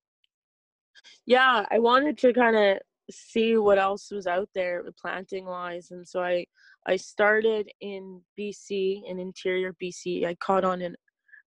yeah 1.26 1.66
i 1.72 1.80
wanted 1.80 2.18
to 2.18 2.32
kind 2.34 2.56
of 2.56 2.78
see 3.10 3.58
what 3.58 3.80
else 3.80 4.12
was 4.12 4.28
out 4.28 4.50
there 4.54 4.84
uh, 4.88 4.92
planting 5.02 5.46
wise 5.46 5.90
and 5.92 6.08
so 6.08 6.22
i 6.22 6.46
I 6.88 6.96
started 6.96 7.70
in 7.82 8.22
BC, 8.40 9.02
in 9.06 9.20
interior 9.20 9.76
BC. 9.84 10.26
I 10.26 10.36
caught 10.36 10.64
on 10.64 10.82
an 10.82 10.96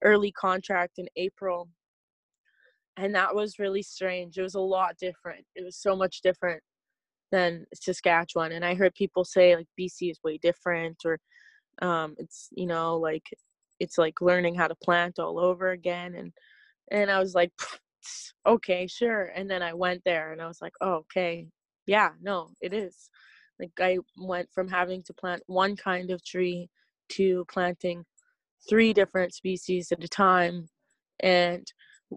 early 0.05 0.33
contract 0.33 0.99
in 0.99 1.09
April. 1.17 1.71
And 2.99 3.15
that 3.15 3.35
was 3.35 3.59
really 3.59 3.83
strange. 3.83 4.37
It 4.37 4.43
was 4.43 4.55
a 4.55 4.61
lot 4.61 4.99
different. 4.99 5.47
It 5.57 5.65
was 5.65 5.79
so 5.79 5.97
much 5.97 6.21
different 6.21 6.63
than 7.31 7.67
Saskatchewan. 7.75 8.53
And 8.53 8.65
I 8.65 8.75
heard 8.75 8.95
people 8.95 9.25
say 9.25 9.57
like 9.57 9.69
BC 9.79 10.11
is 10.11 10.21
way 10.25 10.39
different 10.39 10.99
or 11.05 11.19
um, 11.83 12.15
it's, 12.19 12.49
you 12.53 12.67
know, 12.67 12.97
like 12.97 13.25
it's 13.79 13.99
like 13.99 14.21
learning 14.21 14.55
how 14.55 14.69
to 14.69 14.75
plant 14.75 15.19
all 15.19 15.39
over 15.39 15.71
again. 15.71 16.15
And 16.15 16.33
and 16.91 17.11
I 17.11 17.19
was 17.21 17.35
like, 17.35 17.53
okay, 18.47 18.87
sure. 18.87 19.27
And 19.35 19.51
then 19.51 19.63
I 19.63 19.73
went 19.75 20.03
there 20.05 20.33
and 20.33 20.43
I 20.43 20.47
was 20.47 20.61
like, 20.61 20.73
oh, 20.81 21.05
okay, 21.05 21.47
yeah, 21.87 22.11
no, 22.21 22.51
it 22.61 22.73
is. 22.73 23.11
Like 23.59 23.73
I 23.81 23.99
went 24.17 24.49
from 24.53 24.69
having 24.69 25.03
to 25.05 25.15
plant 25.15 25.43
one 25.47 25.77
kind 25.77 26.11
of 26.11 26.25
tree 26.25 26.69
to 27.11 27.45
planting 27.51 28.05
three 28.69 28.93
different 28.93 29.35
species 29.35 29.93
at 29.93 30.05
a 30.05 30.09
time 30.09 30.69
and 31.21 31.67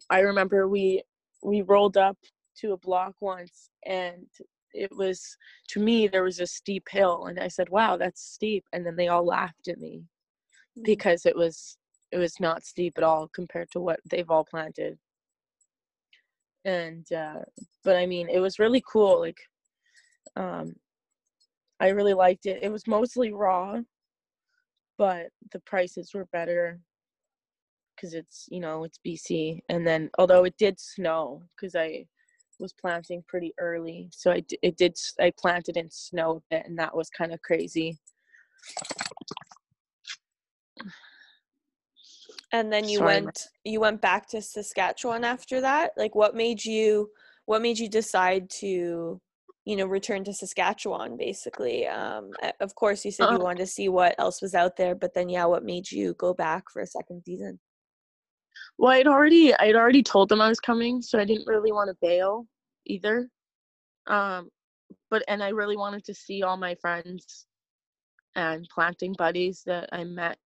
I 0.09 0.19
remember 0.19 0.67
we 0.67 1.03
we 1.43 1.61
rolled 1.61 1.97
up 1.97 2.17
to 2.57 2.73
a 2.73 2.77
block 2.77 3.15
once 3.19 3.69
and 3.85 4.27
it 4.73 4.95
was 4.95 5.37
to 5.69 5.79
me 5.79 6.07
there 6.07 6.23
was 6.23 6.39
a 6.39 6.47
steep 6.47 6.87
hill 6.89 7.25
and 7.27 7.39
I 7.39 7.47
said, 7.47 7.69
"Wow, 7.69 7.97
that's 7.97 8.21
steep." 8.21 8.65
And 8.73 8.85
then 8.85 8.95
they 8.95 9.07
all 9.07 9.25
laughed 9.25 9.67
at 9.67 9.79
me 9.79 10.03
mm-hmm. 10.77 10.83
because 10.83 11.25
it 11.25 11.35
was 11.35 11.77
it 12.11 12.17
was 12.17 12.39
not 12.39 12.63
steep 12.63 12.93
at 12.97 13.03
all 13.03 13.27
compared 13.33 13.69
to 13.71 13.79
what 13.79 13.99
they've 14.09 14.29
all 14.29 14.45
planted. 14.45 14.97
And 16.65 17.11
uh 17.13 17.41
but 17.83 17.97
I 17.97 18.05
mean, 18.05 18.29
it 18.29 18.39
was 18.39 18.59
really 18.59 18.83
cool 18.91 19.19
like 19.19 19.39
um 20.35 20.75
I 21.79 21.89
really 21.89 22.13
liked 22.13 22.45
it. 22.45 22.63
It 22.63 22.71
was 22.71 22.87
mostly 22.87 23.33
raw, 23.33 23.79
but 24.97 25.27
the 25.51 25.59
prices 25.61 26.11
were 26.13 26.27
better 26.31 26.79
because 27.95 28.13
it's 28.13 28.47
you 28.49 28.59
know 28.59 28.83
it's 28.83 28.99
BC. 29.05 29.61
And 29.69 29.85
then 29.85 30.09
although 30.17 30.45
it 30.45 30.57
did 30.57 30.79
snow 30.79 31.43
because 31.55 31.75
I 31.75 32.07
was 32.59 32.73
planting 32.73 33.23
pretty 33.27 33.53
early, 33.59 34.09
so 34.11 34.31
I 34.31 34.43
it 34.61 34.77
did 34.77 34.97
I 35.19 35.31
planted 35.37 35.77
in 35.77 35.89
snow 35.89 36.37
a 36.37 36.55
bit, 36.55 36.65
and 36.65 36.77
that 36.79 36.95
was 36.95 37.09
kind 37.09 37.33
of 37.33 37.41
crazy. 37.41 37.99
And 42.51 42.71
then 42.71 42.87
you 42.87 42.99
Sorry. 42.99 43.21
went 43.21 43.47
you 43.63 43.79
went 43.79 44.01
back 44.01 44.27
to 44.29 44.41
Saskatchewan 44.41 45.23
after 45.23 45.61
that. 45.61 45.91
Like, 45.97 46.15
what 46.15 46.35
made 46.35 46.63
you 46.63 47.09
what 47.45 47.61
made 47.61 47.79
you 47.79 47.89
decide 47.89 48.49
to 48.49 49.19
you 49.65 49.75
know 49.77 49.85
return 49.85 50.23
to 50.23 50.33
saskatchewan 50.33 51.15
basically 51.17 51.87
um 51.87 52.31
of 52.59 52.75
course 52.75 53.05
you 53.05 53.11
said 53.11 53.25
you 53.25 53.35
uh-huh. 53.35 53.43
wanted 53.43 53.59
to 53.59 53.67
see 53.67 53.87
what 53.87 54.15
else 54.19 54.41
was 54.41 54.53
out 54.53 54.75
there 54.75 54.93
but 54.93 55.13
then 55.13 55.29
yeah 55.29 55.45
what 55.45 55.63
made 55.63 55.89
you 55.89 56.13
go 56.15 56.33
back 56.33 56.63
for 56.71 56.81
a 56.81 56.87
second 56.87 57.21
season 57.25 57.59
well 58.77 58.91
i'd 58.91 59.07
already 59.07 59.53
i'd 59.55 59.75
already 59.75 60.03
told 60.03 60.29
them 60.29 60.41
i 60.41 60.49
was 60.49 60.59
coming 60.59 61.01
so 61.01 61.19
i 61.19 61.25
didn't 61.25 61.47
really 61.47 61.71
want 61.71 61.89
to 61.89 61.97
bail 62.01 62.45
either 62.85 63.27
um 64.07 64.49
but 65.09 65.23
and 65.27 65.43
i 65.43 65.49
really 65.49 65.77
wanted 65.77 66.03
to 66.03 66.13
see 66.13 66.43
all 66.43 66.57
my 66.57 66.75
friends 66.75 67.45
and 68.35 68.67
planting 68.73 69.13
buddies 69.17 69.63
that 69.65 69.89
i 69.91 70.03
met 70.03 70.37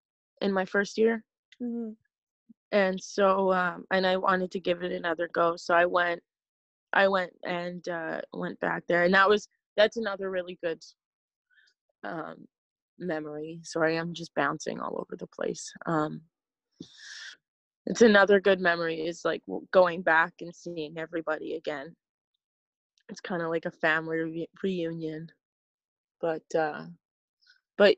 in 0.42 0.52
my 0.52 0.66
first 0.66 0.98
year 0.98 1.24
mm-hmm. 1.62 1.92
and 2.72 3.02
so 3.02 3.52
um 3.54 3.86
and 3.92 4.06
i 4.06 4.18
wanted 4.18 4.52
to 4.52 4.60
give 4.60 4.84
it 4.84 4.92
another 4.92 5.30
go 5.34 5.56
so 5.56 5.74
i 5.74 5.86
went 5.86 6.22
I 6.94 7.08
went 7.08 7.34
and 7.44 7.88
uh, 7.88 8.22
went 8.34 8.60
back 8.60 8.84
there, 8.88 9.04
and 9.04 9.14
that 9.14 9.30
was 9.30 9.48
that's 9.76 9.98
another 9.98 10.30
really 10.30 10.58
good 10.64 10.82
um, 12.04 12.48
memory. 12.98 13.60
Sorry, 13.64 13.98
I'm 13.98 14.14
just 14.14 14.34
bouncing 14.36 14.80
all 14.80 14.96
over 15.00 15.16
the 15.18 15.28
place. 15.28 15.72
Um, 15.86 16.22
it's 17.88 18.02
another 18.02 18.42
good 18.42 18.60
memory 18.60 19.00
is 19.00 19.24
like 19.24 19.42
going 19.72 20.02
back 20.02 20.34
and 20.42 20.54
seeing 20.54 20.98
everybody 20.98 21.56
again. 21.56 21.96
It's 23.08 23.22
kind 23.22 23.42
of 23.42 23.50
like 23.50 23.66
a 23.66 23.72
family 23.72 24.18
re- 24.18 24.50
reunion, 24.62 25.30
but 26.20 26.44
uh, 26.54 26.84
but 27.78 27.96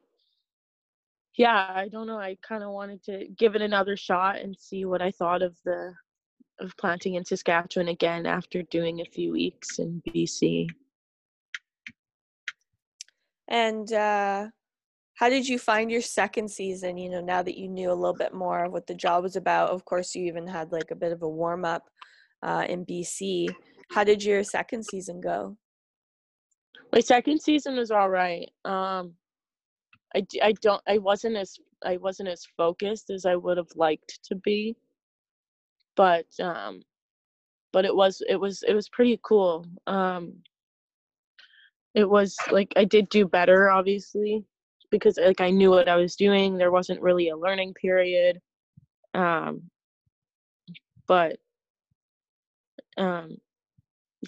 yeah, 1.35 1.71
I 1.73 1.87
don't 1.87 2.05
know. 2.05 2.19
I 2.19 2.37
kind 2.47 2.63
of 2.63 2.69
wanted 2.69 3.03
to 3.05 3.25
give 3.35 3.55
it 3.55 3.63
another 3.63 3.97
shot 3.97 4.37
and 4.37 4.55
see 4.55 4.85
what 4.85 5.01
I 5.01 5.09
thought 5.09 5.41
of 5.41 5.57
the 5.65 5.95
of 6.59 6.77
planting 6.77 7.15
in 7.15 7.25
Saskatchewan 7.25 7.87
again 7.87 8.27
after 8.27 8.61
doing 8.61 9.01
a 9.01 9.05
few 9.05 9.31
weeks 9.31 9.79
in 9.79 10.03
BC. 10.07 10.69
And 13.47 13.91
uh, 13.91 14.49
how 15.19 15.29
did 15.29 15.47
you 15.47 15.59
find 15.59 15.91
your 15.91 16.01
second 16.01 16.49
season? 16.49 16.97
You 16.97 17.09
know, 17.09 17.21
now 17.21 17.43
that 17.43 17.57
you 17.57 17.67
knew 17.67 17.91
a 17.91 17.93
little 17.93 18.15
bit 18.15 18.33
more 18.33 18.65
of 18.65 18.71
what 18.71 18.87
the 18.87 18.95
job 18.95 19.23
was 19.23 19.35
about, 19.35 19.69
of 19.69 19.83
course, 19.83 20.15
you 20.15 20.25
even 20.25 20.47
had 20.47 20.71
like 20.71 20.91
a 20.91 20.95
bit 20.95 21.11
of 21.11 21.21
a 21.23 21.29
warm 21.29 21.65
up 21.65 21.83
uh, 22.41 22.65
in 22.69 22.85
BC. 22.85 23.49
How 23.91 24.03
did 24.03 24.23
your 24.23 24.43
second 24.43 24.85
season 24.85 25.19
go? 25.19 25.57
My 26.93 27.01
second 27.01 27.41
season 27.41 27.75
was 27.75 27.91
all 27.91 28.09
right. 28.09 28.49
Um, 28.63 29.13
I, 30.15 30.25
I 30.41 30.53
don't 30.61 30.81
I 30.87 30.97
wasn't 30.97 31.35
as 31.35 31.57
I 31.85 31.97
wasn't 31.97 32.29
as 32.29 32.47
focused 32.57 33.09
as 33.09 33.25
I 33.25 33.35
would 33.35 33.57
have 33.57 33.75
liked 33.75 34.19
to 34.23 34.35
be 34.35 34.75
but 35.99 36.25
um 36.39 36.81
but 37.73 37.83
it 37.83 37.93
was 37.93 38.21
it 38.29 38.37
was 38.37 38.63
it 38.65 38.73
was 38.73 38.87
pretty 38.87 39.19
cool 39.21 39.65
um 39.85 40.33
it 41.93 42.09
was 42.09 42.37
like 42.51 42.71
i 42.77 42.85
did 42.85 43.09
do 43.09 43.27
better 43.27 43.69
obviously 43.69 44.45
because 44.91 45.17
like 45.17 45.41
i 45.41 45.49
knew 45.49 45.69
what 45.69 45.87
i 45.87 45.95
was 45.95 46.15
doing 46.15 46.57
there 46.57 46.71
wasn't 46.71 47.01
really 47.01 47.29
a 47.29 47.37
learning 47.37 47.73
period 47.73 48.39
um 49.13 49.61
but 51.07 51.37
um 52.97 53.37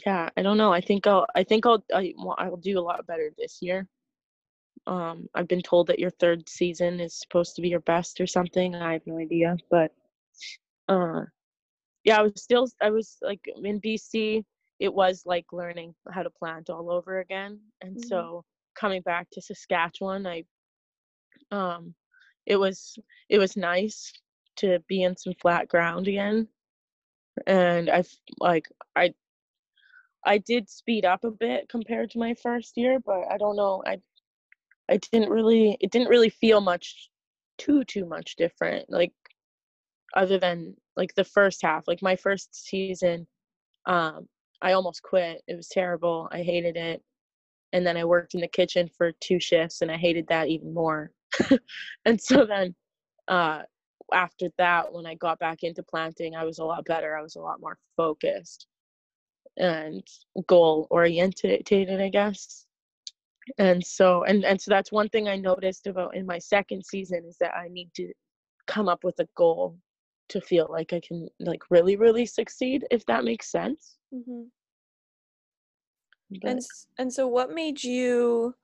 yeah 0.05 0.29
i 0.37 0.41
don't 0.41 0.57
know 0.57 0.71
i 0.71 0.81
think 0.81 1.05
i'll 1.07 1.25
i 1.35 1.43
think 1.43 1.65
i'll 1.65 1.83
I, 1.93 2.13
i'll 2.37 2.57
do 2.57 2.79
a 2.79 2.81
lot 2.81 3.05
better 3.07 3.31
this 3.37 3.59
year 3.61 3.87
um 4.87 5.27
i've 5.35 5.47
been 5.47 5.61
told 5.61 5.87
that 5.87 5.99
your 5.99 6.09
third 6.09 6.47
season 6.47 6.99
is 6.99 7.19
supposed 7.19 7.55
to 7.55 7.61
be 7.61 7.69
your 7.69 7.81
best 7.81 8.19
or 8.21 8.27
something 8.27 8.73
i 8.75 8.93
have 8.93 9.05
no 9.05 9.17
idea 9.17 9.57
but 9.69 9.91
uh 10.87 11.21
yeah, 12.03 12.19
I 12.19 12.23
was 12.23 12.41
still 12.41 12.67
I 12.81 12.89
was 12.89 13.17
like 13.21 13.41
in 13.63 13.79
BC, 13.79 14.43
it 14.79 14.93
was 14.93 15.23
like 15.25 15.45
learning 15.51 15.93
how 16.11 16.23
to 16.23 16.29
plant 16.29 16.69
all 16.69 16.91
over 16.91 17.19
again. 17.19 17.59
And 17.81 17.95
mm-hmm. 17.95 18.07
so 18.07 18.43
coming 18.81 19.01
back 19.03 19.29
to 19.31 19.41
Saskatchewan, 19.41 20.27
I 20.27 20.43
um 21.51 21.93
it 22.47 22.57
was 22.57 22.97
it 23.29 23.37
was 23.37 23.55
nice 23.55 24.11
to 24.57 24.79
be 24.89 25.03
in 25.03 25.15
some 25.15 25.33
flat 25.41 25.67
ground 25.67 26.07
again. 26.07 26.47
And 27.47 27.89
I 27.89 28.03
like 28.39 28.67
I 28.95 29.13
I 30.25 30.39
did 30.39 30.69
speed 30.69 31.05
up 31.05 31.23
a 31.23 31.31
bit 31.31 31.69
compared 31.69 32.11
to 32.11 32.19
my 32.19 32.33
first 32.35 32.73
year, 32.77 32.99
but 32.99 33.23
I 33.31 33.37
don't 33.37 33.55
know. 33.55 33.83
I 33.85 33.97
I 34.89 34.97
didn't 34.97 35.29
really 35.29 35.77
it 35.79 35.91
didn't 35.91 36.09
really 36.09 36.29
feel 36.29 36.61
much 36.61 37.09
too 37.59 37.83
too 37.85 38.05
much 38.05 38.35
different. 38.35 38.89
Like 38.89 39.13
other 40.15 40.39
than 40.39 40.75
like 40.97 41.13
the 41.15 41.23
first 41.23 41.61
half 41.61 41.87
like 41.87 42.01
my 42.01 42.15
first 42.15 42.53
season 42.53 43.25
um 43.85 44.27
i 44.61 44.73
almost 44.73 45.01
quit 45.01 45.41
it 45.47 45.55
was 45.55 45.69
terrible 45.69 46.27
i 46.31 46.41
hated 46.41 46.75
it 46.75 47.01
and 47.73 47.85
then 47.85 47.97
i 47.97 48.03
worked 48.03 48.33
in 48.33 48.41
the 48.41 48.47
kitchen 48.47 48.89
for 48.97 49.11
two 49.19 49.39
shifts 49.39 49.81
and 49.81 49.91
i 49.91 49.97
hated 49.97 50.25
that 50.27 50.47
even 50.47 50.73
more 50.73 51.11
and 52.05 52.19
so 52.19 52.45
then 52.45 52.73
uh 53.27 53.61
after 54.13 54.49
that 54.57 54.91
when 54.91 55.05
i 55.05 55.15
got 55.15 55.39
back 55.39 55.63
into 55.63 55.83
planting 55.83 56.35
i 56.35 56.43
was 56.43 56.59
a 56.59 56.63
lot 56.63 56.83
better 56.85 57.17
i 57.17 57.21
was 57.21 57.35
a 57.35 57.41
lot 57.41 57.61
more 57.61 57.77
focused 57.95 58.67
and 59.57 60.05
goal 60.47 60.87
oriented 60.89 61.63
i 62.01 62.09
guess 62.09 62.65
and 63.57 63.83
so 63.85 64.23
and 64.23 64.45
and 64.45 64.61
so 64.61 64.69
that's 64.69 64.91
one 64.91 65.09
thing 65.09 65.27
i 65.27 65.35
noticed 65.35 65.87
about 65.87 66.15
in 66.15 66.25
my 66.25 66.37
second 66.37 66.85
season 66.85 67.23
is 67.27 67.37
that 67.39 67.53
i 67.55 67.67
need 67.69 67.89
to 67.93 68.11
come 68.67 68.87
up 68.87 69.03
with 69.03 69.19
a 69.19 69.27
goal 69.35 69.77
to 70.31 70.39
feel 70.39 70.67
like 70.69 70.93
I 70.93 71.01
can 71.05 71.27
like 71.39 71.63
really 71.69 71.97
really 71.97 72.25
succeed 72.25 72.85
if 72.89 73.05
that 73.05 73.25
makes 73.25 73.51
sense. 73.51 73.97
Mm-hmm. 74.13 74.43
And 76.43 76.61
and 76.97 77.13
so 77.13 77.27
what 77.27 77.51
made 77.51 77.83
you 77.83 78.55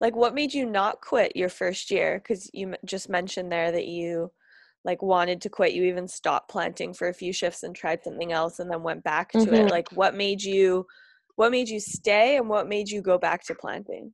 like 0.00 0.14
what 0.14 0.34
made 0.34 0.54
you 0.54 0.66
not 0.66 1.00
quit 1.00 1.36
your 1.36 1.48
first 1.48 1.90
year? 1.90 2.20
Cuz 2.20 2.50
you 2.52 2.74
just 2.84 3.08
mentioned 3.08 3.50
there 3.50 3.72
that 3.72 3.86
you 3.86 4.30
like 4.84 5.02
wanted 5.02 5.40
to 5.42 5.48
quit. 5.48 5.72
You 5.72 5.84
even 5.84 6.08
stopped 6.08 6.50
planting 6.50 6.94
for 6.94 7.08
a 7.08 7.14
few 7.14 7.32
shifts 7.32 7.62
and 7.62 7.74
tried 7.74 8.04
something 8.04 8.32
else 8.32 8.58
and 8.58 8.70
then 8.70 8.82
went 8.82 9.02
back 9.02 9.32
to 9.32 9.38
mm-hmm. 9.38 9.54
it 9.54 9.70
like 9.70 9.90
what 9.92 10.14
made 10.14 10.42
you 10.42 10.86
what 11.36 11.50
made 11.50 11.68
you 11.68 11.80
stay 11.80 12.36
and 12.36 12.48
what 12.48 12.68
made 12.68 12.88
you 12.88 13.02
go 13.02 13.18
back 13.18 13.44
to 13.44 13.54
planting? 13.54 14.12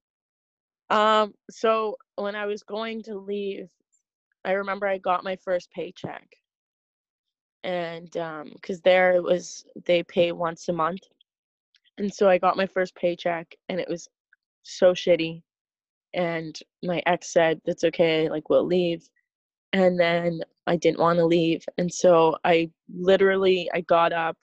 Um 0.90 1.34
so 1.50 1.96
when 2.16 2.36
i 2.36 2.46
was 2.46 2.62
going 2.62 3.02
to 3.02 3.18
leave 3.18 3.68
i 4.44 4.52
remember 4.52 4.86
i 4.86 4.98
got 4.98 5.24
my 5.24 5.36
first 5.36 5.70
paycheck. 5.70 6.26
And 7.62 8.14
um 8.16 8.50
because 8.54 8.80
there 8.82 9.12
it 9.12 9.22
was 9.22 9.64
they 9.84 10.02
pay 10.02 10.32
once 10.32 10.68
a 10.68 10.72
month 10.72 11.02
and 11.98 12.12
so 12.12 12.28
i 12.28 12.38
got 12.38 12.56
my 12.56 12.66
first 12.66 12.94
paycheck 12.94 13.54
and 13.68 13.80
it 13.80 13.88
was 13.88 14.08
so 14.62 14.92
shitty. 14.92 15.42
And 16.14 16.58
my 16.82 17.02
ex 17.06 17.32
said 17.32 17.60
that's 17.64 17.84
okay 17.84 18.30
like 18.30 18.48
we'll 18.48 18.64
leave. 18.64 19.08
And 19.72 19.98
then 19.98 20.40
i 20.66 20.76
didn't 20.76 21.00
want 21.00 21.18
to 21.18 21.26
leave. 21.26 21.64
And 21.78 21.92
so 21.92 22.36
i 22.44 22.70
literally 22.94 23.70
i 23.74 23.80
got 23.82 24.12
up 24.12 24.36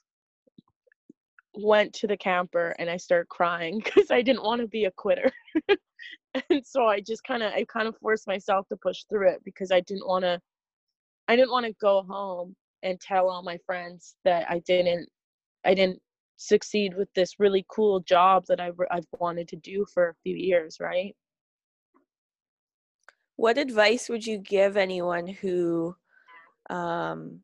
went 1.53 1.93
to 1.93 2.07
the 2.07 2.15
camper 2.15 2.73
and 2.79 2.89
i 2.89 2.95
started 2.95 3.27
crying 3.27 3.81
because 3.83 4.11
i 4.11 4.21
didn't 4.21 4.43
want 4.43 4.61
to 4.61 4.67
be 4.67 4.85
a 4.85 4.91
quitter. 4.91 5.31
And 6.49 6.65
so 6.65 6.85
i 6.85 7.01
just 7.01 7.23
kind 7.25 7.43
of 7.43 7.51
i 7.53 7.65
kind 7.65 7.89
of 7.89 7.97
forced 7.97 8.25
myself 8.25 8.65
to 8.69 8.77
push 8.77 9.03
through 9.09 9.29
it 9.29 9.41
because 9.43 9.69
i 9.69 9.81
didn't 9.81 10.07
want 10.07 10.23
to 10.23 10.39
i 11.27 11.35
didn't 11.35 11.51
want 11.51 11.65
to 11.65 11.73
go 11.73 12.03
home 12.03 12.55
and 12.83 12.99
tell 12.99 13.29
all 13.29 13.43
my 13.43 13.57
friends 13.65 14.15
that 14.25 14.49
I 14.49 14.59
didn't 14.59 15.07
I 15.65 15.73
didn't 15.73 16.01
succeed 16.41 16.95
with 16.95 17.07
this 17.13 17.39
really 17.39 17.65
cool 17.69 17.99
job 17.99 18.45
that 18.47 18.59
I've 18.59 18.79
I've 18.89 19.05
wanted 19.19 19.47
to 19.49 19.55
do 19.55 19.85
for 19.93 20.09
a 20.09 20.15
few 20.23 20.35
years, 20.35 20.77
right? 20.79 21.15
What 23.35 23.57
advice 23.57 24.09
would 24.09 24.25
you 24.25 24.37
give 24.37 24.77
anyone 24.77 25.27
who 25.27 25.95
um 26.69 27.39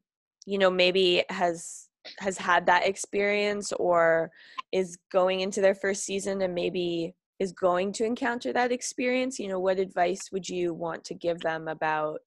you 0.46 0.58
know 0.58 0.70
maybe 0.70 1.24
has 1.30 1.90
has 2.20 2.38
had 2.38 2.66
that 2.66 2.88
experience 2.88 3.74
or 3.74 4.32
is 4.72 4.98
going 5.12 5.42
into 5.42 5.60
their 5.62 5.76
first 5.76 6.04
season 6.04 6.42
and 6.42 6.56
maybe 6.56 7.14
is 7.40 7.52
going 7.52 7.92
to 7.92 8.06
encounter 8.06 8.54
that 8.54 8.72
experience 8.72 9.40
you 9.40 9.48
know 9.50 9.60
what 9.60 9.80
advice 9.80 10.30
would 10.32 10.48
you 10.48 10.74
want 10.74 11.04
to 11.04 11.14
give 11.14 11.40
them 11.42 11.68
about 11.68 12.20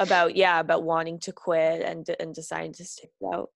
about 0.00 0.34
yeah 0.34 0.58
about 0.58 0.82
wanting 0.82 1.18
to 1.18 1.32
quit 1.32 1.82
and 1.82 2.08
and 2.18 2.34
deciding 2.34 2.72
to 2.72 2.84
stick 2.84 3.10
out 3.32 3.50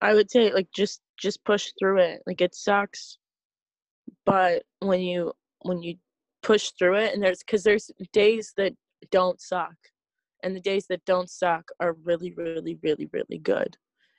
i 0.00 0.14
would 0.14 0.30
say 0.30 0.52
like 0.52 0.68
just 0.74 1.00
just 1.18 1.44
push 1.44 1.72
through 1.78 1.98
it 1.98 2.22
like 2.26 2.40
it 2.40 2.54
sucks 2.54 3.18
but 4.24 4.62
when 4.80 5.00
you 5.00 5.32
when 5.62 5.82
you 5.82 5.96
push 6.42 6.70
through 6.78 6.94
it 6.96 7.14
and 7.14 7.22
there's 7.22 7.40
because 7.40 7.64
there's 7.64 7.90
days 8.12 8.52
that 8.56 8.72
don't 9.10 9.40
suck 9.40 9.74
and 10.42 10.54
the 10.54 10.60
days 10.60 10.86
that 10.88 11.04
don't 11.04 11.30
suck 11.30 11.64
are 11.80 11.96
really 12.04 12.32
really 12.32 12.78
really 12.82 13.08
really 13.12 13.38
good 13.38 13.76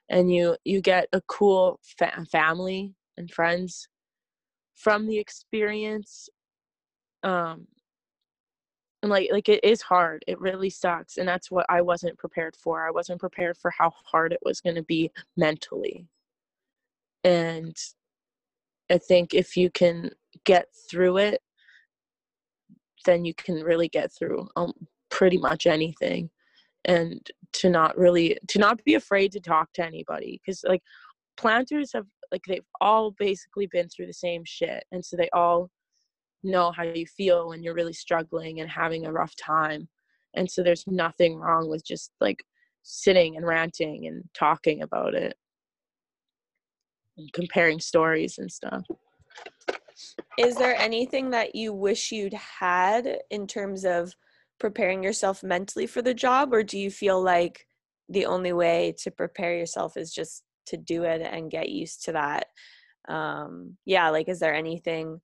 and 0.09 0.33
you 0.33 0.55
you 0.65 0.81
get 0.81 1.07
a 1.13 1.21
cool 1.27 1.79
fa- 1.97 2.25
family 2.31 2.93
and 3.17 3.31
friends 3.31 3.87
from 4.75 5.07
the 5.07 5.17
experience 5.17 6.29
um 7.23 7.67
and 9.01 9.09
like 9.09 9.29
like 9.31 9.49
it 9.49 9.63
is 9.63 9.81
hard 9.81 10.23
it 10.27 10.39
really 10.39 10.69
sucks 10.69 11.17
and 11.17 11.27
that's 11.27 11.49
what 11.49 11.65
i 11.69 11.81
wasn't 11.81 12.17
prepared 12.17 12.55
for 12.55 12.85
i 12.85 12.91
wasn't 12.91 13.19
prepared 13.19 13.57
for 13.57 13.71
how 13.71 13.91
hard 14.05 14.33
it 14.33 14.39
was 14.43 14.61
going 14.61 14.75
to 14.75 14.83
be 14.83 15.09
mentally. 15.37 16.05
And 17.23 17.75
i 18.89 18.97
think 18.97 19.33
if 19.33 19.57
you 19.57 19.69
can 19.69 20.11
get 20.45 20.67
through 20.89 21.17
it 21.17 21.41
then 23.05 23.25
you 23.25 23.33
can 23.33 23.63
really 23.63 23.87
get 23.87 24.11
through 24.11 24.47
um, 24.55 24.73
pretty 25.09 25.37
much 25.37 25.65
anything. 25.67 26.29
And 26.85 27.25
to 27.53 27.69
not 27.69 27.97
really 27.97 28.37
to 28.47 28.59
not 28.59 28.83
be 28.85 28.95
afraid 28.95 29.31
to 29.33 29.39
talk 29.39 29.73
to 29.73 29.85
anybody 29.85 30.39
because 30.39 30.63
like 30.63 30.81
planters 31.35 31.91
have 31.93 32.05
like 32.31 32.43
they've 32.47 32.63
all 32.79 33.11
basically 33.11 33.67
been 33.67 33.89
through 33.89 34.05
the 34.05 34.13
same 34.13 34.43
shit 34.45 34.83
and 34.91 35.03
so 35.03 35.17
they 35.17 35.29
all 35.33 35.69
know 36.43 36.71
how 36.71 36.83
you 36.83 37.05
feel 37.05 37.49
when 37.49 37.63
you're 37.63 37.73
really 37.73 37.93
struggling 37.93 38.61
and 38.61 38.69
having 38.69 39.05
a 39.05 39.11
rough 39.11 39.35
time. 39.35 39.87
And 40.35 40.49
so 40.49 40.63
there's 40.63 40.85
nothing 40.87 41.35
wrong 41.35 41.69
with 41.69 41.85
just 41.85 42.11
like 42.21 42.43
sitting 42.83 43.35
and 43.35 43.45
ranting 43.45 44.07
and 44.07 44.23
talking 44.33 44.81
about 44.81 45.13
it. 45.15 45.35
And 47.17 47.31
comparing 47.33 47.79
stories 47.79 48.37
and 48.37 48.51
stuff. 48.51 48.83
Is 50.37 50.55
there 50.55 50.75
anything 50.75 51.31
that 51.31 51.55
you 51.55 51.73
wish 51.73 52.11
you'd 52.11 52.33
had 52.33 53.19
in 53.29 53.47
terms 53.47 53.83
of 53.83 54.13
preparing 54.59 55.03
yourself 55.03 55.43
mentally 55.43 55.87
for 55.87 56.01
the 56.01 56.13
job? 56.13 56.53
Or 56.53 56.63
do 56.63 56.77
you 56.77 56.89
feel 56.89 57.21
like 57.21 57.65
the 58.07 58.25
only 58.25 58.53
way 58.53 58.95
to 58.99 59.11
prepare 59.11 59.57
yourself 59.57 59.97
is 59.97 60.13
just 60.13 60.43
to 60.67 60.77
do 60.77 61.03
it 61.03 61.21
and 61.21 61.51
get 61.51 61.69
used 61.69 62.05
to 62.05 62.13
that? 62.13 62.47
Um 63.07 63.77
yeah 63.85 64.09
like 64.09 64.29
is 64.29 64.39
there 64.39 64.53
anything 64.53 65.19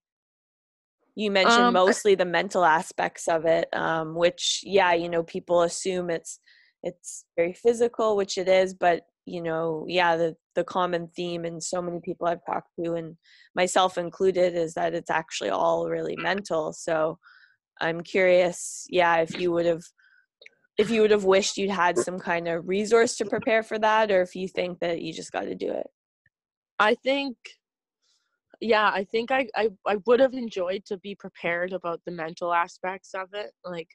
you 1.16 1.32
mentioned 1.32 1.66
um, 1.66 1.74
mostly 1.74 2.16
the 2.16 2.26
mental 2.26 2.66
aspects 2.66 3.28
of 3.28 3.46
it 3.46 3.68
um 3.74 4.16
which 4.16 4.62
yeah 4.64 4.94
you 4.94 5.10
know 5.10 5.24
people 5.24 5.62
assume 5.62 6.10
it's 6.10 6.40
it's 6.84 7.26
very 7.36 7.54
physical 7.54 8.16
which 8.16 8.38
it 8.38 8.48
is 8.48 8.74
but 8.74 9.04
you 9.26 9.42
know 9.42 9.86
yeah 9.88 10.16
the 10.16 10.36
the 10.54 10.64
common 10.64 11.10
theme 11.16 11.46
and 11.46 11.62
so 11.62 11.82
many 11.82 12.00
people 12.04 12.28
i've 12.28 12.46
talked 12.46 12.70
to 12.84 12.94
and 12.94 13.16
myself 13.56 13.98
included 13.98 14.56
is 14.56 14.74
that 14.74 14.94
it's 14.94 15.10
actually 15.10 15.50
all 15.50 15.90
really 15.90 16.16
mental. 16.18 16.72
So 16.74 17.18
i'm 17.82 18.02
curious 18.02 18.86
yeah 18.90 19.18
if 19.18 19.40
you 19.40 19.52
would 19.52 19.66
have 19.66 19.84
if 20.78 20.90
you 20.90 21.02
would 21.02 21.12
have 21.12 21.24
wished 21.24 21.58
you'd 21.58 21.70
had 21.70 21.98
some 21.98 22.20
kind 22.20 22.48
of 22.48 22.68
resource 22.68 23.16
to 23.18 23.26
prepare 23.26 23.64
for 23.64 23.80
that 23.80 24.12
or 24.12 24.22
if 24.22 24.36
you 24.36 24.48
think 24.48 24.80
that 24.80 25.02
you 25.02 25.14
just 25.14 25.32
got 25.32 25.44
to 25.44 25.56
do 25.56 25.72
it? 25.72 25.88
I 26.80 26.96
think 26.96 27.38
yeah 28.62 28.90
i 28.94 29.04
think 29.04 29.32
I, 29.32 29.48
I 29.56 29.70
i 29.86 29.98
would 30.06 30.20
have 30.20 30.34
enjoyed 30.34 30.86
to 30.86 30.98
be 30.98 31.16
prepared 31.16 31.74
about 31.74 32.02
the 32.06 32.12
mental 32.12 32.54
aspects 32.54 33.14
of 33.14 33.30
it 33.34 33.52
like 33.64 33.90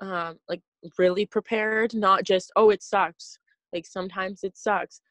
um 0.00 0.38
like 0.48 0.60
really 0.98 1.26
prepared 1.26 1.94
not 1.94 2.24
just 2.24 2.52
oh 2.56 2.70
it 2.70 2.82
sucks 2.82 3.38
like 3.74 3.84
sometimes 3.84 4.44
it 4.44 4.56
sucks. 4.56 5.02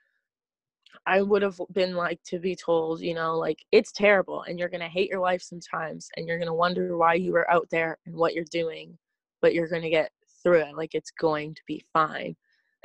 I 1.05 1.21
would 1.21 1.41
have 1.41 1.59
been 1.73 1.95
like 1.95 2.21
to 2.27 2.39
be 2.39 2.55
told 2.55 3.01
you 3.01 3.13
know 3.13 3.37
like 3.37 3.59
it's 3.71 3.91
terrible 3.91 4.43
and 4.43 4.57
you're 4.57 4.69
gonna 4.69 4.87
hate 4.87 5.09
your 5.09 5.19
life 5.19 5.41
sometimes 5.41 6.07
and 6.15 6.27
you're 6.27 6.39
gonna 6.39 6.53
wonder 6.53 6.95
why 6.95 7.15
you 7.15 7.33
were 7.33 7.49
out 7.51 7.67
there 7.71 7.97
and 8.05 8.15
what 8.15 8.33
you're 8.33 8.45
doing 8.49 8.97
but 9.41 9.53
you're 9.53 9.67
gonna 9.67 9.89
get 9.89 10.11
through 10.41 10.59
it 10.59 10.77
like 10.77 10.95
it's 10.95 11.11
going 11.11 11.53
to 11.55 11.61
be 11.67 11.83
fine. 11.91 12.35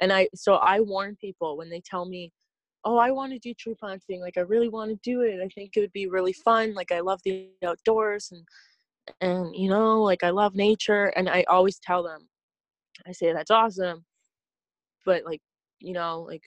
And 0.01 0.13
i 0.13 0.29
so 0.35 0.55
i 0.57 0.81
warn 0.81 1.17
people 1.17 1.57
when 1.57 1.71
they 1.71 1.81
tell 1.81 2.07
me 2.07 2.33
oh 2.85 2.97
i 2.97 3.11
want 3.11 3.33
to 3.33 3.39
do 3.39 3.55
tree 3.55 3.75
planting 3.79 4.21
like 4.21 4.37
i 4.37 4.43
really 4.43 4.69
want 4.69 4.91
to 4.91 4.99
do 5.03 5.23
it 5.23 5.41
i 5.43 5.49
think 5.49 5.77
it 5.77 5.81
would 5.81 5.93
be 5.93 6.07
really 6.07 6.33
fun 6.33 6.75
like 6.75 6.93
i 6.93 7.01
love 7.01 7.21
the 7.25 7.49
outdoors 7.65 8.33
and 8.33 8.45
and 9.21 9.55
you 9.55 9.69
know 9.69 10.03
like 10.03 10.23
i 10.23 10.31
love 10.31 10.55
nature 10.55 11.07
and 11.17 11.29
i 11.29 11.45
always 11.49 11.79
tell 11.79 12.03
them 12.03 12.29
i 13.07 13.13
say 13.13 13.33
that's 13.33 13.51
awesome 13.51 14.05
but 15.05 15.25
like 15.25 15.41
you 15.81 15.93
know 15.93 16.27
like 16.29 16.43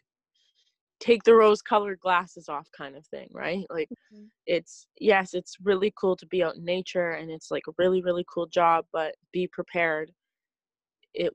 take 0.99 1.23
the 1.23 1.33
rose 1.33 1.61
colored 1.63 1.99
glasses 1.99 2.47
off 2.47 2.67
kind 2.77 2.95
of 2.95 3.05
thing 3.07 3.27
right 3.33 3.65
like 3.69 3.89
mm-hmm. 4.13 4.25
it's 4.45 4.85
yes 4.99 5.33
it's 5.33 5.57
really 5.63 5.91
cool 5.99 6.15
to 6.15 6.27
be 6.27 6.43
out 6.43 6.55
in 6.55 6.63
nature 6.63 7.11
and 7.13 7.31
it's 7.31 7.49
like 7.49 7.63
a 7.67 7.73
really 7.77 8.01
really 8.03 8.25
cool 8.31 8.45
job 8.45 8.85
but 8.93 9.15
be 9.33 9.47
prepared 9.47 10.11
it 11.13 11.33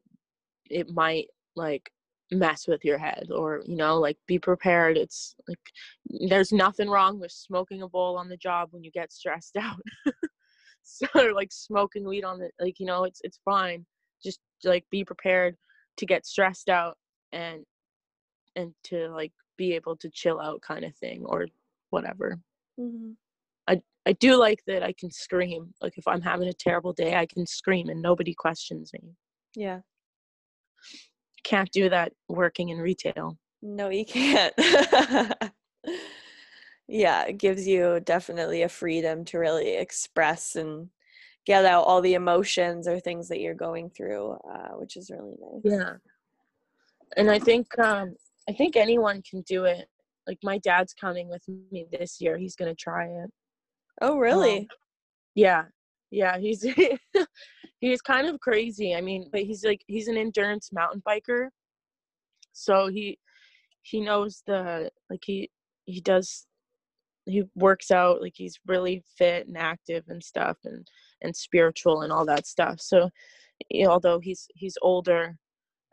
it 0.71 0.89
might 0.91 1.27
like 1.57 1.91
mess 2.33 2.67
with 2.67 2.85
your 2.85 2.99
head 2.99 3.29
or 3.33 3.63
you 3.67 3.77
know 3.77 3.99
like 3.99 4.19
be 4.27 4.37
prepared 4.37 4.97
it's 4.97 5.37
like 5.47 5.61
there's 6.29 6.53
nothing 6.53 6.89
wrong 6.89 7.21
with 7.21 7.31
smoking 7.31 7.83
a 7.83 7.89
bowl 7.89 8.17
on 8.17 8.29
the 8.29 8.37
job 8.37 8.69
when 8.73 8.83
you 8.83 8.91
get 8.91 9.13
stressed 9.13 9.57
out. 9.61 9.77
So 10.89 11.07
like 11.35 11.51
smoking 11.51 12.05
weed 12.05 12.25
on 12.25 12.39
the 12.39 12.51
like 12.61 12.79
you 12.79 12.87
know 12.87 13.05
it's 13.05 13.21
it's 13.25 13.41
fine. 13.45 13.85
Just 14.23 14.39
like 14.63 14.85
be 14.89 15.05
prepared 15.05 15.57
to 15.97 16.07
get 16.07 16.25
stressed 16.25 16.69
out 16.69 16.97
and 17.33 17.65
and 18.55 18.73
to 18.85 19.09
like 19.09 19.33
be 19.57 19.75
able 19.75 19.97
to 19.97 20.09
chill 20.11 20.41
out 20.41 20.63
kind 20.63 20.85
of 20.85 20.95
thing 20.97 21.25
or 21.27 21.47
whatever. 21.91 22.39
Mm-hmm. 22.79 23.13
i 23.69 23.81
i 24.05 24.13
do 24.13 24.37
like 24.37 24.63
that 24.67 24.83
i 24.83 24.93
can 24.93 25.11
scream 25.11 25.73
like 25.81 25.97
if 25.97 26.07
i'm 26.07 26.21
having 26.21 26.47
a 26.47 26.53
terrible 26.53 26.93
day 26.93 27.15
i 27.15 27.25
can 27.25 27.47
scream 27.47 27.89
and 27.89 28.03
nobody 28.03 28.35
questions 28.35 28.93
me. 28.93 29.15
Yeah 29.55 29.81
can't 31.47 31.71
do 31.71 31.89
that 31.89 32.13
working 32.29 32.71
in 32.71 32.79
retail. 32.79 33.39
No, 33.63 33.89
you 33.89 34.05
can't. 34.05 34.53
yeah, 36.89 37.25
it 37.25 37.39
gives 37.39 37.67
you 37.67 38.01
definitely 38.01 38.63
a 38.63 38.69
freedom 38.69 39.25
to 39.27 39.39
really 39.39 39.77
express 39.77 40.57
and 40.57 40.89
get 41.47 41.65
out 41.65 41.85
all 41.85 42.01
the 42.03 42.15
emotions 42.15 42.89
or 42.89 42.99
things 42.99 43.29
that 43.29 43.41
you're 43.41 43.55
going 43.55 43.91
through, 43.91 44.33
uh, 44.33 44.71
which 44.73 44.97
is 44.97 45.11
really 45.11 45.37
nice. 45.41 45.61
Yeah, 45.65 45.93
and 47.17 47.31
I 47.31 47.39
think 47.39 47.67
um, 47.79 48.17
I 48.49 48.53
think 48.53 48.77
anyone 48.77 49.23
can 49.29 49.43
do 49.43 49.65
it. 49.65 49.87
Like 50.27 50.39
my 50.43 50.59
dad's 50.59 50.95
coming 50.95 51.29
with 51.29 51.43
me 51.71 51.87
this 51.93 52.21
year. 52.21 52.37
He's 52.37 52.57
gonna 52.57 52.75
try 52.75 53.07
it. 53.07 53.31
Oh, 54.03 54.19
really? 54.19 54.59
Um, 54.59 54.67
yeah, 55.37 55.65
yeah. 56.11 56.39
He's 56.39 56.67
he's 57.81 58.01
kind 58.01 58.29
of 58.29 58.41
crazy. 58.41 58.95
I 58.95 59.01
mean, 59.01 59.29
but 59.33 59.43
he's 59.43 59.65
like 59.65 59.83
he's 59.87 60.09
an 60.09 60.17
endurance 60.17 60.71
mountain 60.73 61.03
biker. 61.07 61.49
So 62.53 62.89
he 62.89 63.19
he 63.83 64.01
knows 64.01 64.43
the 64.47 64.91
like 65.11 65.23
he 65.25 65.51
he 65.85 66.01
does 66.01 66.47
he 67.27 67.43
works 67.55 67.91
out 67.91 68.23
like 68.23 68.35
he's 68.37 68.59
really 68.67 69.03
fit 69.19 69.47
and 69.47 69.59
active 69.59 70.05
and 70.09 70.23
stuff 70.23 70.57
and 70.65 70.87
and 71.23 71.35
spiritual 71.35 72.03
and 72.03 72.13
all 72.13 72.25
that 72.27 72.47
stuff. 72.47 72.81
So 72.81 73.11
although 73.87 74.21
he's 74.21 74.47
he's 74.55 74.79
older, 74.83 75.37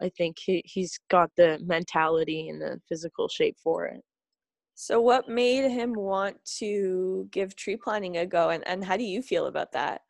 I 0.01 0.09
think 0.09 0.37
he 0.39 0.61
he's 0.65 0.99
got 1.09 1.31
the 1.37 1.59
mentality 1.63 2.49
and 2.49 2.61
the 2.61 2.79
physical 2.87 3.27
shape 3.27 3.57
for 3.63 3.85
it. 3.85 4.01
So 4.75 4.99
what 4.99 5.29
made 5.29 5.69
him 5.69 5.93
want 5.93 6.37
to 6.57 7.27
give 7.31 7.55
tree 7.55 7.77
planting 7.77 8.17
a 8.17 8.25
go 8.25 8.49
and, 8.49 8.67
and 8.67 8.83
how 8.83 8.97
do 8.97 9.03
you 9.03 9.21
feel 9.21 9.45
about 9.45 9.71
that? 9.73 10.01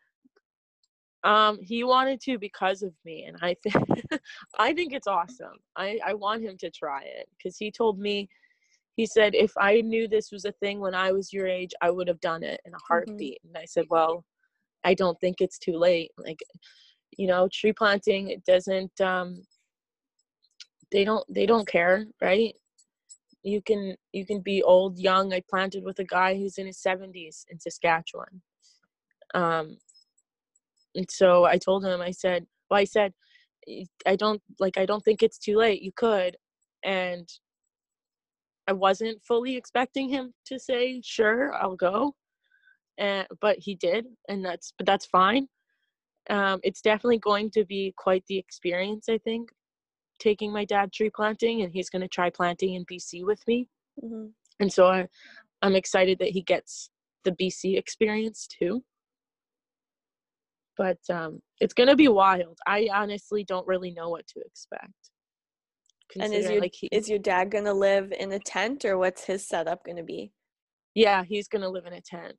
Um, 1.24 1.60
he 1.62 1.84
wanted 1.84 2.20
to 2.22 2.38
because 2.38 2.84
of 2.84 2.94
me, 3.06 3.24
and 3.26 3.38
I 3.42 3.56
think 3.64 3.76
I 4.60 4.74
think 4.74 4.94
it's 4.94 5.08
awesome. 5.08 5.58
I 5.76 6.00
I 6.06 6.14
want 6.14 6.44
him 6.44 6.58
to 6.58 6.70
try 6.70 7.04
it 7.04 7.30
because 7.38 7.58
he 7.58 7.72
told 7.72 7.98
me, 7.98 8.28
he 8.96 9.06
said 9.06 9.34
if 9.34 9.52
I 9.58 9.82
knew 9.82 10.08
this 10.08 10.32
was 10.32 10.46
a 10.46 10.52
thing 10.52 10.80
when 10.80 10.94
I 10.94 11.12
was 11.12 11.34
your 11.34 11.48
age, 11.48 11.72
I 11.82 11.90
would 11.90 12.08
have 12.08 12.20
done 12.20 12.44
it 12.44 12.60
in 12.66 12.74
a 12.74 12.76
mm-hmm. 12.76 12.84
heartbeat. 12.88 13.40
Mm-hmm. 13.40 13.56
And 13.56 13.64
I 13.64 13.66
said, 13.66 13.86
well, 13.90 14.26
I 14.84 14.94
don't 14.94 15.20
think 15.20 15.40
it's 15.40 15.58
too 15.58 15.78
late. 15.78 16.12
Like, 16.18 16.40
you 17.18 17.28
know, 17.28 17.48
tree 17.52 17.74
planting 17.74 18.30
it 18.30 18.44
doesn't. 18.46 19.00
Um, 19.02 19.44
they 20.92 21.04
don't 21.04 21.26
they 21.34 21.46
don't 21.46 21.68
care, 21.68 22.06
right? 22.22 22.54
You 23.44 23.62
can 23.62 23.96
you 24.12 24.26
can 24.26 24.42
be 24.42 24.62
old, 24.62 25.00
young. 25.00 25.34
I 25.34 25.42
planted 25.50 25.84
with 25.84 26.00
a 26.00 26.06
guy 26.06 26.36
who's 26.36 26.58
in 26.58 26.68
his 26.68 26.80
seventies 26.80 27.46
in 27.50 27.60
Saskatchewan. 27.60 28.42
Um, 29.34 29.78
and 30.96 31.10
so 31.10 31.46
I 31.46 31.58
told 31.58 31.86
him, 31.86 32.02
I 32.02 32.12
said, 32.12 32.46
well, 32.70 32.80
I 32.80 32.86
said, 32.86 33.14
I 34.06 34.16
don't 34.16 34.42
like 34.60 34.78
I 34.78 34.86
don't 34.86 35.04
think 35.04 35.24
it's 35.24 35.38
too 35.38 35.58
late. 35.58 35.82
You 35.82 35.92
could. 35.96 36.38
And 36.84 37.28
I 38.68 38.74
wasn't 38.74 39.22
fully 39.24 39.56
expecting 39.56 40.10
him 40.10 40.34
to 40.48 40.60
say, 40.60 41.02
"Sure, 41.04 41.54
I'll 41.54 41.76
go." 41.76 42.16
And 42.98 43.28
but 43.42 43.58
he 43.60 43.76
did, 43.76 44.06
and 44.30 44.44
that's 44.44 44.74
but 44.78 44.86
that's 44.86 45.06
fine. 45.06 45.48
Um, 46.30 46.60
it's 46.64 46.82
definitely 46.82 47.20
going 47.20 47.52
to 47.52 47.66
be 47.66 47.94
quite 47.98 48.24
the 48.28 48.38
experience, 48.38 49.10
I 49.10 49.18
think, 49.18 49.50
taking 50.20 50.54
my 50.54 50.66
dad 50.66 50.94
tree 50.94 51.12
planting, 51.14 51.62
and 51.62 51.74
he's 51.74 51.90
going 51.90 52.02
to 52.02 52.08
try 52.08 52.30
planting 52.30 52.76
in 52.76 52.86
BC 52.86 53.26
with 53.26 53.42
me. 53.48 53.68
Mm-hmm. 54.04 54.28
And 54.60 54.72
so 54.72 54.88
I, 54.88 55.08
I'm 55.62 55.76
excited 55.76 56.20
that 56.20 56.30
he 56.30 56.42
gets 56.42 56.90
the 57.26 57.32
BC 57.32 57.78
experience 57.78 58.48
too. 58.48 58.84
But 60.78 60.98
um, 61.10 61.40
it's 61.60 61.74
going 61.74 61.90
to 61.90 61.96
be 61.96 62.08
wild. 62.08 62.58
I 62.68 62.90
honestly 62.94 63.44
don't 63.44 63.68
really 63.68 63.92
know 63.92 64.10
what 64.10 64.26
to 64.28 64.40
expect. 64.40 64.92
And 66.20 66.34
is 66.34 66.50
your 66.50 66.62
like 66.62 66.74
he, 66.76 66.88
is 66.92 67.10
your 67.10 67.20
dad 67.20 67.52
going 67.52 67.64
to 67.66 67.74
live 67.74 68.14
in 68.18 68.34
a 68.34 68.40
tent 68.40 68.86
or 68.86 68.98
what's 68.98 69.24
his 69.24 69.48
setup 69.48 69.84
going 69.84 69.98
to 69.98 70.04
be? 70.04 70.32
Yeah, 70.94 71.24
he's 71.24 71.48
going 71.48 71.64
to 71.64 71.70
live 71.70 71.86
in 71.86 71.94
a 71.94 72.02
tent. 72.02 72.36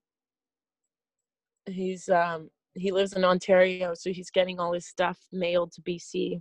He's 1.67 2.09
um 2.09 2.51
he 2.75 2.93
lives 2.93 3.15
in 3.15 3.25
Ontario, 3.25 3.95
so 3.95 4.11
he's 4.13 4.31
getting 4.31 4.59
all 4.59 4.73
his 4.73 4.87
stuff 4.87 5.19
mailed 5.33 5.73
to 5.73 5.83
BC. 5.83 6.41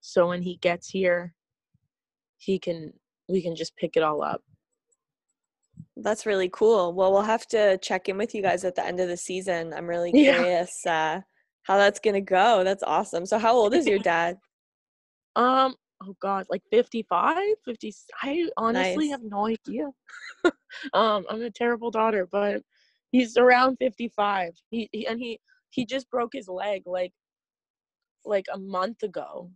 So 0.00 0.28
when 0.28 0.42
he 0.42 0.56
gets 0.58 0.88
here, 0.88 1.34
he 2.38 2.58
can 2.58 2.92
we 3.28 3.42
can 3.42 3.56
just 3.56 3.76
pick 3.76 3.96
it 3.96 4.02
all 4.02 4.22
up. 4.22 4.42
That's 6.00 6.26
really 6.26 6.48
cool. 6.52 6.92
Well, 6.94 7.12
we'll 7.12 7.22
have 7.22 7.46
to 7.48 7.78
check 7.78 8.08
in 8.08 8.16
with 8.16 8.34
you 8.34 8.42
guys 8.42 8.64
at 8.64 8.74
the 8.74 8.86
end 8.86 9.00
of 9.00 9.08
the 9.08 9.16
season. 9.16 9.72
I'm 9.74 9.86
really 9.86 10.12
curious 10.12 10.82
yeah. 10.86 11.16
uh, 11.16 11.20
how 11.64 11.76
that's 11.76 12.00
gonna 12.00 12.20
go. 12.20 12.64
That's 12.64 12.82
awesome. 12.82 13.26
So, 13.26 13.38
how 13.38 13.54
old 13.54 13.74
is 13.74 13.86
your 13.86 13.98
dad? 13.98 14.36
Um. 15.36 15.74
Oh 16.00 16.14
God, 16.22 16.46
like 16.48 16.62
55, 16.70 17.36
50. 17.64 17.94
I 18.22 18.48
honestly 18.56 19.08
nice. 19.08 19.10
have 19.10 19.22
no 19.24 19.46
idea. 19.46 19.90
um, 20.94 21.26
I'm 21.28 21.42
a 21.42 21.50
terrible 21.50 21.90
daughter, 21.90 22.28
but 22.30 22.62
he's 23.10 23.36
around 23.36 23.76
55 23.78 24.52
he, 24.70 24.88
he, 24.92 25.06
and 25.06 25.18
he 25.18 25.40
he 25.70 25.84
just 25.84 26.10
broke 26.10 26.32
his 26.32 26.48
leg 26.48 26.82
like 26.86 27.12
like 28.24 28.46
a 28.52 28.58
month 28.58 29.02
ago 29.02 29.50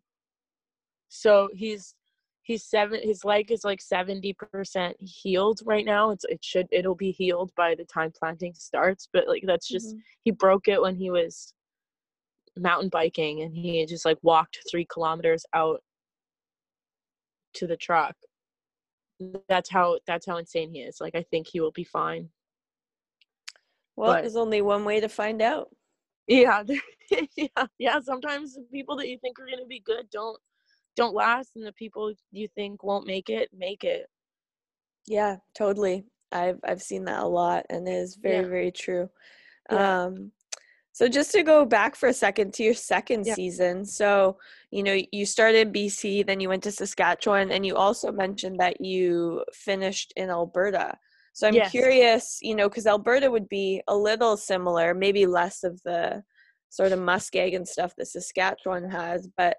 so 1.09 1.49
he's 1.53 1.95
he's 2.43 2.65
seven 2.65 3.01
his 3.03 3.25
leg 3.25 3.51
is 3.51 3.65
like 3.65 3.81
70% 3.81 4.95
healed 4.99 5.61
right 5.65 5.85
now 5.85 6.11
it's 6.11 6.25
it 6.29 6.45
should 6.45 6.67
it'll 6.71 6.95
be 6.95 7.13
healed 7.13 7.53
by 7.57 7.75
the 7.75 7.85
time 7.85 8.13
planting 8.17 8.53
starts 8.55 9.09
but 9.13 9.29
like 9.29 9.45
that's 9.47 9.69
just 9.69 9.89
mm-hmm. 9.89 9.99
he 10.25 10.31
broke 10.31 10.69
it 10.69 10.81
when 10.81 10.97
he 10.97 11.11
was 11.11 11.55
mountain 12.59 12.89
biking 12.91 13.43
and 13.43 13.55
he 13.55 13.85
just 13.87 14.05
like 14.05 14.19
walked 14.23 14.59
three 14.71 14.87
kilometers 14.93 15.45
out 15.55 15.81
to 17.55 17.67
the 17.67 17.77
truck 17.77 18.15
that's 19.49 19.71
how 19.71 19.99
that's 20.07 20.27
how 20.27 20.37
insane 20.37 20.71
he 20.71 20.81
is 20.81 21.01
like 21.01 21.15
i 21.15 21.23
think 21.31 21.47
he 21.47 21.61
will 21.61 21.71
be 21.71 21.85
fine 21.85 22.29
well, 23.97 24.15
but, 24.15 24.23
there's 24.23 24.37
only 24.37 24.63
one 24.63 24.85
way 24.85 25.01
to 25.01 25.09
find 25.09 25.43
out. 25.43 25.69
Yeah, 26.27 26.63
yeah, 27.37 27.67
yeah. 27.79 28.01
Sometimes 28.01 28.55
the 28.55 28.65
people 28.73 28.97
that 28.97 29.09
you 29.09 29.19
think 29.19 29.39
are 29.39 29.47
gonna 29.47 29.67
be 29.67 29.81
good 29.81 30.09
don't 30.11 30.39
don't 30.97 31.15
last, 31.15 31.53
and 31.57 31.67
the 31.67 31.73
people 31.73 32.13
you 32.31 32.49
think 32.55 32.83
won't 32.83 33.07
make 33.07 33.29
it 33.29 33.49
make 33.57 33.85
it. 33.85 34.07
Yeah, 35.07 35.37
totally. 35.57 36.05
I've 36.31 36.59
I've 36.65 36.83
seen 36.83 37.05
that 37.05 37.23
a 37.23 37.27
lot, 37.27 37.67
and 37.71 37.87
it 37.87 37.93
is 37.93 38.17
very 38.17 38.45
yeah. 38.45 38.49
very 38.49 38.73
true. 38.73 39.09
Yeah. 39.71 40.05
Um, 40.05 40.33
so 40.95 41.09
just 41.09 41.33
to 41.33 41.43
go 41.43 41.65
back 41.65 41.97
for 41.97 42.11
a 42.11 42.15
second 42.15 42.53
to 42.55 42.63
your 42.63 42.75
second 42.75 43.27
yeah. 43.27 43.35
season. 43.35 43.87
So, 43.87 44.37
you 44.71 44.83
know, 44.83 44.99
you 45.11 45.25
started 45.25 45.73
BC, 45.73 46.27
then 46.27 46.39
you 46.39 46.51
went 46.51 46.63
to 46.65 46.73
Saskatchewan, 46.73 47.51
and 47.51 47.65
you 47.65 47.77
also 47.77 48.13
mentioned 48.13 48.61
that 48.61 48.83
you 48.83 49.43
finished 49.55 50.13
in 50.17 50.29
Alberta. 50.29 50.99
So 51.33 51.49
I'm 51.49 51.55
yes. 51.55 51.71
curious, 51.71 52.39
you 52.43 52.55
know, 52.55 52.69
because 52.69 52.87
Alberta 52.87 53.31
would 53.31 53.49
be 53.49 53.83
a 53.89 53.97
little 53.97 54.37
similar, 54.37 54.93
maybe 54.93 55.25
less 55.25 55.65
of 55.65 55.81
the 55.83 56.23
sort 56.69 56.93
of 56.93 56.99
muskeg 56.99 57.57
and 57.57 57.67
stuff 57.67 57.95
that 57.97 58.09
Saskatchewan 58.09 58.91
has, 58.91 59.29
but 59.35 59.57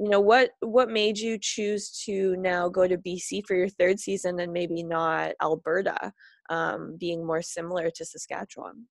you 0.00 0.08
know 0.08 0.20
what 0.20 0.50
what 0.60 0.88
made 0.88 1.18
you 1.18 1.38
choose 1.38 1.90
to 2.04 2.36
now 2.36 2.68
go 2.68 2.88
to 2.88 2.96
BC 2.96 3.46
for 3.46 3.54
your 3.54 3.68
third 3.68 4.00
season 4.00 4.40
and 4.40 4.52
maybe 4.52 4.82
not 4.82 5.32
Alberta, 5.42 6.12
um, 6.48 6.96
being 6.98 7.26
more 7.26 7.42
similar 7.42 7.90
to 7.90 8.04
Saskatchewan? 8.04 8.86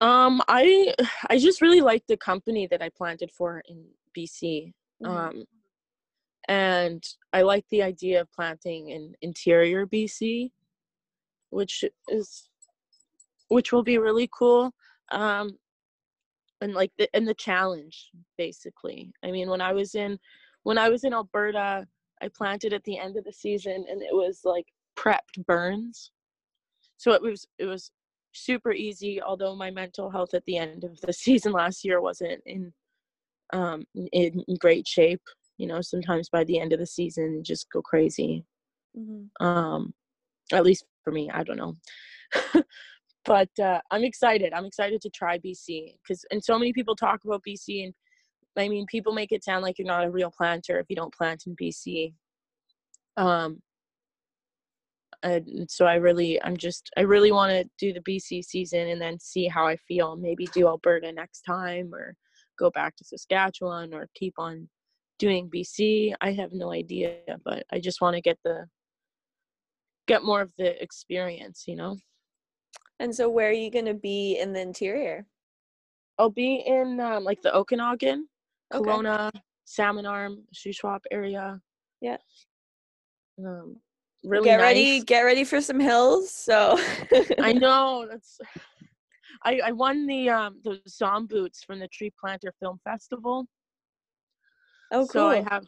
Um, 0.00 0.42
I 0.48 0.94
I 1.30 1.38
just 1.38 1.60
really 1.60 1.80
liked 1.80 2.08
the 2.08 2.16
company 2.16 2.66
that 2.68 2.82
I 2.82 2.88
planted 2.88 3.30
for 3.30 3.62
in 3.68 3.84
BC. 4.16 4.72
Mm-hmm. 5.02 5.06
Um, 5.06 5.44
and 6.48 7.04
I 7.32 7.42
like 7.42 7.66
the 7.70 7.82
idea 7.82 8.20
of 8.20 8.32
planting 8.32 8.90
in 8.90 9.14
interior 9.20 9.86
BC 9.86 10.50
which 11.50 11.84
is 12.08 12.48
which 13.48 13.72
will 13.72 13.82
be 13.82 13.98
really 13.98 14.28
cool 14.36 14.72
um 15.12 15.56
and 16.60 16.74
like 16.74 16.90
the 16.98 17.08
and 17.14 17.26
the 17.26 17.34
challenge 17.34 18.10
basically 18.36 19.12
i 19.24 19.30
mean 19.30 19.48
when 19.48 19.60
i 19.60 19.72
was 19.72 19.94
in 19.94 20.18
when 20.66 20.78
i 20.78 20.88
was 20.88 21.04
in 21.04 21.12
alberta 21.12 21.86
i 22.22 22.28
planted 22.28 22.72
at 22.72 22.84
the 22.84 22.98
end 22.98 23.16
of 23.16 23.24
the 23.24 23.32
season 23.32 23.84
and 23.88 24.02
it 24.02 24.12
was 24.12 24.40
like 24.44 24.66
prepped 24.98 25.44
burns 25.46 26.10
so 26.96 27.12
it 27.12 27.22
was 27.22 27.46
it 27.58 27.66
was 27.66 27.90
super 28.32 28.72
easy 28.72 29.20
although 29.22 29.54
my 29.54 29.70
mental 29.70 30.10
health 30.10 30.34
at 30.34 30.44
the 30.44 30.56
end 30.56 30.84
of 30.84 31.00
the 31.00 31.12
season 31.24 31.52
last 31.52 31.84
year 31.84 32.00
wasn't 32.00 32.40
in 32.46 32.72
um 33.52 33.84
in 34.12 34.42
great 34.58 34.86
shape 34.86 35.22
you 35.56 35.66
know 35.66 35.80
sometimes 35.80 36.28
by 36.28 36.42
the 36.44 36.58
end 36.58 36.72
of 36.72 36.78
the 36.78 36.86
season 36.86 37.42
just 37.44 37.70
go 37.70 37.80
crazy 37.80 38.44
mm-hmm. 38.98 39.46
um 39.46 39.94
at 40.52 40.64
least 40.64 40.84
for 41.06 41.12
me. 41.12 41.30
I 41.32 41.42
don't 41.42 41.56
know. 41.56 41.76
but 43.24 43.48
uh, 43.58 43.80
I'm 43.90 44.04
excited. 44.04 44.52
I'm 44.52 44.64
excited 44.64 45.00
to 45.02 45.10
try 45.10 45.38
BC 45.38 45.94
because, 46.02 46.24
and 46.30 46.44
so 46.44 46.58
many 46.58 46.72
people 46.72 46.96
talk 46.96 47.24
about 47.24 47.42
BC, 47.46 47.84
and 47.84 47.94
I 48.56 48.68
mean, 48.68 48.86
people 48.86 49.12
make 49.12 49.32
it 49.32 49.44
sound 49.44 49.62
like 49.62 49.78
you're 49.78 49.86
not 49.86 50.04
a 50.04 50.10
real 50.10 50.30
planter 50.30 50.78
if 50.78 50.86
you 50.88 50.96
don't 50.96 51.14
plant 51.14 51.44
in 51.46 51.56
BC. 51.56 52.14
Um, 53.16 53.60
and 55.22 55.70
so 55.70 55.86
I 55.86 55.94
really, 55.94 56.40
I'm 56.42 56.56
just, 56.56 56.90
I 56.96 57.02
really 57.02 57.32
want 57.32 57.50
to 57.50 57.68
do 57.78 57.92
the 57.92 58.00
BC 58.00 58.44
season 58.44 58.88
and 58.88 59.00
then 59.00 59.18
see 59.18 59.48
how 59.48 59.66
I 59.66 59.76
feel. 59.76 60.16
Maybe 60.16 60.46
do 60.46 60.68
Alberta 60.68 61.12
next 61.12 61.42
time 61.42 61.94
or 61.94 62.14
go 62.58 62.70
back 62.70 62.96
to 62.96 63.04
Saskatchewan 63.04 63.94
or 63.94 64.08
keep 64.14 64.34
on 64.38 64.68
doing 65.18 65.50
BC. 65.54 66.14
I 66.20 66.32
have 66.32 66.52
no 66.52 66.72
idea, 66.72 67.16
but 67.44 67.64
I 67.72 67.80
just 67.80 68.00
want 68.00 68.14
to 68.14 68.20
get 68.20 68.38
the 68.44 68.66
get 70.06 70.22
more 70.22 70.40
of 70.40 70.52
the 70.56 70.80
experience, 70.82 71.64
you 71.66 71.76
know. 71.76 71.96
And 73.00 73.14
so, 73.14 73.28
where 73.28 73.48
are 73.48 73.52
you 73.52 73.70
going 73.70 73.86
to 73.86 73.94
be 73.94 74.38
in 74.40 74.52
the 74.52 74.60
interior? 74.60 75.26
I'll 76.18 76.30
be 76.30 76.62
in 76.66 76.98
um, 77.00 77.24
like 77.24 77.42
the 77.42 77.54
Okanagan, 77.54 78.26
okay. 78.74 78.90
Kelowna, 78.90 79.30
Salmon 79.64 80.06
Arm, 80.06 80.44
Shuswap 80.54 81.00
area. 81.10 81.60
Yeah. 82.00 82.18
Um, 83.38 83.76
really 84.24 84.44
get 84.44 84.58
nice. 84.58 84.62
ready. 84.62 85.00
Get 85.00 85.22
ready 85.22 85.44
for 85.44 85.60
some 85.60 85.80
hills. 85.80 86.30
So. 86.32 86.78
I 87.40 87.52
know 87.54 88.06
that's. 88.10 88.38
I 89.44 89.60
I 89.66 89.72
won 89.72 90.06
the 90.06 90.30
um 90.30 90.60
the 90.64 90.80
Zom 90.88 91.26
boots 91.26 91.62
from 91.62 91.78
the 91.78 91.88
Tree 91.88 92.12
Planter 92.18 92.54
Film 92.58 92.80
Festival. 92.84 93.46
Oh, 94.92 95.00
cool. 95.00 95.06
So 95.06 95.28
I 95.28 95.44
have 95.48 95.64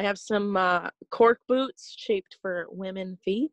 I 0.00 0.02
have 0.02 0.18
some 0.18 0.56
uh, 0.56 0.88
cork 1.10 1.40
boots 1.46 1.94
shaped 1.98 2.38
for 2.40 2.66
women 2.70 3.18
feet. 3.22 3.52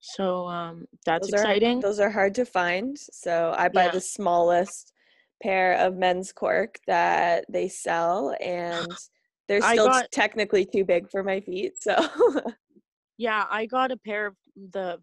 So 0.00 0.46
um, 0.46 0.86
that's 1.04 1.30
those 1.30 1.40
exciting. 1.40 1.78
Are, 1.78 1.82
those 1.82 2.00
are 2.00 2.10
hard 2.10 2.34
to 2.36 2.46
find. 2.46 2.96
So 2.98 3.54
I 3.58 3.68
buy 3.68 3.86
yeah. 3.86 3.90
the 3.90 4.00
smallest 4.00 4.93
pair 5.42 5.74
of 5.74 5.96
men's 5.96 6.32
cork 6.32 6.76
that 6.86 7.44
they 7.48 7.68
sell, 7.68 8.34
and 8.40 8.92
they're 9.48 9.62
still 9.62 9.88
got, 9.88 10.10
technically 10.12 10.64
too 10.64 10.84
big 10.84 11.10
for 11.10 11.22
my 11.22 11.40
feet. 11.40 11.72
So 11.80 11.96
yeah, 13.18 13.44
I 13.50 13.66
got 13.66 13.92
a 13.92 13.96
pair 13.96 14.26
of 14.26 14.36
the 14.72 14.98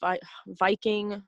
Vi- 0.00 0.20
Viking 0.58 1.22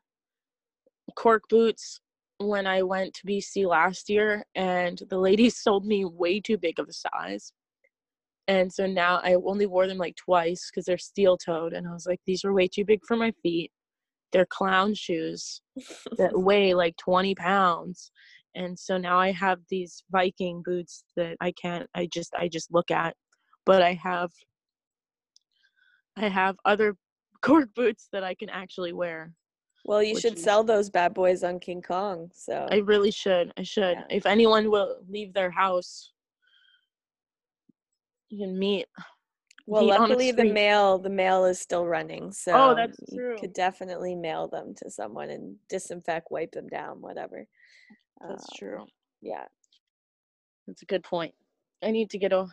cork 1.16 1.44
boots 1.48 2.00
when 2.38 2.66
I 2.66 2.82
went 2.82 3.14
to 3.14 3.26
BC 3.26 3.66
last 3.66 4.10
year, 4.10 4.44
and 4.54 5.00
the 5.08 5.18
ladies 5.18 5.56
sold 5.62 5.86
me 5.86 6.04
way 6.04 6.40
too 6.40 6.58
big 6.58 6.78
of 6.78 6.88
a 6.88 6.92
size 6.92 7.52
and 8.48 8.72
so 8.72 8.86
now 8.86 9.20
I 9.22 9.34
only 9.34 9.66
wore 9.66 9.86
them 9.86 9.98
like 9.98 10.16
twice 10.16 10.70
because 10.70 10.84
they're 10.84 10.98
steel 10.98 11.36
toed, 11.36 11.72
and 11.72 11.86
I 11.86 11.92
was 11.92 12.06
like, 12.06 12.20
these 12.26 12.44
are 12.44 12.52
way 12.52 12.68
too 12.68 12.84
big 12.84 13.00
for 13.06 13.16
my 13.16 13.32
feet. 13.42 13.72
They're 14.32 14.46
clown 14.46 14.94
shoes 14.94 15.60
that 16.18 16.38
weigh 16.38 16.74
like 16.74 16.96
20 16.96 17.34
pounds, 17.34 18.10
and 18.56 18.78
so 18.78 18.98
now 18.98 19.18
I 19.18 19.30
have 19.32 19.60
these 19.70 20.02
Viking 20.10 20.62
boots 20.64 21.04
that 21.16 21.36
I 21.40 21.52
can't. 21.52 21.88
I 21.94 22.06
just 22.06 22.34
I 22.34 22.48
just 22.48 22.72
look 22.72 22.90
at, 22.90 23.14
but 23.64 23.82
I 23.82 23.92
have 23.94 24.30
I 26.16 26.28
have 26.28 26.56
other 26.64 26.96
cork 27.42 27.68
boots 27.74 28.08
that 28.12 28.24
I 28.24 28.34
can 28.34 28.48
actually 28.48 28.92
wear. 28.92 29.32
Well, 29.84 30.02
you 30.02 30.18
should 30.18 30.36
is, 30.36 30.42
sell 30.42 30.64
those 30.64 30.90
bad 30.90 31.14
boys 31.14 31.44
on 31.44 31.60
King 31.60 31.80
Kong. 31.80 32.30
So 32.34 32.66
I 32.70 32.78
really 32.78 33.12
should. 33.12 33.52
I 33.56 33.62
should. 33.62 33.98
Yeah. 33.98 34.16
If 34.16 34.26
anyone 34.26 34.70
will 34.70 34.96
leave 35.08 35.32
their 35.32 35.50
house 35.50 36.10
you 38.28 38.44
can 38.44 38.58
meet. 38.58 38.86
Well, 39.66 39.82
meet 39.82 39.90
luckily 39.90 40.30
the 40.30 40.44
mail 40.44 40.98
the 40.98 41.10
mail 41.10 41.44
is 41.44 41.58
still 41.58 41.86
running, 41.86 42.26
oh, 42.26 42.30
so 42.30 42.52
Oh, 42.54 42.74
that's 42.74 42.98
you 43.10 43.18
true. 43.18 43.36
could 43.38 43.52
definitely 43.52 44.14
mail 44.14 44.48
them 44.48 44.74
to 44.76 44.90
someone 44.90 45.30
and 45.30 45.56
disinfect, 45.68 46.30
wipe 46.30 46.52
them 46.52 46.68
down, 46.68 47.00
whatever. 47.00 47.46
That's 48.20 48.44
Um, 48.44 48.56
true. 48.56 48.86
Yeah. 49.20 49.44
That's 50.66 50.82
a 50.82 50.86
good 50.86 51.04
point. 51.04 51.34
I 51.82 51.90
need 51.90 52.10
to 52.10 52.18
get 52.18 52.32
a 52.32 52.46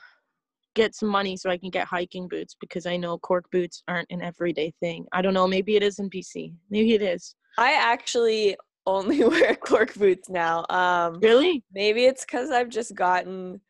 get 0.76 0.95
some 0.95 1.09
money 1.09 1.38
so 1.38 1.49
I 1.51 1.57
can 1.57 1.70
get 1.70 1.86
hiking 1.88 2.28
boots 2.28 2.55
because 2.59 2.88
I 2.88 2.97
know 2.97 3.18
cork 3.20 3.45
boots 3.51 3.84
aren't 3.88 4.09
an 4.09 4.24
everyday 4.24 4.74
thing. 4.80 5.05
I 5.11 5.22
don't 5.22 5.36
know. 5.36 5.47
Maybe 5.47 5.76
it 5.76 5.84
is 5.84 5.99
in 5.99 6.09
BC. 6.09 6.53
Maybe 6.72 6.93
it 6.93 7.01
is. 7.03 7.36
I 7.57 7.74
actually 7.74 8.57
only 8.88 9.24
wear 9.24 9.55
cork 9.55 9.93
boots 9.95 10.30
now. 10.30 10.66
Um 10.70 11.20
Really? 11.22 11.64
maybe 11.72 12.05
it's 12.05 12.26
cuz 12.26 12.49
I've 12.49 12.70
just 12.70 12.95
gotten 12.95 13.61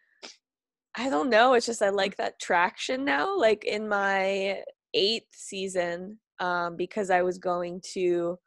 I 0.95 1.09
don't 1.09 1.29
know, 1.29 1.53
it's 1.53 1.65
just 1.65 1.81
I 1.81 1.89
like 1.89 2.17
that 2.17 2.39
traction 2.39 3.03
now 3.03 3.37
like 3.37 3.63
in 3.65 3.87
my 3.87 4.63
8th 4.93 5.27
season 5.33 6.19
um 6.39 6.75
because 6.75 7.09
I 7.09 7.21
was 7.21 7.37
going 7.37 7.81
to 7.93 8.37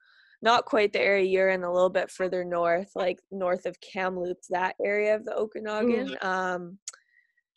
not 0.42 0.64
quite 0.64 0.92
the 0.92 1.00
area 1.00 1.24
you're 1.24 1.50
in 1.50 1.64
a 1.64 1.72
little 1.72 1.90
bit 1.90 2.10
further 2.10 2.44
north 2.44 2.90
like 2.94 3.18
north 3.30 3.66
of 3.66 3.76
Kamloops 3.80 4.48
that 4.50 4.76
area 4.84 5.14
of 5.14 5.24
the 5.24 5.34
Okanagan 5.34 6.16
um 6.22 6.78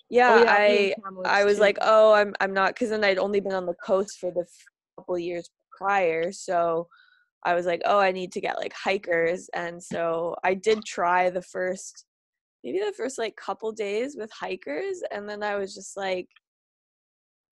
yeah, 0.09 0.43
Oh, 0.43 0.47
I've 0.47 0.49
I 0.49 0.95
I 1.25 1.45
was 1.45 1.57
too. 1.57 1.61
like, 1.61 1.77
oh, 1.82 2.13
I'm 2.13 2.34
I'm 2.39 2.53
not, 2.53 2.73
because 2.73 2.89
then 2.89 3.03
I'd 3.03 3.19
only 3.19 3.39
been 3.39 3.53
on 3.53 3.67
the 3.67 3.75
coast 3.86 4.17
for 4.19 4.32
the 4.32 4.45
couple 4.97 5.17
years 5.19 5.49
prior, 5.77 6.32
so 6.32 6.88
I 7.43 7.53
was 7.53 7.65
like, 7.65 7.82
oh, 7.86 7.99
I 7.99 8.11
need 8.11 8.32
to 8.34 8.41
get 8.41 8.57
like 8.57 8.73
hikers, 8.73 9.49
and 9.53 9.82
so 9.82 10.36
I 10.43 10.55
did 10.55 10.84
try 10.84 11.30
the 11.30 11.43
first, 11.43 12.05
maybe 12.63 12.80
the 12.80 12.93
first 12.97 13.19
like 13.19 13.36
couple 13.36 13.71
days 13.71 14.15
with 14.17 14.32
hikers, 14.32 15.01
and 15.11 15.30
then 15.30 15.43
I 15.43 15.55
was 15.57 15.75
just 15.75 15.95
like, 15.95 16.27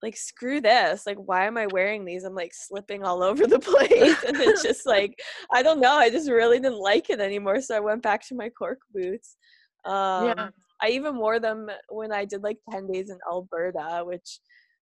like 0.03 0.15
screw 0.15 0.61
this, 0.61 1.05
like 1.07 1.17
why 1.17 1.45
am 1.45 1.57
I 1.57 1.67
wearing 1.67 2.05
these? 2.05 2.23
I'm 2.23 2.35
like 2.35 2.53
slipping 2.53 3.03
all 3.03 3.23
over 3.23 3.47
the 3.47 3.59
place, 3.89 4.23
and 4.23 4.39
it's 4.41 4.61
just 4.61 4.85
like 4.85 5.19
I 5.51 5.63
don't 5.63 5.79
know, 5.79 5.95
I 5.97 6.09
just 6.09 6.29
really 6.29 6.59
didn't 6.59 6.79
like 6.79 7.09
it 7.09 7.19
anymore, 7.19 7.61
so 7.61 7.75
I 7.75 7.79
went 7.79 8.03
back 8.03 8.25
to 8.27 8.35
my 8.35 8.49
cork 8.49 8.79
boots. 8.93 9.37
Um, 9.85 10.25
Yeah. 10.25 10.49
I 10.81 10.89
even 10.89 11.17
wore 11.17 11.39
them 11.39 11.69
when 11.89 12.11
I 12.11 12.25
did 12.25 12.43
like 12.43 12.57
10 12.69 12.87
days 12.91 13.09
in 13.09 13.17
Alberta, 13.31 14.03
which 14.05 14.39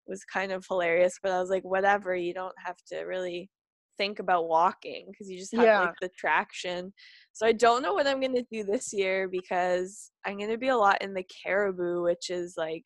was 0.07 0.23
kind 0.25 0.51
of 0.51 0.65
hilarious. 0.67 1.19
But 1.21 1.31
I 1.31 1.39
was 1.39 1.49
like, 1.49 1.63
whatever, 1.63 2.15
you 2.15 2.33
don't 2.33 2.55
have 2.65 2.77
to 2.91 3.01
really 3.01 3.49
think 3.97 4.17
about 4.19 4.47
walking 4.47 5.05
because 5.11 5.29
you 5.29 5.37
just 5.37 5.53
have 5.55 5.65
Yeah. 5.65 5.79
like 5.81 5.93
the 6.01 6.09
traction. 6.17 6.91
So 7.33 7.45
I 7.45 7.51
don't 7.51 7.83
know 7.83 7.93
what 7.93 8.07
I'm 8.07 8.19
going 8.19 8.35
to 8.35 8.45
do 8.51 8.63
this 8.63 8.91
year 8.91 9.27
because 9.27 10.11
I'm 10.25 10.37
going 10.37 10.49
to 10.49 10.57
be 10.57 10.69
a 10.69 10.77
lot 10.77 11.01
in 11.01 11.13
the 11.13 11.23
Cariboo, 11.43 12.01
which 12.03 12.29
is 12.31 12.55
like 12.57 12.83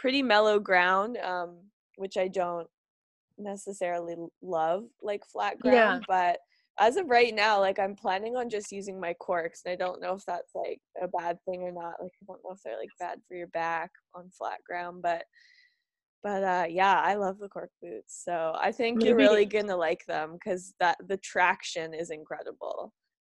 pretty 0.00 0.22
mellow 0.22 0.58
ground, 0.58 1.18
um, 1.18 1.58
which 1.96 2.16
I 2.16 2.28
don't 2.28 2.66
necessarily 3.38 4.16
love 4.42 4.84
like 5.02 5.24
flat 5.26 5.58
Yeah. 5.64 5.98
ground. 5.98 6.04
But 6.08 6.38
as 6.78 6.96
of 6.96 7.08
right 7.08 7.34
now, 7.34 7.60
like 7.60 7.78
I'm 7.78 7.94
planning 7.96 8.36
on 8.36 8.48
just 8.48 8.72
using 8.72 8.98
my 8.98 9.14
corks, 9.14 9.62
and 9.64 9.72
I 9.72 9.76
don't 9.76 10.00
know 10.00 10.14
if 10.14 10.24
that's 10.26 10.54
like 10.54 10.80
a 11.02 11.08
bad 11.08 11.38
thing 11.44 11.62
or 11.62 11.72
not. 11.72 11.94
Like 12.02 12.12
I 12.22 12.24
don't 12.26 12.40
know 12.44 12.52
if 12.52 12.62
they're 12.62 12.78
like 12.78 12.90
bad 12.98 13.20
for 13.28 13.34
your 13.36 13.48
back 13.48 13.90
on 14.14 14.30
flat 14.30 14.60
ground, 14.66 15.02
but 15.02 15.24
but 16.22 16.42
uh 16.44 16.66
yeah, 16.68 17.00
I 17.00 17.14
love 17.14 17.38
the 17.38 17.48
cork 17.48 17.70
boots. 17.82 18.22
So 18.24 18.54
I 18.58 18.72
think 18.72 19.04
you're 19.04 19.16
really 19.16 19.46
gonna 19.46 19.76
like 19.76 20.04
them 20.06 20.34
because 20.34 20.74
that 20.80 20.98
the 21.06 21.16
traction 21.18 21.94
is 21.94 22.10
incredible. 22.10 22.94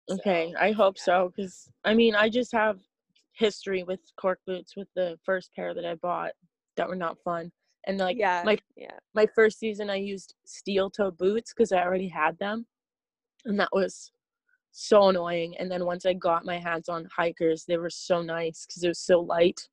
Okay, 0.10 0.54
So, 0.54 0.60
I 0.60 0.72
hope 0.72 0.98
so 0.98 1.32
because 1.36 1.70
I 1.84 1.94
mean 1.94 2.16
I 2.16 2.30
just 2.30 2.52
have 2.52 2.80
history 3.34 3.84
with 3.84 4.02
cork 4.18 4.40
boots 4.46 4.76
with 4.76 4.88
the 4.96 5.18
first 5.26 5.54
pair 5.54 5.74
that 5.74 5.86
I 5.86 5.96
bought 5.96 6.34
that 6.78 6.88
were 6.88 6.96
not 6.96 7.18
fun. 7.24 7.52
And 7.86 7.98
like 7.98 8.18
yeah, 8.18 8.44
my 8.46 8.58
yeah. 8.76 8.98
my 9.14 9.28
first 9.36 9.60
season 9.60 9.90
I 9.90 9.96
used 9.96 10.36
steel 10.46 10.90
toe 10.90 11.12
boots 11.12 11.54
because 11.54 11.72
I 11.72 11.84
already 11.84 12.08
had 12.08 12.38
them. 12.40 12.66
And 13.46 13.60
that 13.60 13.70
was 13.74 14.12
so 14.72 15.10
annoying. 15.10 15.56
And 15.60 15.70
then 15.70 15.86
once 15.86 16.06
I 16.06 16.14
got 16.14 16.46
my 16.46 16.58
hands 16.58 16.90
on 16.90 17.08
hikers, 17.16 17.66
they 17.68 17.78
were 17.78 17.90
so 17.90 18.22
nice 18.22 18.66
because 18.66 18.84
it 18.84 18.88
was 18.88 19.00
so 19.00 19.20
light 19.20 19.68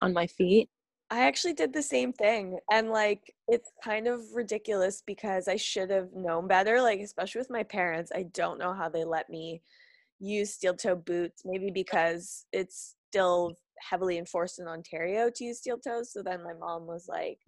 on 0.00 0.12
my 0.12 0.26
feet. 0.26 0.68
I 1.10 1.26
actually 1.26 1.54
did 1.54 1.72
the 1.72 1.82
same 1.82 2.12
thing. 2.12 2.58
And 2.70 2.90
like 2.90 3.34
it's 3.48 3.70
kind 3.84 4.06
of 4.06 4.20
ridiculous 4.32 5.02
because 5.06 5.48
I 5.48 5.56
should 5.56 5.90
have 5.90 6.12
known 6.14 6.46
better, 6.46 6.80
like 6.80 7.00
especially 7.00 7.40
with 7.40 7.50
my 7.50 7.64
parents. 7.64 8.12
I 8.14 8.24
don't 8.32 8.58
know 8.58 8.72
how 8.72 8.88
they 8.88 9.04
let 9.04 9.28
me 9.28 9.60
use 10.18 10.54
steel 10.54 10.74
toe 10.74 10.96
boots, 10.96 11.42
maybe 11.44 11.70
because 11.70 12.46
it's 12.52 12.96
still 13.10 13.56
heavily 13.80 14.18
enforced 14.18 14.58
in 14.58 14.68
Ontario 14.68 15.30
to 15.34 15.44
use 15.44 15.58
steel 15.58 15.78
toes. 15.78 16.12
So 16.12 16.22
then 16.22 16.42
my 16.42 16.54
mom 16.54 16.86
was 16.86 17.06
like, 17.08 17.38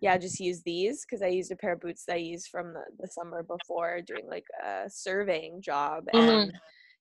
yeah, 0.00 0.18
just 0.18 0.40
use 0.40 0.62
these 0.62 1.04
because 1.04 1.22
I 1.22 1.28
used 1.28 1.50
a 1.52 1.56
pair 1.56 1.72
of 1.72 1.80
boots 1.80 2.04
that 2.06 2.14
I 2.14 2.18
used 2.18 2.48
from 2.48 2.74
the, 2.74 2.82
the 2.98 3.08
summer 3.08 3.42
before 3.42 4.00
doing 4.02 4.26
like 4.28 4.46
a 4.64 4.88
surveying 4.88 5.62
job. 5.62 6.04
Mhm. 6.14 6.42
And 6.42 6.52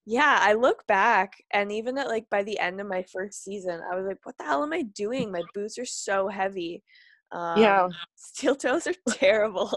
yeah, 0.05 0.37
I 0.41 0.53
look 0.53 0.85
back 0.87 1.33
and 1.51 1.71
even 1.71 1.97
at 1.97 2.07
like 2.07 2.29
by 2.29 2.43
the 2.43 2.59
end 2.59 2.79
of 2.79 2.87
my 2.87 3.03
first 3.11 3.43
season, 3.43 3.81
I 3.91 3.95
was 3.95 4.05
like, 4.05 4.19
what 4.23 4.37
the 4.37 4.45
hell 4.45 4.63
am 4.63 4.73
I 4.73 4.83
doing? 4.83 5.31
My 5.31 5.43
boots 5.53 5.77
are 5.77 5.85
so 5.85 6.27
heavy. 6.27 6.83
Um, 7.31 7.61
yeah, 7.61 7.87
Steel 8.15 8.55
toes 8.55 8.87
are 8.87 8.93
terrible. 9.09 9.71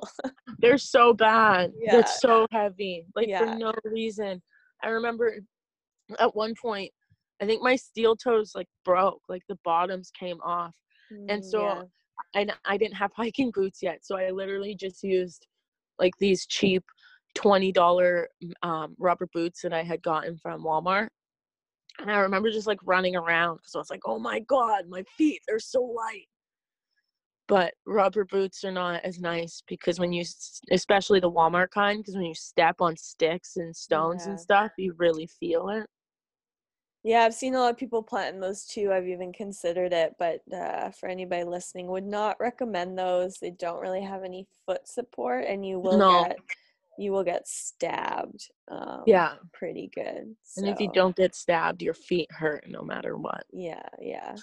they're 0.58 0.78
so 0.78 1.12
bad. 1.12 1.72
Yeah. 1.80 1.92
They're 1.92 2.06
so 2.06 2.46
heavy, 2.52 3.06
like 3.14 3.28
Yeah. 3.28 3.38
for 3.38 3.46
no 3.58 3.72
reason. 3.84 4.42
I 4.82 4.88
remember 4.88 5.38
at 6.20 6.36
one 6.36 6.54
point, 6.60 6.92
I 7.41 7.47
think 7.47 7.62
my 7.62 7.76
steel 7.76 8.16
toes 8.16 8.53
like 8.55 8.68
broke, 8.84 9.22
like 9.28 9.43
the 9.49 9.59
bottoms 9.64 10.11
came 10.18 10.41
off. 10.43 10.74
And 11.28 11.43
Mm, 11.43 11.51
so 11.51 11.61
yeah. 11.61 11.82
and 12.34 12.53
I 12.64 12.76
didn't 12.76 12.95
have 12.97 13.12
hiking 13.16 13.51
boots 13.53 13.82
yet, 13.82 14.05
so 14.05 14.16
I 14.16 14.30
literally 14.30 14.74
just 14.74 15.03
used 15.03 15.47
like 15.99 16.12
these 16.18 16.47
cheap 16.47 16.84
twenty 17.34 17.72
dollar 17.72 18.28
um, 18.62 18.95
rubber 18.99 19.28
boots 19.32 19.62
that 19.62 19.72
I 19.72 19.82
had 19.82 20.03
gotten 20.03 20.37
from 20.39 20.62
Walmart. 20.64 21.09
And 21.99 22.11
I 22.11 22.18
remember 22.18 22.51
just 22.51 22.66
like 22.66 22.78
running 22.84 23.16
around 23.16 23.57
because 23.59 23.74
I 23.74 23.78
was 23.78 23.91
like, 23.91 24.03
"Oh 24.07 24.18
my 24.18 24.41
god, 24.41 24.89
my 24.89 25.03
feet 25.16 25.43
are 25.51 25.59
so 25.59 25.82
light." 25.82 26.28
But 27.49 27.74
rubber 27.87 28.24
boots 28.24 28.64
are 28.64 28.72
not 28.72 29.05
as 29.05 29.20
nice 29.20 29.62
because 29.68 30.01
when 30.01 30.12
you, 30.12 30.24
especially 30.72 31.20
the 31.20 31.30
Walmart 31.30 31.70
kind, 31.70 32.01
because 32.01 32.14
when 32.16 32.24
you 32.24 32.34
step 32.34 32.80
on 32.80 32.97
sticks 32.97 33.57
and 33.57 33.74
stones 33.76 34.26
Yeah. 34.26 34.30
and 34.30 34.41
stuff, 34.41 34.72
you 34.76 34.95
really 34.99 35.26
feel 35.28 35.68
it. 35.68 35.87
Yeah, 37.07 37.20
I've 37.22 37.34
seen 37.34 37.54
a 37.54 37.61
lot 37.61 37.70
of 37.70 37.76
people 37.76 38.02
planting 38.02 38.40
those 38.40 38.64
too. 38.66 38.92
I've 38.92 39.07
even 39.07 39.32
considered 39.32 39.92
it, 39.92 40.16
but 40.18 40.40
uh, 40.52 40.90
for 40.90 41.09
anybody 41.09 41.44
listening, 41.44 41.86
would 41.86 42.04
not 42.04 42.36
recommend 42.40 42.98
those. 42.98 43.38
They 43.38 43.50
don't 43.52 43.80
really 43.80 44.02
have 44.02 44.24
any 44.24 44.48
foot 44.66 44.88
support, 44.88 45.44
and 45.46 45.64
you 45.64 45.78
will 45.78 45.98
No. 45.98 46.24
get 46.24 46.36
you 46.98 47.12
will 47.12 47.22
get 47.22 47.46
stabbed. 47.46 48.48
Um, 48.68 49.04
Yeah. 49.07 49.34
pretty 49.52 49.88
good. 49.94 50.34
And 50.57 50.66
if 50.66 50.80
you 50.80 50.90
don't 50.92 51.14
get 51.14 51.34
stabbed, 51.36 51.80
your 51.80 51.94
feet 51.94 52.26
hurt 52.32 52.64
no 52.68 52.82
matter 52.82 53.16
what. 53.16 53.44
yeah, 53.52 53.86
yeah, 54.00 54.34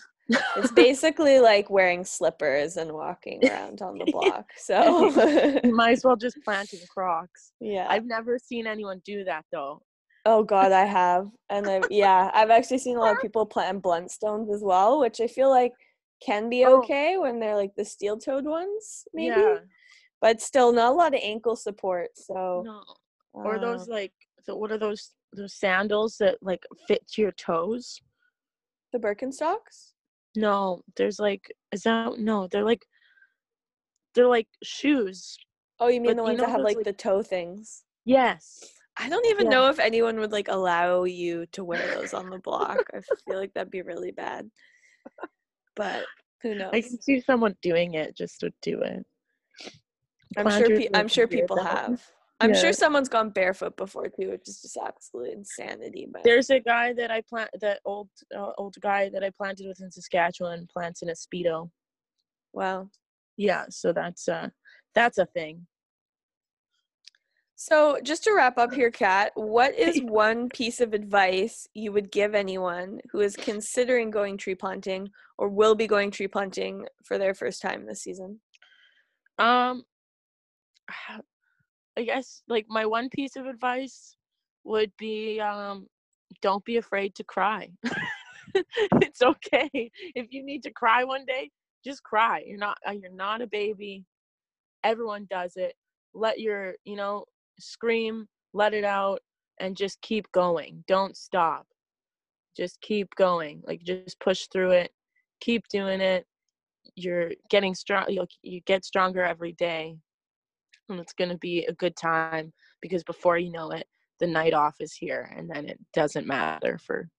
it's 0.56 0.72
basically 0.86 1.40
like 1.42 1.70
wearing 1.70 2.06
slippers 2.06 2.78
and 2.78 2.94
walking 2.94 3.44
around 3.50 3.82
on 3.82 3.98
the 3.98 4.06
block. 4.12 4.46
So, 4.56 5.10
you 5.66 5.76
might 5.76 5.94
as 5.98 6.06
well 6.06 6.16
just 6.16 6.38
plant 6.46 6.72
in 6.72 6.80
Crocs. 6.96 7.52
yeah. 7.60 7.88
I've 7.90 8.06
never 8.06 8.40
seen 8.40 8.68
anyone 8.68 9.02
do 9.04 9.26
that 9.26 9.44
though. 9.52 9.82
Oh 10.26 10.44
God, 10.44 10.72
I 10.72 10.86
have, 10.86 11.30
and 11.50 11.68
I've 11.68 11.84
yeah, 11.92 12.32
I've 12.34 12.50
actually 12.50 12.78
seen 12.78 12.98
a 12.98 13.00
lot 13.00 13.16
of 13.16 13.22
people 13.22 13.46
plant 13.46 13.82
Blundstones 13.84 14.54
as 14.54 14.62
well, 14.64 15.00
which 15.00 15.20
I 15.20 15.28
feel 15.28 15.50
like 15.50 15.74
can 16.26 16.50
be 16.50 16.64
Oh. 16.66 16.78
okay 16.80 17.18
when 17.18 17.40
they're 17.40 17.56
like 17.58 17.76
the 17.76 17.84
steel-toed 17.84 18.46
ones, 18.46 19.04
maybe, 19.14 19.36
Yeah. 19.42 19.58
but 20.22 20.42
still 20.42 20.72
not 20.72 20.92
a 20.94 20.96
lot 20.96 21.14
of 21.14 21.20
ankle 21.22 21.56
support. 21.58 22.12
So, 22.16 22.64
No. 22.66 22.84
Or 23.34 23.56
uh 23.56 23.60
those 23.60 23.88
like 23.90 24.14
so 24.46 24.56
what 24.56 24.72
are 24.72 24.78
those 24.78 25.12
those 25.36 25.56
sandals 25.56 26.18
that 26.20 26.38
like 26.42 26.64
fit 26.88 27.06
to 27.14 27.22
your 27.22 27.32
toes? 27.34 28.00
the 28.94 29.00
Birkenstocks. 29.00 29.92
No, 30.38 30.84
there's 30.98 31.20
like 31.20 31.52
is 31.72 31.82
that 31.84 32.20
no, 32.20 32.48
they're 32.48 32.64
like 32.64 32.86
they're 34.16 34.28
like 34.28 34.48
shoes. 34.64 35.36
Oh, 35.80 35.88
you 35.88 36.00
mean 36.00 36.12
But 36.12 36.16
the 36.18 36.22
you 36.22 36.28
ones 36.28 36.38
know 36.38 36.46
that 36.46 36.52
have 36.52 36.60
those, 36.60 36.66
like 36.66 36.76
like- 36.78 36.86
the 36.86 36.94
toe 36.94 37.22
things? 37.24 37.84
Yes. 38.06 38.64
I 38.98 39.10
don't 39.10 39.26
even 39.28 39.46
Yeah. 39.46 39.52
know 39.52 39.70
if 39.70 39.80
anyone 39.80 40.20
would 40.20 40.32
like 40.32 40.48
allow 40.50 41.04
you 41.04 41.46
to 41.48 41.64
wear 41.64 41.82
those 41.88 42.14
on 42.14 42.30
the 42.30 42.38
block. 42.38 42.80
I 42.94 43.02
feel 43.26 43.38
like 43.40 43.54
that'd 43.54 43.72
be 43.72 43.82
really 43.82 44.12
bad. 44.12 44.50
But 45.76 46.06
who 46.42 46.54
knows? 46.56 46.70
I 46.74 46.82
can 46.82 47.02
see 47.02 47.20
someone 47.20 47.56
doing 47.62 47.96
it 47.96 48.16
just 48.16 48.40
to 48.42 48.54
do 48.62 48.82
it. 48.82 49.06
I'm 50.38 50.46
Plant 50.46 50.66
sure. 50.68 50.78
Pe- 50.78 50.90
I'm 50.94 51.08
sure 51.08 51.28
people 51.28 51.64
have. 51.64 52.04
I'm 52.40 52.52
Yeah. 52.54 52.60
sure 52.60 52.74
someone's 52.74 53.10
gone 53.10 53.30
barefoot 53.30 53.78
before 53.78 54.10
too, 54.10 54.32
which 54.32 54.48
is 54.48 54.62
just 54.62 54.78
absolute 54.78 55.32
insanity. 55.32 56.08
But 56.12 56.24
There's 56.24 56.50
a 56.50 56.60
guy 56.60 56.94
that 56.94 57.10
I 57.10 57.22
plant 57.22 57.50
that 57.62 57.80
old 57.86 58.10
uh, 58.36 58.52
old 58.58 58.76
guy 58.82 59.10
that 59.10 59.24
I 59.24 59.30
planted 59.32 59.68
with 59.68 59.82
in 59.82 59.92
Saskatchewan 59.92 60.68
plants 60.72 61.02
in 61.02 61.10
a 61.10 61.14
speedo. 61.14 61.72
wow. 62.54 62.90
Yeah, 63.38 63.66
so 63.70 63.94
that's 63.94 64.28
uh 64.28 64.50
that's 64.94 65.18
a 65.18 65.26
thing. 65.26 65.66
So, 67.66 67.98
just 68.04 68.26
to 68.26 68.34
wrap 68.34 68.58
up 68.58 68.74
here, 68.74 68.92
Kat, 68.92 69.32
what 69.36 69.74
is 69.80 70.02
one 70.02 70.50
piece 70.50 70.82
of 70.82 70.94
advice 70.94 71.66
you 71.74 71.94
would 71.94 72.12
give 72.12 72.36
anyone 72.36 73.00
who 73.10 73.22
is 73.22 73.38
considering 73.38 74.12
going 74.12 74.38
tree 74.38 74.54
planting 74.54 75.08
or 75.38 75.48
will 75.48 75.74
be 75.74 75.88
going 75.88 76.12
tree 76.12 76.28
planting 76.28 76.86
for 77.06 77.18
their 77.18 77.34
first 77.34 77.62
time 77.62 77.86
this 77.86 78.02
season? 78.04 78.42
Um, 79.40 79.86
I 81.98 82.04
guess 82.04 82.44
like 82.50 82.66
my 82.68 82.86
one 82.86 83.08
piece 83.08 83.38
of 83.38 83.46
advice 83.46 84.18
would 84.66 84.92
be 84.98 85.40
um, 85.40 85.88
don't 86.42 86.66
be 86.66 86.76
afraid 86.76 87.16
to 87.16 87.24
cry. 87.24 87.70
it's 89.02 89.22
okay 89.22 89.70
if 89.74 90.28
you 90.32 90.44
need 90.44 90.64
to 90.64 90.72
cry 90.72 91.06
one 91.06 91.24
day. 91.26 91.50
Just 91.86 92.04
cry. 92.04 92.44
You're 92.46 92.58
not. 92.58 92.78
Uh, 92.86 92.92
you're 92.92 93.10
not 93.10 93.42
a 93.42 93.48
baby. 93.48 94.04
Everyone 94.84 95.28
does 95.30 95.54
it. 95.56 95.76
Let 96.14 96.42
your 96.42 96.74
you 96.84 96.98
know 96.98 97.24
scream, 97.60 98.28
let 98.54 98.74
it 98.74 98.84
out, 98.84 99.20
and 99.60 99.78
just 99.78 100.02
keep 100.02 100.32
going. 100.32 100.84
Don't 100.88 101.16
stop. 101.16 101.68
Just 102.56 102.80
keep 102.82 103.14
going. 103.16 103.62
Like 103.66 103.84
just 103.84 104.20
push 104.20 104.48
through 104.52 104.72
it. 104.72 104.92
Keep 105.42 105.68
doing 105.70 106.02
it. 106.02 106.26
You're 106.96 107.32
getting 107.50 107.74
strong. 107.74 108.06
You 108.10 108.26
you 108.42 108.62
get 108.62 108.86
stronger 108.86 109.24
every 109.24 109.54
day, 109.54 109.96
and 110.90 111.00
it's 111.00 111.14
gonna 111.14 111.38
be 111.38 111.66
a 111.66 111.74
good 111.74 111.96
time 111.96 112.54
because 112.82 113.04
before 113.04 113.38
you 113.38 113.52
know 113.52 113.72
it, 113.72 113.88
the 114.20 114.28
night 114.28 114.54
off 114.54 114.76
is 114.80 114.94
here, 114.94 115.32
and 115.36 115.50
then 115.50 115.68
it 115.68 115.80
doesn't 115.94 116.28
matter 116.28 116.78
for 116.86 117.10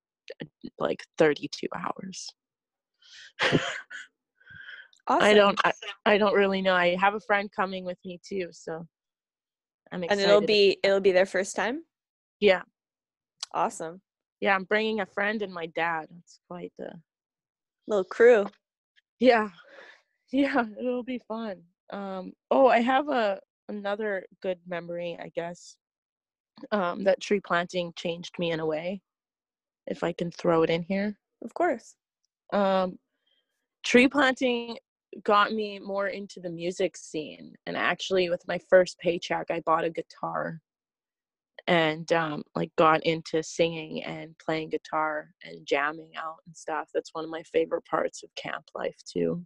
uh, 0.42 0.46
like 0.78 1.04
32 1.18 1.66
hours. 1.74 2.30
Awesome. 5.06 5.22
I 5.22 5.34
don't 5.34 5.60
I, 5.64 5.72
I 6.06 6.18
don't 6.18 6.34
really 6.34 6.62
know. 6.62 6.74
I 6.74 6.96
have 6.96 7.14
a 7.14 7.20
friend 7.20 7.50
coming 7.54 7.84
with 7.84 7.98
me 8.04 8.18
too, 8.26 8.48
so 8.52 8.86
I'm 9.92 10.04
excited. 10.04 10.22
And 10.22 10.30
it'll 10.30 10.46
be 10.46 10.78
it'll 10.82 11.00
be 11.00 11.12
their 11.12 11.26
first 11.26 11.56
time? 11.56 11.84
Yeah. 12.40 12.62
Awesome. 13.52 14.00
Yeah, 14.40 14.54
I'm 14.54 14.64
bringing 14.64 15.00
a 15.00 15.06
friend 15.06 15.42
and 15.42 15.52
my 15.52 15.66
dad. 15.66 16.06
It's 16.18 16.40
quite 16.48 16.72
the 16.78 16.92
little 17.86 18.04
crew. 18.04 18.46
Yeah. 19.20 19.50
Yeah, 20.32 20.64
it'll 20.80 21.04
be 21.04 21.20
fun. 21.28 21.62
Um 21.92 22.32
oh, 22.50 22.66
I 22.66 22.80
have 22.80 23.08
a 23.08 23.38
another 23.68 24.24
good 24.42 24.58
memory, 24.66 25.16
I 25.20 25.28
guess. 25.28 25.76
Um 26.72 27.04
that 27.04 27.20
tree 27.20 27.40
planting 27.40 27.92
changed 27.94 28.34
me 28.38 28.50
in 28.50 28.58
a 28.58 28.66
way. 28.66 29.00
If 29.86 30.02
I 30.02 30.12
can 30.12 30.32
throw 30.32 30.62
it 30.64 30.70
in 30.70 30.82
here. 30.82 31.16
Of 31.44 31.54
course. 31.54 31.94
Um 32.52 32.98
tree 33.84 34.08
planting 34.08 34.78
got 35.22 35.52
me 35.52 35.78
more 35.78 36.08
into 36.08 36.40
the 36.40 36.50
music 36.50 36.96
scene 36.96 37.54
and 37.66 37.76
actually 37.76 38.28
with 38.30 38.42
my 38.48 38.58
first 38.68 38.98
paycheck 38.98 39.50
i 39.50 39.60
bought 39.60 39.84
a 39.84 39.90
guitar 39.90 40.60
and 41.66 42.12
um, 42.12 42.42
like 42.54 42.70
got 42.76 43.02
into 43.04 43.42
singing 43.42 44.02
and 44.04 44.36
playing 44.38 44.68
guitar 44.70 45.30
and 45.42 45.66
jamming 45.66 46.10
out 46.16 46.36
and 46.46 46.56
stuff. 46.56 46.90
That's 46.92 47.14
one 47.14 47.24
of 47.24 47.30
my 47.30 47.42
favorite 47.44 47.84
parts 47.86 48.22
of 48.22 48.34
camp 48.34 48.64
life 48.74 48.96
too. 49.06 49.44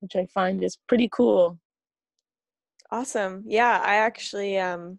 Which 0.00 0.16
i 0.16 0.26
find 0.26 0.62
is 0.62 0.78
pretty 0.86 1.08
cool. 1.12 1.58
Awesome. 2.90 3.42
Yeah 3.46 3.80
i 3.84 3.96
actually 3.96 4.58
um 4.58 4.98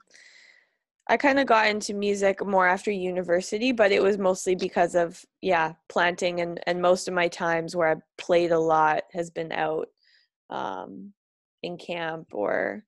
I 1.08 1.18
kind 1.18 1.40
of 1.40 1.46
got 1.46 1.68
into 1.68 1.94
music 1.94 2.44
more 2.46 2.68
after 2.68 2.90
university, 2.92 3.72
but 3.72 3.92
it 3.92 4.02
was 4.02 4.18
mostly 4.18 4.56
because 4.56 4.96
of 4.96 5.24
yeah, 5.42 5.74
planting 5.90 6.42
and 6.42 6.60
and 6.68 6.82
most 6.82 7.08
of 7.08 7.14
my 7.14 7.28
times 7.28 7.76
where 7.76 7.90
I 7.92 7.96
played 8.18 8.52
a 8.52 8.60
lot 8.60 9.04
has 9.14 9.30
been 9.30 9.52
out 9.52 9.88
um 10.50 11.14
in 11.64 11.78
camp 11.78 12.30
or 12.34 12.86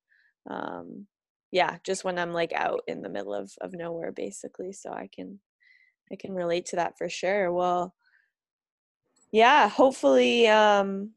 um 0.50 1.08
yeah, 1.52 1.78
just 1.84 2.04
when 2.04 2.20
I'm 2.20 2.34
like 2.34 2.54
out 2.54 2.82
in 2.88 3.02
the 3.02 3.10
middle 3.10 3.34
of 3.34 3.52
of 3.62 3.74
nowhere 3.74 4.12
basically, 4.12 4.74
so 4.74 4.92
I 4.92 5.10
can 5.14 5.40
I 6.12 6.16
can 6.18 6.34
relate 6.34 6.68
to 6.68 6.78
that 6.78 6.98
for 6.98 7.10
sure. 7.10 7.52
Well, 7.54 7.96
yeah, 9.32 9.68
hopefully 9.70 10.48
um 10.48 11.12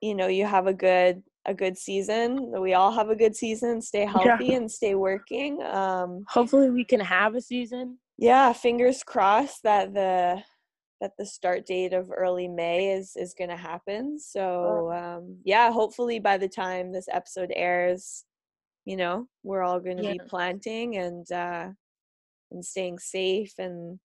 you 0.00 0.14
know, 0.14 0.28
you 0.28 0.46
have 0.46 0.66
a 0.66 0.74
good 0.74 1.22
a 1.46 1.54
good 1.54 1.78
season. 1.78 2.52
We 2.60 2.74
all 2.74 2.92
have 2.92 3.10
a 3.10 3.16
good 3.16 3.34
season. 3.34 3.80
Stay 3.80 4.04
healthy 4.04 4.46
yeah. 4.46 4.56
and 4.56 4.70
stay 4.70 4.94
working. 4.94 5.62
Um, 5.62 6.24
Hopefully, 6.28 6.70
we 6.70 6.84
can 6.84 7.00
have 7.00 7.34
a 7.34 7.40
season. 7.40 7.98
Yeah, 8.18 8.52
fingers 8.52 9.02
crossed 9.02 9.62
that 9.62 9.94
the 9.94 10.42
that 11.00 11.12
the 11.16 11.24
start 11.24 11.64
date 11.64 11.92
of 11.92 12.10
early 12.14 12.48
May 12.48 12.92
is 12.92 13.12
is 13.16 13.34
going 13.34 13.50
to 13.50 13.56
happen. 13.56 14.18
So 14.18 14.92
um, 14.92 15.38
yeah, 15.44 15.70
hopefully 15.70 16.18
by 16.18 16.36
the 16.38 16.48
time 16.48 16.92
this 16.92 17.06
episode 17.10 17.52
airs, 17.54 18.24
you 18.84 18.96
know, 18.96 19.28
we're 19.42 19.62
all 19.62 19.80
going 19.80 19.98
to 19.98 20.04
yeah. 20.04 20.12
be 20.14 20.20
planting 20.28 20.96
and 20.96 21.30
uh, 21.30 21.68
and 22.50 22.64
staying 22.64 22.98
safe 22.98 23.52
and 23.58 23.98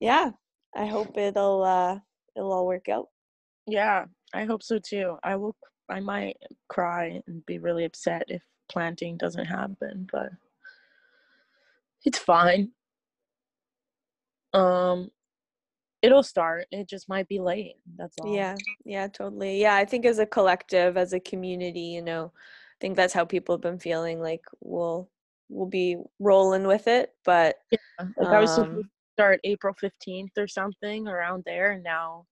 yeah, 0.00 0.30
I 0.76 0.86
hope 0.86 1.16
it'll 1.16 1.62
uh, 1.62 1.98
it'll 2.36 2.52
all 2.52 2.66
work 2.66 2.88
out. 2.88 3.06
Yeah, 3.66 4.04
I 4.34 4.44
hope 4.44 4.62
so 4.62 4.78
too. 4.78 5.16
I 5.24 5.36
will 5.36 5.56
I 5.88 6.00
might 6.00 6.36
cry 6.68 7.22
and 7.26 7.44
be 7.46 7.58
really 7.58 7.84
upset 7.84 8.24
if 8.28 8.42
planting 8.68 9.16
doesn't 9.16 9.44
happen, 9.44 10.08
but 10.10 10.30
it's 12.04 12.18
fine. 12.18 12.72
Um 14.52 15.10
it'll 16.02 16.22
start. 16.22 16.66
It 16.70 16.88
just 16.88 17.08
might 17.08 17.28
be 17.28 17.40
late. 17.40 17.76
That's 17.96 18.18
all. 18.18 18.30
Yeah. 18.30 18.56
Yeah, 18.84 19.08
totally. 19.08 19.58
Yeah, 19.60 19.74
I 19.74 19.86
think 19.86 20.04
as 20.04 20.18
a 20.18 20.26
collective, 20.26 20.98
as 20.98 21.14
a 21.14 21.20
community, 21.20 21.80
you 21.80 22.02
know, 22.02 22.30
I 22.34 22.76
think 22.80 22.96
that's 22.96 23.14
how 23.14 23.24
people 23.24 23.54
have 23.54 23.62
been 23.62 23.78
feeling 23.78 24.20
like 24.20 24.42
we'll 24.60 25.08
we'll 25.48 25.66
be 25.68 25.96
rolling 26.18 26.66
with 26.66 26.88
it, 26.88 27.14
but 27.24 27.56
yeah, 27.70 27.78
like 28.16 28.28
um, 28.28 28.34
I 28.34 28.40
was 28.40 28.54
supposed 28.54 28.70
to 28.72 28.76
um 28.78 28.90
start 29.16 29.40
April 29.44 29.74
15th 29.82 30.30
or 30.36 30.48
something 30.48 31.06
around 31.08 31.44
there 31.46 31.72
and 31.72 31.84
now 31.84 32.26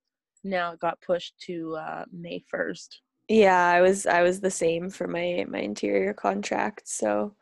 now 0.45 0.73
it 0.73 0.81
got 0.81 1.01
pushed 1.01 1.39
to 1.47 1.77
uh 1.77 2.05
May 2.13 2.45
1st. 2.53 2.89
Yeah, 3.29 3.67
I 3.67 3.81
was 3.81 4.07
I 4.07 4.23
was 4.23 4.41
the 4.41 4.51
same 4.51 4.91
for 4.91 5.07
my 5.07 5.45
my 5.49 5.61
interior 5.61 6.13
contract. 6.13 6.89
So 6.89 7.35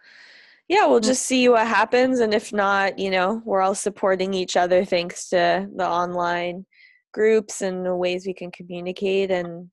yeah, 0.69 0.87
we'll 0.87 1.01
mm. 1.01 1.05
just 1.05 1.27
see 1.27 1.49
what 1.49 1.67
happens 1.67 2.21
and 2.21 2.33
if 2.33 2.53
not, 2.53 2.99
you 2.99 3.11
know, 3.11 3.43
we're 3.45 3.63
all 3.63 3.75
supporting 3.75 4.35
each 4.35 4.57
other 4.57 4.85
thanks 4.85 5.29
to 5.31 5.69
the 5.75 5.89
online 5.89 6.67
groups 7.13 7.61
and 7.63 7.85
the 7.85 7.95
ways 7.97 8.27
we 8.27 8.35
can 8.35 8.51
communicate 8.53 9.31
and 9.31 9.71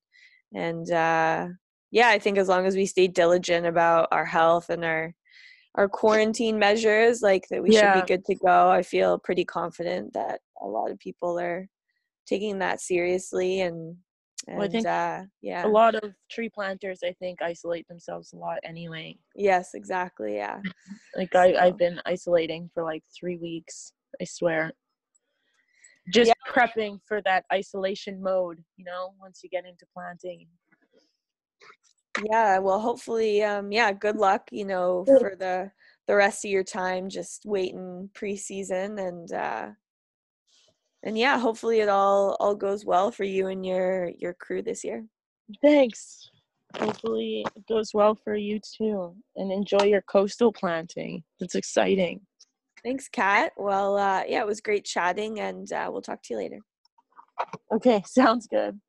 and 0.56 0.92
uh 0.92 1.48
yeah, 1.92 2.10
I 2.10 2.20
think 2.20 2.38
as 2.38 2.48
long 2.48 2.66
as 2.66 2.76
we 2.76 2.86
stay 2.86 3.08
diligent 3.08 3.66
about 3.66 4.10
our 4.12 4.26
health 4.26 4.70
and 4.70 4.84
our 4.84 5.14
our 5.76 5.88
quarantine 5.88 6.58
measures, 6.58 7.22
like 7.22 7.48
that 7.50 7.62
we 7.62 7.72
yeah. 7.72 7.94
should 7.94 8.02
be 8.02 8.08
good 8.08 8.26
to 8.26 8.36
go. 8.36 8.70
I 8.70 8.82
feel 8.82 9.20
pretty 9.20 9.46
confident 9.46 10.14
that 10.14 10.40
a 10.62 10.66
lot 10.66 10.90
of 10.90 10.98
people 11.00 11.40
are 11.40 11.68
taking 12.26 12.60
that 12.60 12.82
seriously 12.82 13.62
and 13.62 13.96
and, 14.48 14.58
well, 14.58 14.68
I 14.68 14.70
think 14.70 14.88
uh, 14.88 15.24
yeah, 15.42 15.66
a 15.66 15.68
lot 15.68 15.96
of 15.96 16.14
tree 16.32 16.50
planters, 16.50 17.00
I 17.04 17.14
think, 17.20 17.42
isolate 17.42 17.88
themselves 17.88 18.32
a 18.32 18.38
lot 18.38 18.60
anyway. 18.64 19.18
Yes, 19.36 19.74
exactly. 19.74 20.36
Yeah. 20.36 20.62
like 21.18 21.36
I, 21.36 21.54
so. 21.54 21.60
I've 21.60 21.78
been 21.78 22.02
isolating 22.06 22.70
for 22.74 22.84
like 22.84 23.04
three 23.18 23.38
weeks. 23.38 23.92
I 24.22 24.24
swear. 24.24 24.72
Just 26.14 26.30
yeah. 26.30 26.54
prepping 26.54 27.00
for 27.06 27.22
that 27.24 27.44
isolation 27.52 28.22
mode, 28.22 28.64
you 28.78 28.86
know, 28.86 29.14
once 29.20 29.42
you 29.44 29.50
get 29.50 29.66
into 29.66 29.86
planting. 29.94 30.48
Yeah, 32.24 32.60
well, 32.60 32.80
hopefully, 32.80 33.44
um, 33.44 33.72
yeah, 33.72 33.92
good 33.92 34.16
luck, 34.16 34.48
you 34.52 34.66
know, 34.66 35.04
for 35.06 35.36
the 35.38 35.70
the 36.08 36.16
rest 36.16 36.46
of 36.46 36.52
your 36.52 36.64
time. 36.64 37.10
Just 37.10 37.44
waiting 37.46 38.10
preseason 38.14 39.06
and 39.06 39.32
uh, 39.34 39.68
and 41.04 41.18
yeah, 41.18 41.40
hopefully 41.40 41.80
it 41.80 41.90
all 41.90 42.36
all 42.40 42.56
goes 42.56 42.86
well 42.86 43.12
for 43.12 43.24
you 43.24 43.48
and 43.48 43.66
your 43.66 44.12
your 44.18 44.34
crew 44.34 44.62
this 44.62 44.84
year. 44.84 45.06
Thanks. 45.62 46.30
Hopefully 46.78 47.46
it 47.56 47.66
goes 47.68 47.92
well 47.94 48.16
for 48.16 48.36
you 48.36 48.60
too, 48.78 49.16
and 49.36 49.52
enjoy 49.52 49.86
your 49.86 50.02
coastal 50.02 50.52
planting. 50.52 51.24
It's 51.40 51.56
exciting. 51.56 52.22
Thanks, 52.84 53.08
Kat. 53.08 53.54
Well, 53.58 53.98
uh, 53.98 54.24
yeah, 54.28 54.42
it 54.42 54.48
was 54.48 54.62
great 54.62 54.86
chatting, 54.86 55.40
and 55.40 55.72
uh, 55.72 55.90
we'll 55.92 56.02
talk 56.02 56.22
to 56.24 56.34
you 56.34 56.38
later. 56.38 56.60
Okay, 57.74 58.04
sounds 58.06 58.48
good. 58.48 58.80